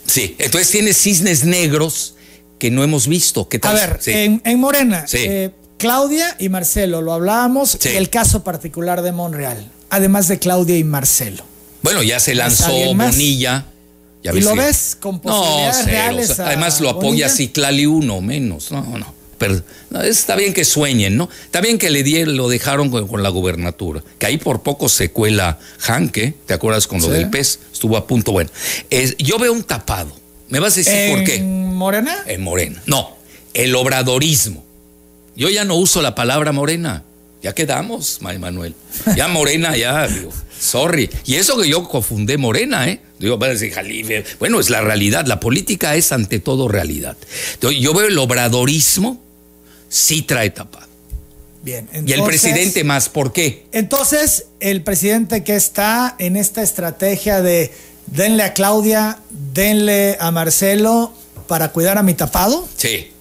Sí, 0.06 0.36
entonces 0.38 0.70
tienes 0.70 0.96
cisnes 0.96 1.44
negros 1.44 2.14
que 2.58 2.70
no 2.70 2.84
hemos 2.84 3.08
visto. 3.08 3.48
¿Qué 3.48 3.56
A 3.56 3.60
tal? 3.60 3.74
ver, 3.74 3.98
Sí. 4.00 4.10
en, 4.12 4.40
en 4.44 4.58
Morena, 4.60 5.04
Sí. 5.08 5.18
eh, 5.20 5.50
Claudia 5.78 6.36
y 6.38 6.48
Marcelo, 6.48 7.02
lo 7.02 7.12
hablábamos, 7.12 7.76
Sí. 7.80 7.88
el 7.88 8.08
caso 8.08 8.44
particular 8.44 9.02
de 9.02 9.10
Monreal, 9.10 9.68
además 9.90 10.28
de 10.28 10.38
Claudia 10.38 10.78
y 10.78 10.84
Marcelo. 10.84 11.44
Bueno, 11.82 12.04
ya 12.04 12.20
se 12.20 12.36
lanzó? 12.36 12.70
Bonilla. 12.94 13.66
Ya 14.22 14.32
¿Y 14.32 14.40
lo 14.40 14.50
que- 14.54 14.60
ves 14.60 14.96
con 15.00 15.20
posibilidades 15.20 15.76
cero. 15.84 15.86
reales 15.90 16.30
O 16.30 16.34
sea, 16.36 16.44
a 16.44 16.48
además 16.48 16.80
lo 16.80 16.90
apoya? 16.90 17.28
Ciclali 17.28 17.86
uno 17.86 18.20
menos. 18.20 18.70
No, 18.70 18.82
no. 18.98 19.14
Pero, 19.38 19.60
no, 19.90 20.00
está 20.02 20.36
bien 20.36 20.52
que 20.54 20.64
sueñen, 20.64 21.16
¿no? 21.16 21.28
Está 21.44 21.60
bien 21.60 21.76
que 21.76 21.90
le 21.90 22.04
dieron, 22.04 22.36
lo 22.36 22.48
dejaron 22.48 22.90
con, 22.90 23.08
con 23.08 23.24
la 23.24 23.28
gubernatura. 23.30 24.00
Que 24.18 24.26
ahí 24.26 24.38
por 24.38 24.62
poco 24.62 24.88
se 24.88 25.10
cuela 25.10 25.58
Hanke, 25.88 26.34
¿te 26.46 26.54
acuerdas 26.54 26.86
con 26.86 27.00
lo 27.00 27.06
Sí. 27.08 27.12
del 27.12 27.28
pez? 27.30 27.58
Estuvo 27.72 27.96
a 27.96 28.06
punto. 28.06 28.30
Bueno, 28.30 28.50
es- 28.90 29.16
yo 29.18 29.38
veo 29.40 29.52
un 29.52 29.64
tapado. 29.64 30.12
¿Me 30.48 30.60
vas 30.60 30.74
a 30.74 30.76
decir 30.76 31.10
por 31.10 31.18
¿En 31.18 31.24
qué? 31.24 31.42
Morena? 31.42 32.14
En 32.26 32.42
Morena. 32.42 32.80
No, 32.86 33.16
el 33.54 33.74
obradorismo. 33.74 34.62
Yo 35.34 35.48
ya 35.48 35.64
no 35.64 35.74
uso 35.74 36.02
la 36.02 36.14
palabra 36.14 36.52
morena. 36.52 37.02
Ya 37.42 37.52
quedamos, 37.54 38.18
Manuel. 38.20 38.76
Ya 39.16 39.26
morena, 39.26 39.76
ya, 39.76 40.06
digo, 40.06 40.30
sorry. 40.62 41.10
Y 41.24 41.34
eso 41.34 41.60
que 41.60 41.68
yo 41.68 41.86
confundé 41.88 42.38
morena, 42.38 42.88
¿eh? 42.88 43.00
Digo, 43.18 43.38
Jalife. 43.38 44.24
Bueno, 44.38 44.60
es 44.60 44.70
la 44.70 44.80
realidad. 44.80 45.26
La 45.26 45.40
política 45.40 45.94
es 45.96 46.12
ante 46.12 46.38
todo 46.38 46.68
realidad. 46.68 47.16
Entonces, 47.54 47.80
yo 47.80 47.92
veo 47.94 48.06
el 48.06 48.18
obradorismo, 48.18 49.20
sí 49.88 50.22
trae 50.22 50.50
tapado. 50.50 50.86
Bien. 51.64 51.88
y 51.92 51.96
el 51.98 52.12
entonces- 52.18 52.24
presidente 52.42 52.82
más, 52.82 53.08
¿por 53.08 53.32
qué? 53.32 53.66
Entonces, 53.70 54.46
el 54.58 54.82
presidente 54.82 55.44
que 55.44 55.54
está 55.54 56.16
en 56.18 56.34
esta 56.36 56.60
estrategia 56.60 57.40
de 57.40 57.72
denle 58.06 58.42
a 58.42 58.52
Claudia, 58.52 59.20
denle 59.54 60.16
a 60.18 60.32
Marcelo 60.32 61.12
para 61.46 61.70
cuidar 61.70 61.98
a 61.98 62.02
mi 62.02 62.14
tapado, 62.14 62.68
Sí, 62.76 63.12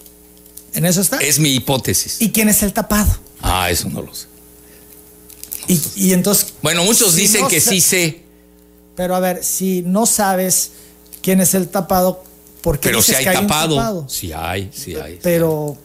¿en 0.74 0.86
eso 0.88 1.02
está? 1.02 1.18
es 1.18 1.38
mi 1.38 1.54
hipótesis. 1.54 2.18
¿Y 2.20 2.32
quién 2.32 2.50
es 2.50 2.64
el 2.64 2.74
tapado? 2.74 3.16
Ah, 3.42 3.70
eso 3.70 3.90
no 3.90 4.02
lo 4.02 4.12
sé. 4.16 4.26
Y, 5.68 5.80
y 5.96 6.14
entonces, 6.14 6.54
Bueno, 6.62 6.84
muchos 6.84 7.14
Si 7.14 7.22
dicen 7.22 7.42
no 7.42 7.48
que 7.48 7.62
sí 7.62 7.82
sé, 7.82 8.22
pero 8.96 9.16
a 9.16 9.20
ver, 9.20 9.44
si 9.44 9.84
no 9.86 10.06
sabes 10.06 10.72
quién 11.22 11.40
es 11.42 11.54
el 11.54 11.68
tapado, 11.70 12.24
¿por 12.62 12.80
qué 12.80 12.90
pero 12.90 13.02
si 13.02 13.14
hay 13.16 13.24
que 13.26 13.30
un 13.32 13.48
tapado. 13.48 14.06
Sí 14.10 14.32
hay, 14.34 14.70
sí 14.74 14.96
hay. 14.96 15.14
sí 15.14 15.20
Pero 15.24 15.78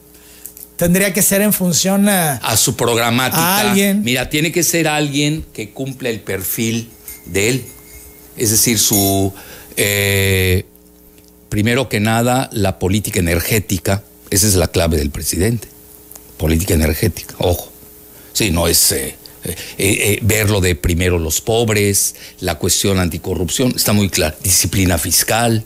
tendría 0.76 1.12
que 1.12 1.22
ser 1.22 1.40
en 1.42 1.52
función 1.52 2.08
a... 2.08 2.34
a 2.36 2.56
su 2.56 2.74
programática. 2.76 3.40
A 3.56 3.60
alguien. 3.60 4.02
Mira, 4.02 4.28
tiene 4.28 4.50
que 4.52 4.62
ser 4.62 4.88
alguien 4.88 5.44
que 5.52 5.70
cumpla 5.70 6.08
el 6.08 6.20
perfil 6.20 6.90
de 7.26 7.48
él. 7.50 7.64
Es 8.36 8.50
decir, 8.50 8.78
su. 8.78 9.32
eh, 9.76 10.64
primero 11.48 11.88
que 11.88 12.00
nada, 12.00 12.50
la 12.52 12.78
política 12.78 13.20
energética. 13.20 14.02
Esa 14.30 14.46
es 14.48 14.54
la 14.56 14.68
clave 14.68 14.98
del 14.98 15.10
presidente. 15.10 15.68
Política 16.36 16.74
energética, 16.74 17.34
ojo. 17.38 17.70
Sí, 18.32 18.50
no 18.50 18.66
es. 18.68 18.92
eh, 18.92 19.16
eh, 19.50 19.56
eh, 19.78 20.18
ver 20.22 20.50
lo 20.50 20.60
de 20.60 20.74
primero 20.74 21.18
los 21.18 21.40
pobres, 21.40 22.14
la 22.40 22.56
cuestión 22.56 22.98
anticorrupción, 22.98 23.72
está 23.76 23.92
muy 23.92 24.08
claro. 24.08 24.36
Disciplina 24.42 24.98
fiscal. 24.98 25.64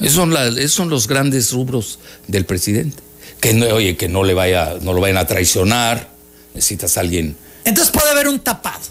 Esos 0.00 0.14
son, 0.14 0.32
la- 0.32 0.46
esos 0.48 0.72
son 0.72 0.90
los 0.90 1.06
grandes 1.06 1.52
rubros 1.52 1.98
del 2.26 2.44
presidente. 2.46 3.02
Que 3.40 3.54
no, 3.54 3.66
oye, 3.66 3.96
que 3.96 4.08
no 4.08 4.24
le 4.24 4.34
vaya, 4.34 4.76
no 4.82 4.92
lo 4.92 5.00
vayan 5.00 5.16
a 5.18 5.26
traicionar. 5.26 6.10
Necesitas 6.54 6.96
a 6.96 7.00
alguien. 7.00 7.36
Entonces 7.64 7.92
puede 7.92 8.10
haber 8.10 8.28
un 8.28 8.38
tapado. 8.40 8.82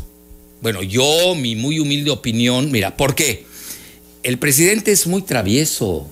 Bueno, 0.62 0.84
yo, 0.84 1.36
mi 1.36 1.56
muy 1.56 1.80
humilde 1.80 2.12
opinión, 2.12 2.72
mira, 2.72 2.96
¿por 2.96 3.16
qué? 3.16 3.46
El 4.24 4.38
presidente 4.38 4.92
es 4.92 5.08
muy 5.08 5.22
travieso. 5.24 6.08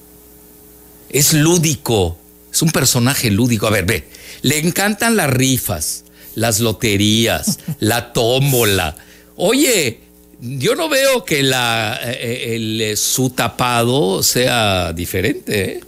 Es 1.10 1.34
lúdico. 1.34 2.18
Es 2.52 2.62
un 2.62 2.72
personaje 2.72 3.30
lúdico. 3.30 3.68
A 3.68 3.70
ver, 3.72 3.86
ve. 3.86 4.08
Le 4.42 4.58
encantan 4.60 5.16
las 5.16 5.30
rifas, 5.30 6.04
las 6.40 6.60
loterías, 6.60 7.60
la 7.80 8.14
tómbola. 8.14 8.96
Oye, 9.36 10.00
yo 10.42 10.76
no 10.76 10.90
veo 10.90 11.26
que 11.26 11.44
la, 11.44 12.00
eh, 12.04 12.56
el, 12.56 12.82
eh, 12.82 12.96
su 12.96 13.30
tapado 13.30 14.24
sea 14.24 14.94
diferente. 14.94 15.72
¿eh? 15.72 15.80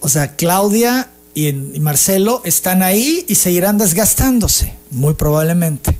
O 0.00 0.08
sea, 0.08 0.36
Claudia 0.36 1.10
y, 1.34 1.48
y 1.48 1.80
Marcelo 1.80 2.42
están 2.44 2.82
ahí 2.82 3.24
y 3.28 3.34
seguirán 3.34 3.78
desgastándose, 3.78 4.74
muy 4.90 5.14
probablemente. 5.14 5.96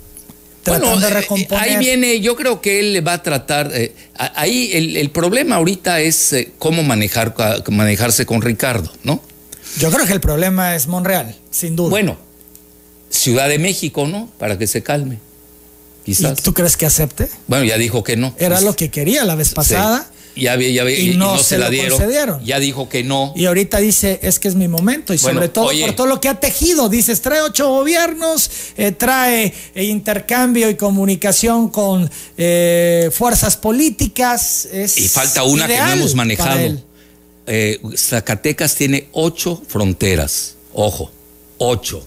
Tratando 0.62 0.88
Bueno, 0.90 1.00
de 1.00 1.08
eh, 1.08 1.14
recomponer. 1.22 1.64
ahí 1.64 1.76
viene, 1.78 2.20
yo 2.20 2.36
creo 2.36 2.60
que 2.60 2.80
él 2.80 3.06
va 3.06 3.14
a 3.14 3.22
tratar, 3.22 3.70
eh, 3.72 3.94
ahí 4.18 4.70
el, 4.74 4.96
el 4.98 5.10
problema 5.10 5.56
ahorita 5.56 6.00
es 6.02 6.34
eh, 6.34 6.52
cómo 6.58 6.82
manejar, 6.82 7.34
manejarse 7.70 8.26
con 8.26 8.42
Ricardo, 8.42 8.92
¿no? 9.02 9.22
Yo 9.78 9.90
creo 9.90 10.04
que 10.04 10.12
el 10.12 10.20
problema 10.20 10.74
es 10.74 10.86
Monreal, 10.86 11.34
sin 11.50 11.76
duda. 11.76 11.88
Bueno, 11.90 12.18
Ciudad 13.10 13.48
de 13.48 13.58
México, 13.58 14.06
¿no? 14.06 14.30
Para 14.38 14.56
que 14.58 14.66
se 14.66 14.82
calme. 14.82 15.18
¿Y 16.06 16.14
Quizás. 16.14 16.42
tú 16.42 16.54
crees 16.54 16.76
que 16.76 16.86
acepte? 16.86 17.28
Bueno, 17.46 17.64
ya 17.64 17.76
dijo 17.76 18.02
que 18.02 18.16
no. 18.16 18.34
Era 18.38 18.54
Pues, 18.56 18.64
lo 18.64 18.74
que 18.74 18.90
quería 18.90 19.24
la 19.24 19.34
vez 19.34 19.48
sí. 19.48 19.54
pasada. 19.54 20.10
Ya, 20.36 20.56
ya 20.56 20.84
ve- 20.84 20.98
y 20.98 21.10
y, 21.10 21.16
no 21.16 21.36
se 21.38 21.44
se, 21.44 21.58
la 21.58 21.68
dieron. 21.68 21.90
concedieron. 21.98 22.44
Ya 22.44 22.58
dijo 22.60 22.88
que 22.88 23.02
no. 23.02 23.32
Y 23.36 23.46
ahorita 23.46 23.78
dice, 23.78 24.20
es 24.22 24.38
que 24.38 24.46
es 24.48 24.54
mi 24.54 24.68
momento. 24.68 25.12
Y 25.12 25.18
Bueno, 25.18 25.38
sobre 25.40 25.48
todo 25.48 25.64
oye. 25.66 25.84
por 25.84 25.96
todo 25.96 26.06
lo 26.06 26.20
que 26.20 26.28
ha 26.28 26.38
tejido. 26.38 26.88
Dices, 26.88 27.20
trae 27.20 27.42
ocho 27.42 27.68
gobiernos, 27.68 28.48
eh, 28.76 28.92
trae 28.92 29.52
eh, 29.74 29.84
intercambio 29.84 30.70
y 30.70 30.76
comunicación 30.76 31.68
con 31.68 32.08
eh, 32.38 33.10
fuerzas 33.12 33.56
políticas. 33.56 34.66
Es 34.72 34.96
Y 34.98 35.08
falta 35.08 35.42
una 35.42 35.66
que 35.66 35.76
no 35.76 35.90
hemos 35.92 36.14
manejado. 36.14 36.78
Eh, 37.46 37.80
Zacatecas 37.96 38.76
tiene 38.76 39.08
ocho 39.12 39.60
fronteras. 39.68 40.54
Ojo, 40.72 41.10
ocho. 41.58 42.06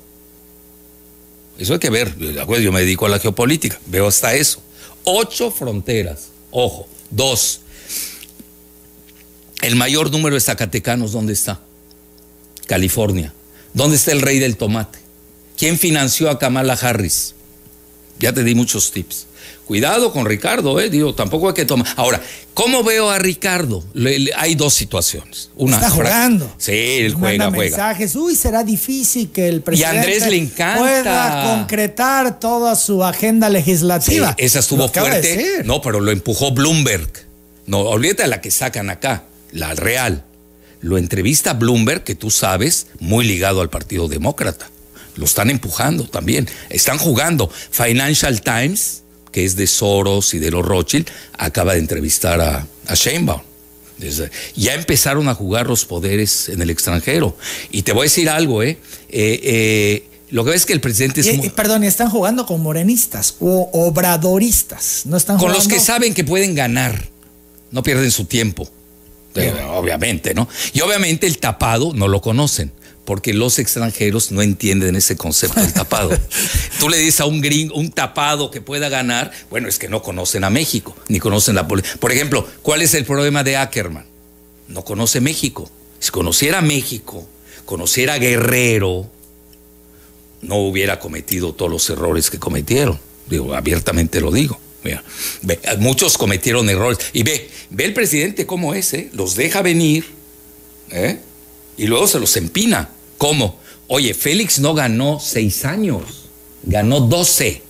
Eso 1.58 1.74
hay 1.74 1.80
que 1.80 1.90
ver. 1.90 2.16
Yo 2.18 2.72
me 2.72 2.82
dedico 2.82 3.06
a 3.06 3.10
la 3.10 3.20
geopolítica. 3.20 3.80
Veo 3.86 4.08
hasta 4.08 4.34
eso. 4.34 4.62
Ocho 5.04 5.52
fronteras. 5.52 6.30
Ojo. 6.52 6.88
Dos. 7.10 7.62
El 9.62 9.76
mayor 9.76 10.12
número 10.12 10.36
de 10.36 10.42
zacatecanos, 10.42 11.12
¿dónde 11.12 11.34
está? 11.34 11.62
California. 12.68 13.34
¿Dónde 13.74 13.96
está 13.96 14.12
el 14.12 14.22
rey 14.22 14.40
del 14.40 14.58
tomate? 14.58 15.00
¿Quién 15.58 15.78
financió 15.78 16.30
a 16.30 16.40
Kamala 16.40 16.74
Harris? 16.74 17.36
Ya 18.20 18.34
te 18.34 18.44
di 18.44 18.56
muchos 18.56 18.92
tips. 18.92 19.28
Cuidado 19.66 20.12
con 20.12 20.26
Ricardo, 20.26 20.80
eh, 20.82 20.90
digo, 20.90 21.16
tampoco 21.16 21.48
hay 21.48 21.54
que 21.54 21.64
tomar. 21.66 21.88
Ahora, 21.96 22.22
¿cómo 22.54 22.84
veo 22.84 23.10
a 23.10 23.18
Ricardo? 23.18 23.82
Le- 23.94 24.20
le- 24.20 24.32
hay 24.36 24.56
dos 24.56 24.74
situaciones. 24.74 25.50
Una 25.56 25.78
Está 25.78 25.90
jugando. 25.90 26.54
Sí, 26.58 26.72
él 26.74 27.14
Manda 27.14 27.20
juega, 27.20 27.46
juega. 27.50 27.62
mensajes. 27.78 28.16
Uy, 28.16 28.36
será 28.36 28.64
difícil 28.64 29.32
que 29.32 29.48
el 29.48 29.62
presidente 29.62 29.98
Andrés 30.00 30.28
le 30.28 30.36
encanta. 30.38 30.80
pueda 30.80 31.44
concretar 31.58 32.40
toda 32.42 32.76
su 32.76 33.04
agenda 33.04 33.48
Sí, 33.48 33.54
legislativa. 33.54 34.36
esa 34.38 34.60
estuvo 34.60 34.88
de 34.88 35.00
fuerte. 35.00 35.62
No, 35.64 35.82
pero 35.82 36.02
lo 36.02 36.12
empujó 36.12 36.52
Bloomberg. 36.52 37.10
No, 37.66 37.80
olvídate 37.80 38.24
de 38.24 38.28
la 38.30 38.42
que 38.42 38.52
sacan 38.52 38.90
acá, 38.90 39.24
la 39.54 39.74
real. 39.76 40.26
Lo 40.82 40.98
entrevista 40.98 41.54
Bloomberg, 41.54 42.04
que 42.04 42.16
tú 42.16 42.30
sabes, 42.30 42.88
muy 43.00 43.24
ligado 43.24 43.62
al 43.62 43.70
Partido 43.70 44.10
Demócrata. 44.10 44.70
Lo 45.16 45.24
están 45.24 45.50
empujando 45.50 46.04
también. 46.06 46.50
Están 46.70 46.98
jugando. 46.98 47.50
Financial 47.72 48.42
Times, 48.42 49.03
que 49.34 49.44
es 49.44 49.58
de 49.58 49.68
Soros 49.68 50.34
y 50.34 50.40
de 50.40 50.50
los 50.52 50.64
Rothschild, 50.66 51.08
acaba 51.38 51.74
de 51.74 51.80
entrevistar 51.80 52.40
a, 52.40 52.66
a 52.88 52.94
Sheinbaum. 52.96 53.42
Desde- 53.98 54.32
ya 54.56 54.74
empezaron 54.76 55.28
a 55.28 55.36
jugar 55.36 55.68
los 55.68 55.84
poderes 55.86 56.48
en 56.50 56.62
el 56.62 56.70
extranjero. 56.70 57.36
Y 57.72 57.82
te 57.82 57.92
voy 57.92 58.02
a 58.02 58.04
decir 58.04 58.30
algo, 58.30 58.64
¿eh? 58.64 58.78
Eh, 59.10 59.40
eh, 59.44 60.08
lo 60.30 60.44
que 60.44 60.52
ves 60.52 60.62
es 60.62 60.66
que 60.66 60.74
el 60.74 60.82
presidente 60.82 61.22
es 61.22 61.28
y, 61.28 61.50
perdón, 61.50 61.84
y 61.84 61.88
están 61.88 62.10
jugando 62.10 62.46
con 62.46 62.62
morenistas 62.62 63.36
o 63.40 63.70
obradoristas. 63.74 65.06
No 65.06 65.18
están 65.18 65.38
con 65.38 65.52
los 65.52 65.68
que 65.68 65.80
saben 65.80 66.14
que 66.14 66.24
pueden 66.24 66.56
ganar, 66.56 67.08
no 67.72 67.84
pierden 67.84 68.10
su 68.12 68.26
tiempo. 68.26 68.68
Eh, 69.36 69.52
obviamente, 69.72 70.34
¿no? 70.36 70.48
Y 70.74 70.82
obviamente 70.82 71.26
el 71.28 71.40
tapado 71.40 71.92
no 71.94 72.08
lo 72.08 72.22
conocen, 72.22 72.72
porque 73.06 73.34
los 73.34 73.60
extranjeros 73.60 74.32
no 74.32 74.42
entienden 74.42 74.96
ese 74.96 75.18
concepto 75.18 75.60
del 75.60 75.74
tapado. 75.74 76.18
Tú 76.80 76.90
le 76.90 76.98
dices 76.98 77.22
a 77.22 77.26
un 77.26 77.42
gringo, 77.42 77.76
un 77.76 77.92
tapado 77.92 78.50
que 78.50 78.62
pueda 78.62 78.90
ganar, 78.90 79.32
bueno, 79.50 79.68
es 79.68 79.78
que 79.78 79.90
no 79.90 80.02
conocen 80.02 80.44
a 80.44 80.50
México, 80.50 80.96
ni 81.10 81.20
conocen 81.20 81.56
la 81.56 81.68
política. 81.68 81.96
Por 82.00 82.12
ejemplo, 82.12 82.48
¿cuál 82.62 82.82
es 82.82 82.94
el 82.94 83.06
problema 83.06 83.44
de 83.44 83.58
Ackerman? 83.58 84.06
No 84.68 84.84
conoce 84.86 85.20
México. 85.22 85.70
Si 86.00 86.12
conociera 86.12 86.62
México, 86.62 87.28
conociera 87.66 88.18
Guerrero, 88.18 89.10
no 90.42 90.58
hubiera 90.58 91.00
cometido 91.00 91.54
todos 91.54 91.72
los 91.72 91.90
errores 91.90 92.30
que 92.30 92.40
cometieron. 92.40 93.00
Digo, 93.30 93.54
abiertamente 93.54 94.22
lo 94.22 94.32
digo. 94.32 94.60
Mira, 94.84 95.02
ve, 95.42 95.60
muchos 95.80 96.18
cometieron 96.18 96.70
errores. 96.70 97.00
Y 97.14 97.24
ve, 97.24 97.50
ve 97.70 97.86
el 97.86 97.94
presidente 97.94 98.46
cómo 98.46 98.74
es, 98.74 98.94
¿eh? 98.94 99.10
Los 99.14 99.36
deja 99.36 99.62
venir, 99.62 100.06
¿eh? 100.92 101.20
Y 101.78 101.88
luego 101.88 102.08
se 102.08 102.20
los 102.20 102.36
empina. 102.38 102.90
¿Cómo? 103.18 103.60
Oye, 103.88 104.14
Félix 104.14 104.60
no 104.60 104.74
ganó 104.74 105.20
seis 105.20 105.66
años, 105.66 106.04
ganó 106.64 107.02
doce. 107.02 107.62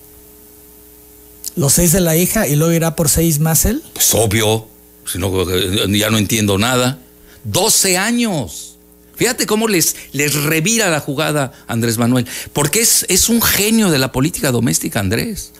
Los 1.56 1.74
seis 1.74 1.92
de 1.92 2.00
la 2.00 2.16
hija 2.16 2.46
y 2.46 2.56
luego 2.56 2.72
irá 2.72 2.96
por 2.96 3.08
seis 3.08 3.38
más 3.38 3.64
él. 3.64 3.82
Pues 3.92 4.14
obvio, 4.14 4.66
si 5.10 5.18
no, 5.18 5.30
eh, 5.50 5.86
ya 5.98 6.10
no 6.10 6.18
entiendo 6.18 6.58
nada. 6.58 6.98
12 7.44 7.98
años. 7.98 8.78
Fíjate 9.16 9.46
cómo 9.46 9.68
les, 9.68 9.94
les 10.12 10.34
revira 10.34 10.90
la 10.90 10.98
jugada 10.98 11.52
Andrés 11.68 11.98
Manuel, 11.98 12.26
porque 12.52 12.80
es, 12.80 13.06
es 13.08 13.28
un 13.28 13.40
genio 13.40 13.90
de 13.90 13.98
la 13.98 14.10
política 14.10 14.50
doméstica, 14.50 14.98
Andrés. 14.98 15.52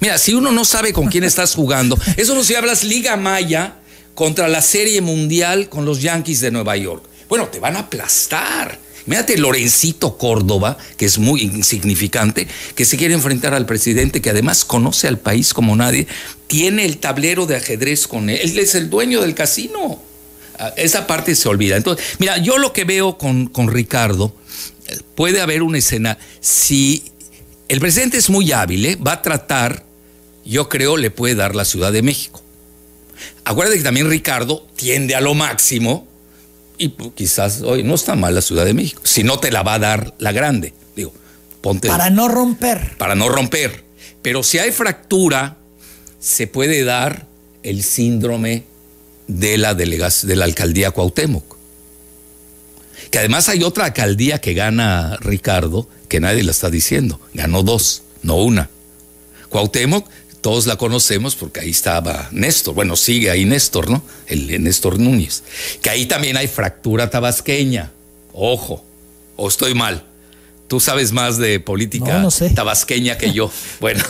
Mira, 0.00 0.18
si 0.18 0.34
uno 0.34 0.52
no 0.52 0.64
sabe 0.64 0.92
con 0.92 1.08
quién 1.08 1.24
estás 1.24 1.54
jugando, 1.54 1.98
eso 2.16 2.34
no 2.34 2.44
si 2.44 2.54
hablas 2.54 2.84
Liga 2.84 3.16
Maya 3.16 3.76
contra 4.14 4.46
la 4.46 4.62
Serie 4.62 5.00
Mundial 5.00 5.68
con 5.68 5.84
los 5.84 6.00
Yankees 6.00 6.40
de 6.40 6.52
Nueva 6.52 6.76
York. 6.76 7.02
Bueno, 7.28 7.48
te 7.48 7.60
van 7.60 7.76
a 7.76 7.80
aplastar. 7.80 8.78
Mírate 9.06 9.36
Lorencito 9.36 10.16
Córdoba, 10.16 10.78
que 10.96 11.04
es 11.04 11.18
muy 11.18 11.42
insignificante, 11.42 12.48
que 12.74 12.84
se 12.86 12.96
quiere 12.96 13.12
enfrentar 13.12 13.52
al 13.52 13.66
presidente, 13.66 14.22
que 14.22 14.30
además 14.30 14.64
conoce 14.64 15.08
al 15.08 15.18
país 15.18 15.52
como 15.52 15.76
nadie, 15.76 16.06
tiene 16.46 16.86
el 16.86 16.98
tablero 16.98 17.44
de 17.44 17.56
ajedrez 17.56 18.06
con 18.06 18.30
él, 18.30 18.38
él 18.42 18.58
es 18.58 18.74
el 18.74 18.88
dueño 18.88 19.20
del 19.20 19.34
casino. 19.34 20.00
Ah, 20.58 20.72
esa 20.76 21.06
parte 21.06 21.34
se 21.34 21.48
olvida. 21.48 21.76
Entonces, 21.76 22.06
mira, 22.18 22.38
yo 22.38 22.58
lo 22.58 22.72
que 22.72 22.84
veo 22.84 23.18
con, 23.18 23.46
con 23.48 23.68
Ricardo, 23.68 24.34
eh, 24.86 24.98
puede 25.14 25.40
haber 25.40 25.62
una 25.62 25.78
escena, 25.78 26.16
si 26.40 27.04
el 27.68 27.80
presidente 27.80 28.18
es 28.18 28.30
muy 28.30 28.52
hábil, 28.52 28.86
¿eh? 28.86 28.96
va 28.96 29.12
a 29.12 29.22
tratar, 29.22 29.84
yo 30.44 30.68
creo, 30.68 30.96
le 30.96 31.10
puede 31.10 31.34
dar 31.34 31.54
la 31.54 31.64
Ciudad 31.64 31.92
de 31.92 32.02
México. 32.02 32.42
Acuérdate 33.44 33.78
que 33.78 33.84
también 33.84 34.08
Ricardo 34.08 34.66
tiende 34.76 35.14
a 35.14 35.20
lo 35.20 35.34
máximo 35.34 36.06
y 36.84 36.88
pues, 36.88 37.12
quizás 37.14 37.62
hoy 37.62 37.82
no 37.82 37.94
está 37.94 38.14
mal 38.14 38.34
la 38.34 38.42
Ciudad 38.42 38.64
de 38.64 38.74
México, 38.74 39.00
si 39.04 39.24
no 39.24 39.38
te 39.38 39.50
la 39.50 39.62
va 39.62 39.74
a 39.74 39.78
dar 39.78 40.14
la 40.18 40.32
grande. 40.32 40.74
Digo, 40.94 41.12
ponte. 41.60 41.88
Para 41.88 42.10
no 42.10 42.28
romper. 42.28 42.96
Para 42.98 43.14
no 43.14 43.28
romper. 43.28 43.84
Pero 44.20 44.42
si 44.42 44.58
hay 44.58 44.70
fractura, 44.70 45.56
se 46.20 46.46
puede 46.46 46.84
dar 46.84 47.26
el 47.62 47.82
síndrome 47.82 48.64
de 49.26 49.56
la, 49.56 49.74
de 49.74 50.36
la 50.36 50.44
alcaldía 50.44 50.90
Cuauhtémoc. 50.90 51.56
Que 53.10 53.18
además 53.18 53.48
hay 53.48 53.62
otra 53.62 53.86
alcaldía 53.86 54.40
que 54.40 54.52
gana 54.52 55.16
Ricardo, 55.20 55.88
que 56.08 56.20
nadie 56.20 56.42
la 56.42 56.50
está 56.50 56.68
diciendo. 56.68 57.20
Ganó 57.32 57.62
dos, 57.62 58.02
no 58.22 58.36
una. 58.36 58.68
Cuauhtémoc 59.48 60.08
todos 60.44 60.66
la 60.66 60.76
conocemos 60.76 61.36
porque 61.36 61.60
ahí 61.60 61.70
estaba 61.70 62.28
Néstor, 62.30 62.74
bueno, 62.74 62.96
sigue 62.96 63.30
ahí 63.30 63.46
Néstor, 63.46 63.88
¿no? 63.88 64.02
El, 64.26 64.62
Néstor 64.62 65.00
Núñez. 65.00 65.42
Que 65.80 65.88
ahí 65.88 66.04
también 66.04 66.36
hay 66.36 66.48
fractura 66.48 67.08
tabasqueña. 67.08 67.92
Ojo, 68.34 68.84
o 69.36 69.48
estoy 69.48 69.72
mal. 69.72 70.04
Tú 70.68 70.80
sabes 70.80 71.12
más 71.12 71.38
de 71.38 71.60
política 71.60 72.28
tabasqueña 72.54 73.16
que 73.16 73.32
yo. 73.32 73.50
Bueno, 73.80 74.04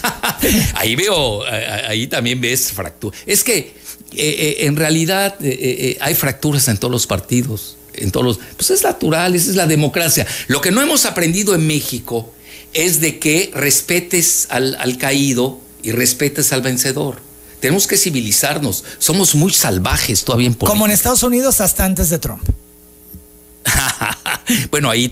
ahí 0.74 0.96
veo, 0.96 1.42
ahí 1.88 2.08
también 2.08 2.42
ves 2.42 2.70
fractura. 2.70 3.16
Es 3.24 3.42
que 3.42 3.56
eh, 3.56 3.74
eh, 4.12 4.56
en 4.66 4.76
realidad 4.76 5.34
eh, 5.40 5.96
hay 5.98 6.14
fracturas 6.14 6.68
en 6.68 6.76
todos 6.76 6.92
los 6.92 7.06
partidos, 7.06 7.78
en 7.94 8.10
todos 8.10 8.26
los, 8.26 8.40
pues 8.58 8.68
es 8.68 8.82
natural, 8.82 9.34
esa 9.34 9.48
es 9.48 9.56
la 9.56 9.66
democracia. 9.66 10.26
Lo 10.46 10.60
que 10.60 10.70
no 10.70 10.82
hemos 10.82 11.06
aprendido 11.06 11.54
en 11.54 11.66
México 11.66 12.33
es 12.74 13.00
de 13.00 13.18
que 13.18 13.50
respetes 13.54 14.46
al, 14.50 14.76
al 14.76 14.98
caído 14.98 15.60
y 15.82 15.92
respetes 15.92 16.52
al 16.52 16.62
vencedor. 16.62 17.20
Tenemos 17.60 17.86
que 17.86 17.96
civilizarnos. 17.96 18.84
Somos 18.98 19.34
muy 19.34 19.52
salvajes 19.52 20.24
todavía 20.24 20.48
en 20.48 20.54
Como 20.54 20.84
en 20.84 20.92
Estados 20.92 21.22
Unidos 21.22 21.60
hasta 21.62 21.84
antes 21.84 22.10
de 22.10 22.18
Trump. 22.18 22.42
bueno, 24.70 24.90
ahí, 24.90 25.10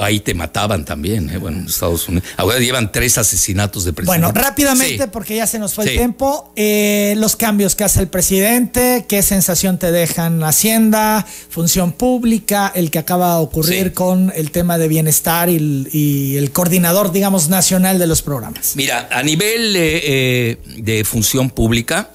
ahí 0.00 0.20
te 0.20 0.34
mataban 0.34 0.84
también, 0.84 1.30
¿eh? 1.30 1.38
bueno, 1.38 1.58
en 1.58 1.66
Estados 1.66 2.08
Unidos. 2.08 2.28
Ahora 2.36 2.58
llevan 2.58 2.92
tres 2.92 3.18
asesinatos 3.18 3.84
de 3.84 3.92
presidente. 3.92 4.26
Bueno, 4.26 4.32
rápidamente, 4.32 5.08
porque 5.08 5.36
ya 5.36 5.46
se 5.46 5.58
nos 5.58 5.74
fue 5.74 5.84
el 5.84 5.96
tiempo, 5.96 6.52
eh, 6.56 7.14
los 7.16 7.36
cambios 7.36 7.74
que 7.74 7.84
hace 7.84 8.00
el 8.00 8.08
presidente, 8.08 9.06
qué 9.08 9.22
sensación 9.22 9.78
te 9.78 9.92
dejan 9.92 10.42
Hacienda, 10.42 11.26
función 11.48 11.92
pública, 11.92 12.72
el 12.74 12.90
que 12.90 12.98
acaba 12.98 13.36
de 13.36 13.42
ocurrir 13.42 13.92
con 13.92 14.32
el 14.34 14.50
tema 14.50 14.78
de 14.78 14.88
bienestar 14.88 15.48
y, 15.48 16.36
el 16.36 16.52
coordinador, 16.52 17.12
digamos, 17.12 17.48
nacional 17.48 17.98
de 17.98 18.06
los 18.06 18.22
programas. 18.22 18.72
Mira, 18.74 19.08
a 19.10 19.22
nivel 19.22 19.74
eh, 19.76 20.58
de 20.76 21.04
función 21.04 21.50
pública, 21.50 22.10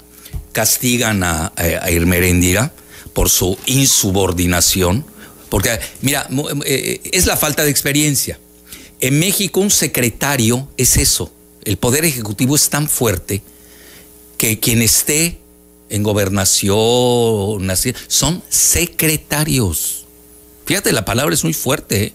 castigan 0.52 1.24
a, 1.24 1.48
a 1.56 1.90
por 3.14 3.30
su 3.30 3.58
insubordinación 3.66 5.06
porque, 5.50 5.80
mira, 6.02 6.28
eh, 6.66 7.02
es 7.12 7.26
la 7.26 7.38
falta 7.38 7.64
de 7.64 7.72
experiencia. 7.72 8.40
En 9.02 9.20
México 9.20 9.60
un 9.60 9.72
secretario 9.72 10.70
es 10.78 10.98
eso. 10.98 11.32
El 11.64 11.78
poder 11.78 12.06
ejecutivo 12.06 12.56
es 12.56 12.70
tan 12.70 12.88
fuerte 12.88 13.42
que 14.38 14.60
quien 14.60 14.82
esté 14.82 15.40
en 15.90 16.04
gobernación 16.04 17.68
son 18.08 18.44
secretarios. 18.50 20.06
Fíjate, 20.66 20.92
la 20.92 21.06
palabra 21.06 21.34
es 21.34 21.44
muy 21.44 21.54
fuerte. 21.54 22.04
¿eh? 22.04 22.14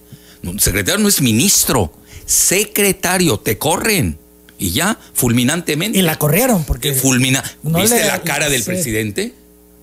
Secretario 0.59 0.99
no 0.99 1.09
es 1.09 1.21
ministro, 1.21 1.93
secretario, 2.27 3.39
te 3.39 3.59
corren. 3.59 4.19
Y 4.59 4.73
ya, 4.73 4.99
fulminantemente. 5.15 5.99
Y 5.99 6.03
la 6.03 6.19
corrieron 6.19 6.65
porque... 6.65 6.93
Fulmina. 6.93 7.43
¿Viste 7.63 8.05
la 8.05 8.21
cara 8.23 8.51
del 8.51 8.63
presidente? 8.63 9.33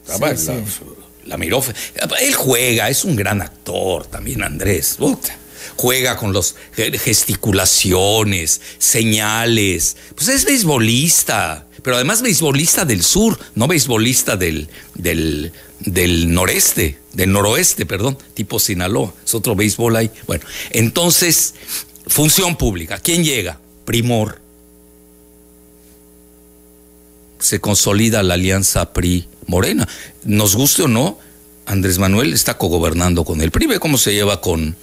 Sí, 0.05 0.19
la 0.19 0.63
miró. 1.35 1.61
Él 2.21 2.33
juega, 2.33 2.89
es 2.89 3.03
un 3.03 3.15
gran 3.17 3.41
actor 3.41 4.05
también, 4.05 4.43
Andrés. 4.43 4.97
Juega 5.75 6.15
con 6.15 6.33
las 6.33 6.55
gesticulaciones, 7.03 8.61
señales. 8.77 9.97
Pues 10.15 10.29
es 10.29 10.45
beisbolista, 10.45 11.65
pero 11.83 11.97
además 11.97 12.21
beisbolista 12.21 12.85
del 12.85 13.03
sur, 13.03 13.37
no 13.55 13.67
beisbolista 13.67 14.37
del, 14.37 14.69
del, 14.93 15.51
del 15.79 16.33
noreste, 16.33 16.99
del 17.13 17.31
noroeste, 17.31 17.85
perdón, 17.85 18.17
tipo 18.33 18.59
Sinaloa. 18.59 19.13
Es 19.25 19.35
otro 19.35 19.55
béisbol 19.55 19.95
ahí. 19.95 20.11
Bueno, 20.25 20.45
entonces, 20.71 21.55
función 22.07 22.55
pública. 22.55 22.99
¿Quién 22.99 23.23
llega? 23.23 23.59
Primor. 23.85 24.46
Se 27.39 27.59
consolida 27.59 28.23
la 28.23 28.35
alianza 28.35 28.93
PRI 28.93 29.27
Morena. 29.45 29.87
Nos 30.23 30.55
guste 30.55 30.83
o 30.83 30.87
no, 30.87 31.19
Andrés 31.65 31.99
Manuel 31.99 32.33
está 32.33 32.57
cogobernando 32.57 33.23
con 33.25 33.41
el 33.41 33.51
PRI. 33.51 33.67
Ve 33.67 33.79
cómo 33.79 33.97
se 33.97 34.13
lleva 34.13 34.41
con, 34.41 34.75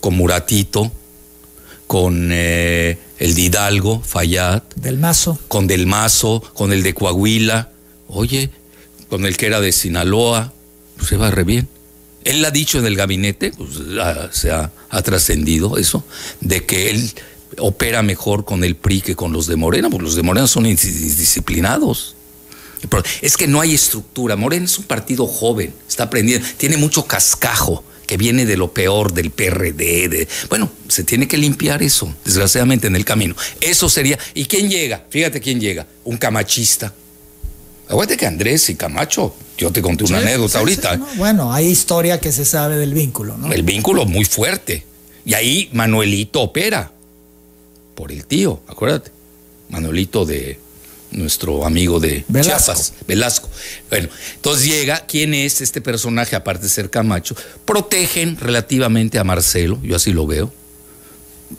con 0.00 0.14
Muratito, 0.14 0.90
con 1.86 2.30
eh, 2.32 2.98
el 3.18 3.34
de 3.34 3.40
Hidalgo, 3.40 4.00
Fayad. 4.00 4.62
Del 4.76 4.98
Mazo. 4.98 5.38
Con 5.48 5.66
Del 5.66 5.86
Mazo, 5.86 6.42
con 6.54 6.72
el 6.72 6.82
de 6.82 6.94
Coahuila. 6.94 7.70
Oye, 8.08 8.50
con 9.08 9.26
el 9.26 9.36
que 9.36 9.46
era 9.46 9.60
de 9.60 9.72
Sinaloa. 9.72 10.52
Pues 10.96 11.08
se 11.08 11.16
va 11.16 11.30
re 11.30 11.44
bien. 11.44 11.68
Él 12.24 12.44
ha 12.44 12.50
dicho 12.50 12.78
en 12.78 12.86
el 12.86 12.96
gabinete, 12.96 13.52
pues, 13.52 13.70
se 14.32 14.50
ha, 14.50 14.72
ha 14.88 15.02
trascendido 15.02 15.76
eso, 15.76 16.04
de 16.40 16.64
que 16.64 16.90
él 16.90 17.12
opera 17.58 18.02
mejor 18.02 18.44
con 18.44 18.64
el 18.64 18.76
PRI 18.76 19.00
que 19.00 19.16
con 19.16 19.32
los 19.32 19.46
de 19.46 19.56
Morena, 19.56 19.90
porque 19.90 20.04
los 20.04 20.16
de 20.16 20.22
Morena 20.22 20.46
son 20.46 20.66
indisciplinados. 20.66 22.16
Es 23.22 23.36
que 23.36 23.46
no 23.46 23.60
hay 23.60 23.74
estructura. 23.74 24.36
Morena 24.36 24.66
es 24.66 24.78
un 24.78 24.84
partido 24.84 25.26
joven, 25.26 25.72
está 25.88 26.04
aprendiendo, 26.04 26.46
tiene 26.56 26.76
mucho 26.76 27.06
cascajo 27.06 27.82
que 28.06 28.16
viene 28.16 28.44
de 28.44 28.56
lo 28.56 28.72
peor 28.72 29.12
del 29.12 29.30
PRD. 29.30 30.08
De, 30.08 30.28
bueno, 30.48 30.70
se 30.88 31.04
tiene 31.04 31.26
que 31.26 31.38
limpiar 31.38 31.82
eso, 31.82 32.14
desgraciadamente, 32.24 32.86
en 32.86 32.96
el 32.96 33.04
camino. 33.04 33.34
Eso 33.60 33.88
sería. 33.88 34.18
¿Y 34.34 34.44
quién 34.44 34.68
llega? 34.68 35.04
Fíjate 35.08 35.40
quién 35.40 35.60
llega. 35.60 35.86
Un 36.04 36.18
camachista. 36.18 36.92
Aguante 37.88 38.16
que 38.16 38.26
Andrés 38.26 38.70
y 38.70 38.76
Camacho, 38.76 39.34
yo 39.58 39.70
te 39.70 39.82
conté 39.82 40.04
una 40.04 40.18
anécdota 40.18 40.58
ahorita. 40.58 40.96
bueno, 41.16 41.52
hay 41.52 41.66
historia 41.66 42.18
que 42.18 42.32
se 42.32 42.44
sabe 42.44 42.76
del 42.76 42.94
vínculo, 42.94 43.36
¿no? 43.36 43.52
El 43.52 43.62
vínculo 43.62 44.06
muy 44.06 44.24
fuerte. 44.24 44.84
Y 45.26 45.34
ahí 45.34 45.68
Manuelito 45.72 46.40
opera. 46.40 46.92
Por 47.94 48.12
el 48.12 48.26
tío, 48.26 48.62
acuérdate. 48.66 49.10
Manuelito 49.68 50.24
de, 50.24 50.58
nuestro 51.14 51.64
amigo 51.64 52.00
de 52.00 52.24
Velasco. 52.28 52.58
Chiapas, 52.58 52.92
Velasco. 53.06 53.48
Bueno, 53.88 54.08
entonces 54.34 54.66
llega, 54.66 55.06
¿quién 55.06 55.34
es 55.34 55.60
este 55.60 55.80
personaje 55.80 56.36
aparte 56.36 56.64
de 56.64 56.68
ser 56.68 56.90
Camacho? 56.90 57.34
Protegen 57.64 58.36
relativamente 58.36 59.18
a 59.18 59.24
Marcelo, 59.24 59.80
yo 59.82 59.96
así 59.96 60.12
lo 60.12 60.26
veo. 60.26 60.52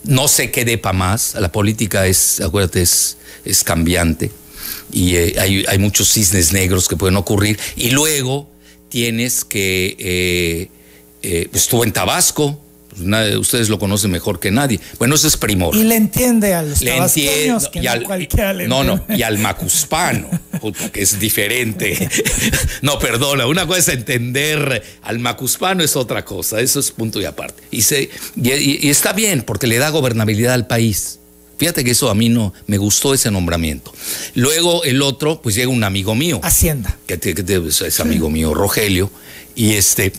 No 0.03 0.27
se 0.27 0.51
quede 0.51 0.77
para 0.77 0.97
más, 0.97 1.35
la 1.35 1.51
política 1.51 2.05
es, 2.05 2.41
acuérdate, 2.41 2.81
es, 2.81 3.17
es 3.45 3.63
cambiante 3.63 4.31
y 4.91 5.15
eh, 5.15 5.65
hay, 5.67 5.77
muchos 5.77 6.11
cisnes 6.11 6.51
negros 6.53 6.87
que 6.87 6.95
pueden 6.95 7.17
ocurrir. 7.17 7.59
Y 7.75 7.91
luego 7.91 8.49
tienes 8.89 9.45
que, 9.45 9.95
eh, 9.99 10.69
eh, 11.21 11.49
estuvo 11.53 11.83
en 11.83 11.91
Tabasco, 11.91 12.59
ustedes 13.39 13.69
lo 13.69 13.79
conocen 13.79 14.11
mejor 14.11 14.39
que 14.39 14.51
nadie. 14.51 14.79
Bueno, 14.97 15.15
eso 15.15 15.27
es 15.27 15.37
primor. 15.37 15.75
Y 15.75 15.83
le 15.83 15.95
entiende 15.95 16.53
a 16.53 16.61
los 16.61 16.81
le 16.81 16.97
entiende, 16.97 17.57
y 17.73 17.87
al, 17.87 18.07
no, 18.67 18.83
no, 18.83 19.05
y 19.09 19.23
al 19.23 19.37
macuspano, 19.37 20.29
que 20.91 21.01
es 21.01 21.19
diferente. 21.19 22.09
no, 22.81 22.99
perdona, 22.99 23.47
una 23.47 23.67
cosa 23.67 23.79
es 23.79 23.87
entender 23.89 24.83
al 25.01 25.19
macuspano 25.19 25.83
es 25.83 25.95
otra 25.95 26.25
cosa, 26.25 26.59
eso 26.61 26.79
es 26.79 26.91
punto 26.91 27.21
y 27.21 27.25
aparte. 27.25 27.63
Y, 27.71 27.81
se, 27.81 28.09
y, 28.35 28.89
está 28.89 29.13
bien, 29.13 29.41
porque 29.41 29.67
le 29.67 29.77
da 29.77 29.89
gobernabilidad 29.89 30.53
al 30.53 30.67
país. 30.67 31.19
Fíjate 31.57 31.83
que 31.85 31.91
eso 31.91 32.09
a 32.09 32.15
mí 32.15 32.27
no 32.27 32.53
me 32.67 32.77
gustó 32.77 33.13
ese 33.13 33.31
nombramiento. 33.31 33.93
Luego 34.33 34.83
el 34.83 35.01
otro, 35.01 35.41
pues 35.41 35.55
llega 35.55 35.69
un 35.69 35.83
amigo 35.83 36.13
mío. 36.13 36.41
Hacienda. 36.43 36.97
Que, 37.07 37.17
es 37.17 37.99
amigo 37.99 38.29
mío, 38.29 38.53
Rogelio. 38.53 39.09
Y 39.55 39.73
este, 39.73 40.11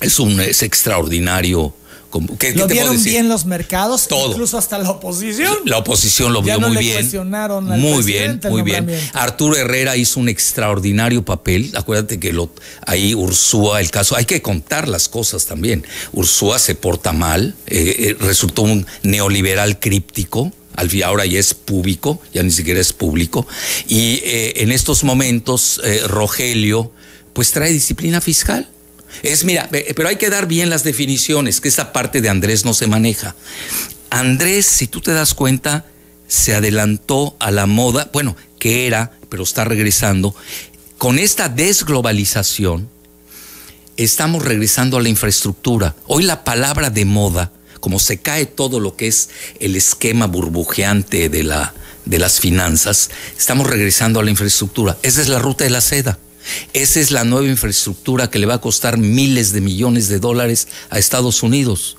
Es 0.00 0.18
un 0.18 0.38
es 0.40 0.62
extraordinario. 0.62 1.74
Como- 2.10 2.36
¿Qué, 2.36 2.52
qué 2.52 2.58
Lo 2.58 2.66
te 2.66 2.74
vieron 2.74 2.96
decir? 2.96 3.12
bien 3.12 3.28
los 3.28 3.44
mercados, 3.46 4.08
Todo. 4.08 4.32
incluso 4.32 4.58
hasta 4.58 4.76
la 4.78 4.90
oposición. 4.90 5.56
La 5.64 5.78
oposición 5.78 6.32
lo 6.32 6.40
Ya 6.44 6.56
vio 6.56 6.60
no 6.60 6.66
muy 6.68 6.76
le 6.76 6.82
bien. 6.82 6.94
cuestionaron 6.96 7.70
al 7.72 7.78
Muy 7.80 8.02
bien, 8.02 8.40
muy 8.50 8.62
bien. 8.62 8.90
Arturo 9.14 9.56
Herrera 9.56 9.96
hizo 9.96 10.20
un 10.20 10.28
extraordinario 10.28 11.24
papel. 11.24 11.70
Acuérdate 11.74 12.18
que 12.20 12.32
lo, 12.32 12.50
ahí 12.86 13.14
Ursúa, 13.14 13.80
el 13.80 13.90
caso, 13.90 14.16
hay 14.16 14.24
que 14.24 14.42
contar 14.42 14.88
las 14.88 15.08
cosas 15.08 15.46
también. 15.46 15.86
Ursúa 16.12 16.58
se 16.58 16.74
porta 16.74 17.12
mal, 17.12 17.54
eh, 17.66 17.94
eh, 17.98 18.16
resultó 18.20 18.62
un 18.62 18.86
neoliberal 19.02 19.78
críptico. 19.78 20.52
Al 20.74 20.88
fin, 20.88 21.04
ahora 21.04 21.26
ya 21.26 21.38
es 21.38 21.52
público, 21.54 22.20
ya 22.32 22.42
ni 22.42 22.50
siquiera 22.50 22.80
es 22.80 22.92
público. 22.92 23.46
Y 23.86 24.20
eh, 24.24 24.54
en 24.62 24.72
estos 24.72 25.04
momentos, 25.04 25.80
eh, 25.84 26.02
Rogelio, 26.06 26.92
pues 27.32 27.50
trae 27.52 27.72
disciplina 27.72 28.20
fiscal. 28.20 28.68
Es, 29.22 29.44
mira, 29.44 29.68
pero 29.70 30.08
hay 30.08 30.16
que 30.16 30.30
dar 30.30 30.46
bien 30.46 30.70
las 30.70 30.84
definiciones, 30.84 31.60
que 31.60 31.68
esa 31.68 31.92
parte 31.92 32.20
de 32.20 32.28
Andrés 32.28 32.64
no 32.64 32.74
se 32.74 32.86
maneja. 32.86 33.34
Andrés, 34.10 34.66
si 34.66 34.86
tú 34.86 35.00
te 35.00 35.12
das 35.12 35.34
cuenta, 35.34 35.84
se 36.26 36.54
adelantó 36.54 37.36
a 37.40 37.50
la 37.50 37.66
moda, 37.66 38.10
bueno, 38.12 38.36
que 38.58 38.86
era, 38.86 39.12
pero 39.28 39.42
está 39.42 39.64
regresando. 39.64 40.34
Con 40.98 41.18
esta 41.18 41.48
desglobalización, 41.48 42.88
estamos 43.96 44.44
regresando 44.44 44.96
a 44.96 45.02
la 45.02 45.08
infraestructura. 45.08 45.94
Hoy 46.06 46.24
la 46.24 46.44
palabra 46.44 46.90
de 46.90 47.04
moda, 47.04 47.52
como 47.80 47.98
se 47.98 48.18
cae 48.18 48.46
todo 48.46 48.80
lo 48.80 48.96
que 48.96 49.08
es 49.08 49.30
el 49.58 49.76
esquema 49.76 50.26
burbujeante 50.26 51.28
de, 51.28 51.42
la, 51.42 51.74
de 52.04 52.18
las 52.18 52.40
finanzas, 52.40 53.10
estamos 53.36 53.66
regresando 53.66 54.20
a 54.20 54.24
la 54.24 54.30
infraestructura. 54.30 54.98
Esa 55.02 55.20
es 55.20 55.28
la 55.28 55.38
ruta 55.38 55.64
de 55.64 55.70
la 55.70 55.80
seda. 55.80 56.18
Esa 56.72 57.00
es 57.00 57.10
la 57.10 57.24
nueva 57.24 57.46
infraestructura 57.46 58.30
que 58.30 58.38
le 58.38 58.46
va 58.46 58.54
a 58.54 58.60
costar 58.60 58.98
miles 58.98 59.52
de 59.52 59.60
millones 59.60 60.08
de 60.08 60.18
dólares 60.18 60.68
a 60.88 60.98
Estados 60.98 61.42
Unidos. 61.42 61.96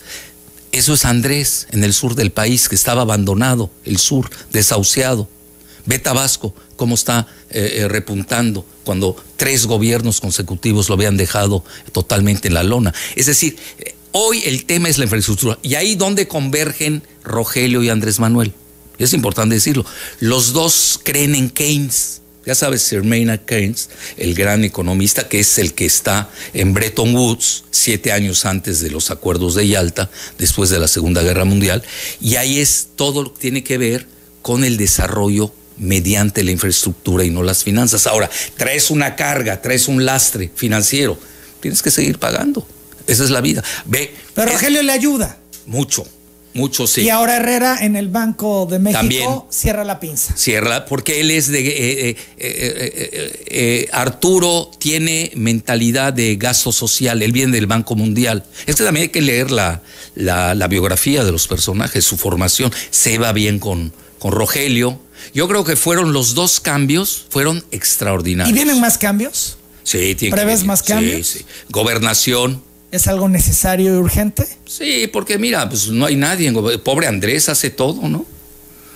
Eso 0.71 0.93
es 0.93 1.05
Andrés, 1.05 1.67
en 1.71 1.83
el 1.83 1.93
sur 1.93 2.15
del 2.15 2.31
país, 2.31 2.69
que 2.69 2.75
estaba 2.75 3.01
abandonado, 3.01 3.69
el 3.83 3.97
sur, 3.97 4.29
desahuciado. 4.51 5.27
Ve 5.85 5.99
Tabasco, 5.99 6.55
cómo 6.75 6.95
está 6.95 7.27
eh, 7.49 7.79
eh, 7.79 7.87
repuntando 7.87 8.65
cuando 8.83 9.15
tres 9.35 9.65
gobiernos 9.65 10.21
consecutivos 10.21 10.89
lo 10.89 10.95
habían 10.95 11.17
dejado 11.17 11.63
totalmente 11.91 12.47
en 12.47 12.53
la 12.53 12.63
lona. 12.63 12.93
Es 13.15 13.25
decir, 13.25 13.57
hoy 14.11 14.43
el 14.45 14.65
tema 14.65 14.89
es 14.89 14.97
la 14.97 15.05
infraestructura. 15.05 15.57
Y 15.61 15.75
ahí 15.75 15.95
donde 15.95 16.27
convergen 16.27 17.03
Rogelio 17.23 17.83
y 17.83 17.89
Andrés 17.89 18.19
Manuel. 18.19 18.53
Es 18.97 19.13
importante 19.13 19.55
decirlo. 19.55 19.85
Los 20.19 20.53
dos 20.53 20.99
creen 21.03 21.35
en 21.35 21.49
Keynes. 21.49 22.21
Ya 22.45 22.55
sabes, 22.55 22.81
Sir 22.81 23.03
Maynard 23.03 23.41
Keynes, 23.41 23.89
el 24.17 24.33
gran 24.33 24.63
economista, 24.63 25.27
que 25.29 25.39
es 25.39 25.59
el 25.59 25.73
que 25.73 25.85
está 25.85 26.29
en 26.53 26.73
Bretton 26.73 27.15
Woods, 27.15 27.65
siete 27.69 28.11
años 28.11 28.45
antes 28.45 28.79
de 28.79 28.89
los 28.89 29.11
acuerdos 29.11 29.53
de 29.55 29.67
Yalta, 29.67 30.09
después 30.39 30.71
de 30.71 30.79
la 30.79 30.87
Segunda 30.87 31.21
Guerra 31.21 31.45
Mundial, 31.45 31.83
y 32.19 32.37
ahí 32.37 32.59
es 32.59 32.89
todo 32.95 33.23
lo 33.23 33.33
que 33.33 33.39
tiene 33.39 33.63
que 33.63 33.77
ver 33.77 34.07
con 34.41 34.63
el 34.63 34.77
desarrollo 34.77 35.53
mediante 35.77 36.43
la 36.43 36.51
infraestructura 36.51 37.23
y 37.23 37.29
no 37.29 37.43
las 37.43 37.63
finanzas. 37.63 38.07
Ahora, 38.07 38.29
traes 38.57 38.89
una 38.89 39.15
carga, 39.15 39.61
traes 39.61 39.87
un 39.87 40.03
lastre 40.05 40.51
financiero, 40.55 41.19
tienes 41.59 41.81
que 41.81 41.91
seguir 41.91 42.17
pagando. 42.17 42.67
Esa 43.07 43.23
es 43.23 43.29
la 43.29 43.41
vida. 43.41 43.63
Ve, 43.85 44.13
Pero 44.33 44.51
Rogelio 44.51 44.83
le 44.83 44.91
ayuda. 44.91 45.37
mucho, 45.65 46.05
mucho 46.53 46.85
sí. 46.87 47.01
Y 47.01 47.09
ahora 47.09 47.37
Herrera 47.37 47.77
en 47.81 47.95
el 47.95 48.09
Banco 48.09 48.67
de 48.69 48.79
México 48.79 48.99
También. 48.99 49.29
cierra 49.49 49.83
la 49.83 49.99
pinza. 49.99 50.35
Cierra, 50.35 50.85
porque 50.85 51.21
él 51.21 51.31
es 51.31 51.47
de. 51.47 51.59
eh, 51.59 52.09
eh, 52.09 52.15
eh, 52.37 53.43
eh, 53.47 53.89
Arturo 53.91 54.69
tiene 54.79 55.31
mentalidad 55.35 56.13
de 56.13 56.35
gasto 56.35 56.71
social, 56.71 57.21
él 57.21 57.31
viene 57.31 57.53
del 57.53 57.67
Banco 57.67 57.95
Mundial. 57.95 58.43
Es 58.65 58.75
que 58.75 58.83
también 58.83 59.03
hay 59.03 59.09
que 59.09 59.21
leer 59.21 59.51
la, 59.51 59.81
la, 60.15 60.53
la 60.55 60.67
biografía 60.67 61.23
de 61.23 61.31
los 61.31 61.47
personajes, 61.47 62.03
su 62.03 62.17
formación. 62.17 62.71
Se 62.89 63.17
va 63.17 63.31
bien 63.33 63.59
con, 63.59 63.93
con 64.19 64.31
Rogelio. 64.31 64.99
Yo 65.33 65.47
creo 65.47 65.63
que 65.63 65.75
fueron 65.75 66.13
los 66.13 66.33
dos 66.33 66.59
cambios, 66.59 67.25
fueron 67.29 67.63
¿Y 67.71 67.75
extraordinarios. 67.75 68.53
vienen 68.55 68.79
más 68.81 68.97
cambios? 68.97 69.57
Sí, 69.83 70.15
tiene 70.15 70.35
que 70.35 70.41
¿Prevés 70.41 70.63
más 70.63 70.79
Sí, 70.79 70.85
cambios? 70.87 71.27
sí. 71.27 71.45
Gobernación. 71.69 72.63
¿Es 72.91 73.07
algo 73.07 73.29
necesario 73.29 73.93
y 73.93 73.97
urgente? 73.97 74.45
Sí, 74.65 75.09
porque 75.11 75.37
mira, 75.37 75.67
pues 75.69 75.87
no 75.89 76.05
hay 76.05 76.15
nadie. 76.15 76.51
Pobre 76.79 77.07
Andrés 77.07 77.47
hace 77.49 77.69
todo, 77.69 78.07
¿no? 78.09 78.25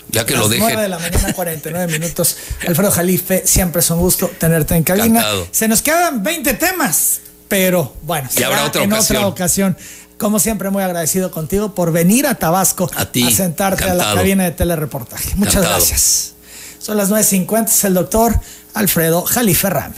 Ya 0.10 0.26
que 0.26 0.36
lo 0.36 0.48
deje. 0.50 0.62
9 0.62 0.82
de 0.82 0.90
la 0.90 1.00
mañana, 1.00 1.34
49 1.34 1.92
minutos. 2.00 2.38
Alfredo 2.68 2.92
Jalife, 2.92 3.44
siempre 3.46 3.80
es 3.80 3.90
un 3.90 4.00
gusto 4.00 4.30
tenerte 4.38 4.76
en 4.76 4.84
cabina. 4.84 5.06
Encantado. 5.08 5.48
Se 5.52 5.68
nos 5.68 5.82
quedan 5.82 6.24
20 6.24 6.54
temas, 6.56 7.22
pero 7.48 7.96
bueno, 8.04 8.30
Y 8.38 8.44
habrá 8.44 8.58
será 8.58 8.68
otra 8.70 8.84
en 8.84 8.94
ocasión. 8.94 9.18
otra 9.18 9.28
ocasión. 9.30 9.78
Como 10.18 10.40
siempre, 10.40 10.70
muy 10.70 10.84
agradecido 10.84 11.32
contigo 11.32 11.74
por 11.76 11.92
venir 11.92 12.28
a 12.28 12.36
Tabasco 12.36 12.90
A 12.96 13.06
ti, 13.12 13.30
sentarte 13.34 13.84
a 13.86 13.94
la 13.96 14.14
cabina 14.14 14.44
de 14.46 14.52
telereportaje. 14.52 15.32
Muchas 15.36 15.56
Encantado. 15.56 15.78
gracias. 15.78 16.34
Son 16.80 16.96
las 16.98 17.10
9.50, 17.10 17.66
es 17.70 17.84
el 17.84 17.94
doctor 17.96 18.40
Alfredo 18.74 19.24
Jalife 19.24 19.70
Rame. 19.70 19.96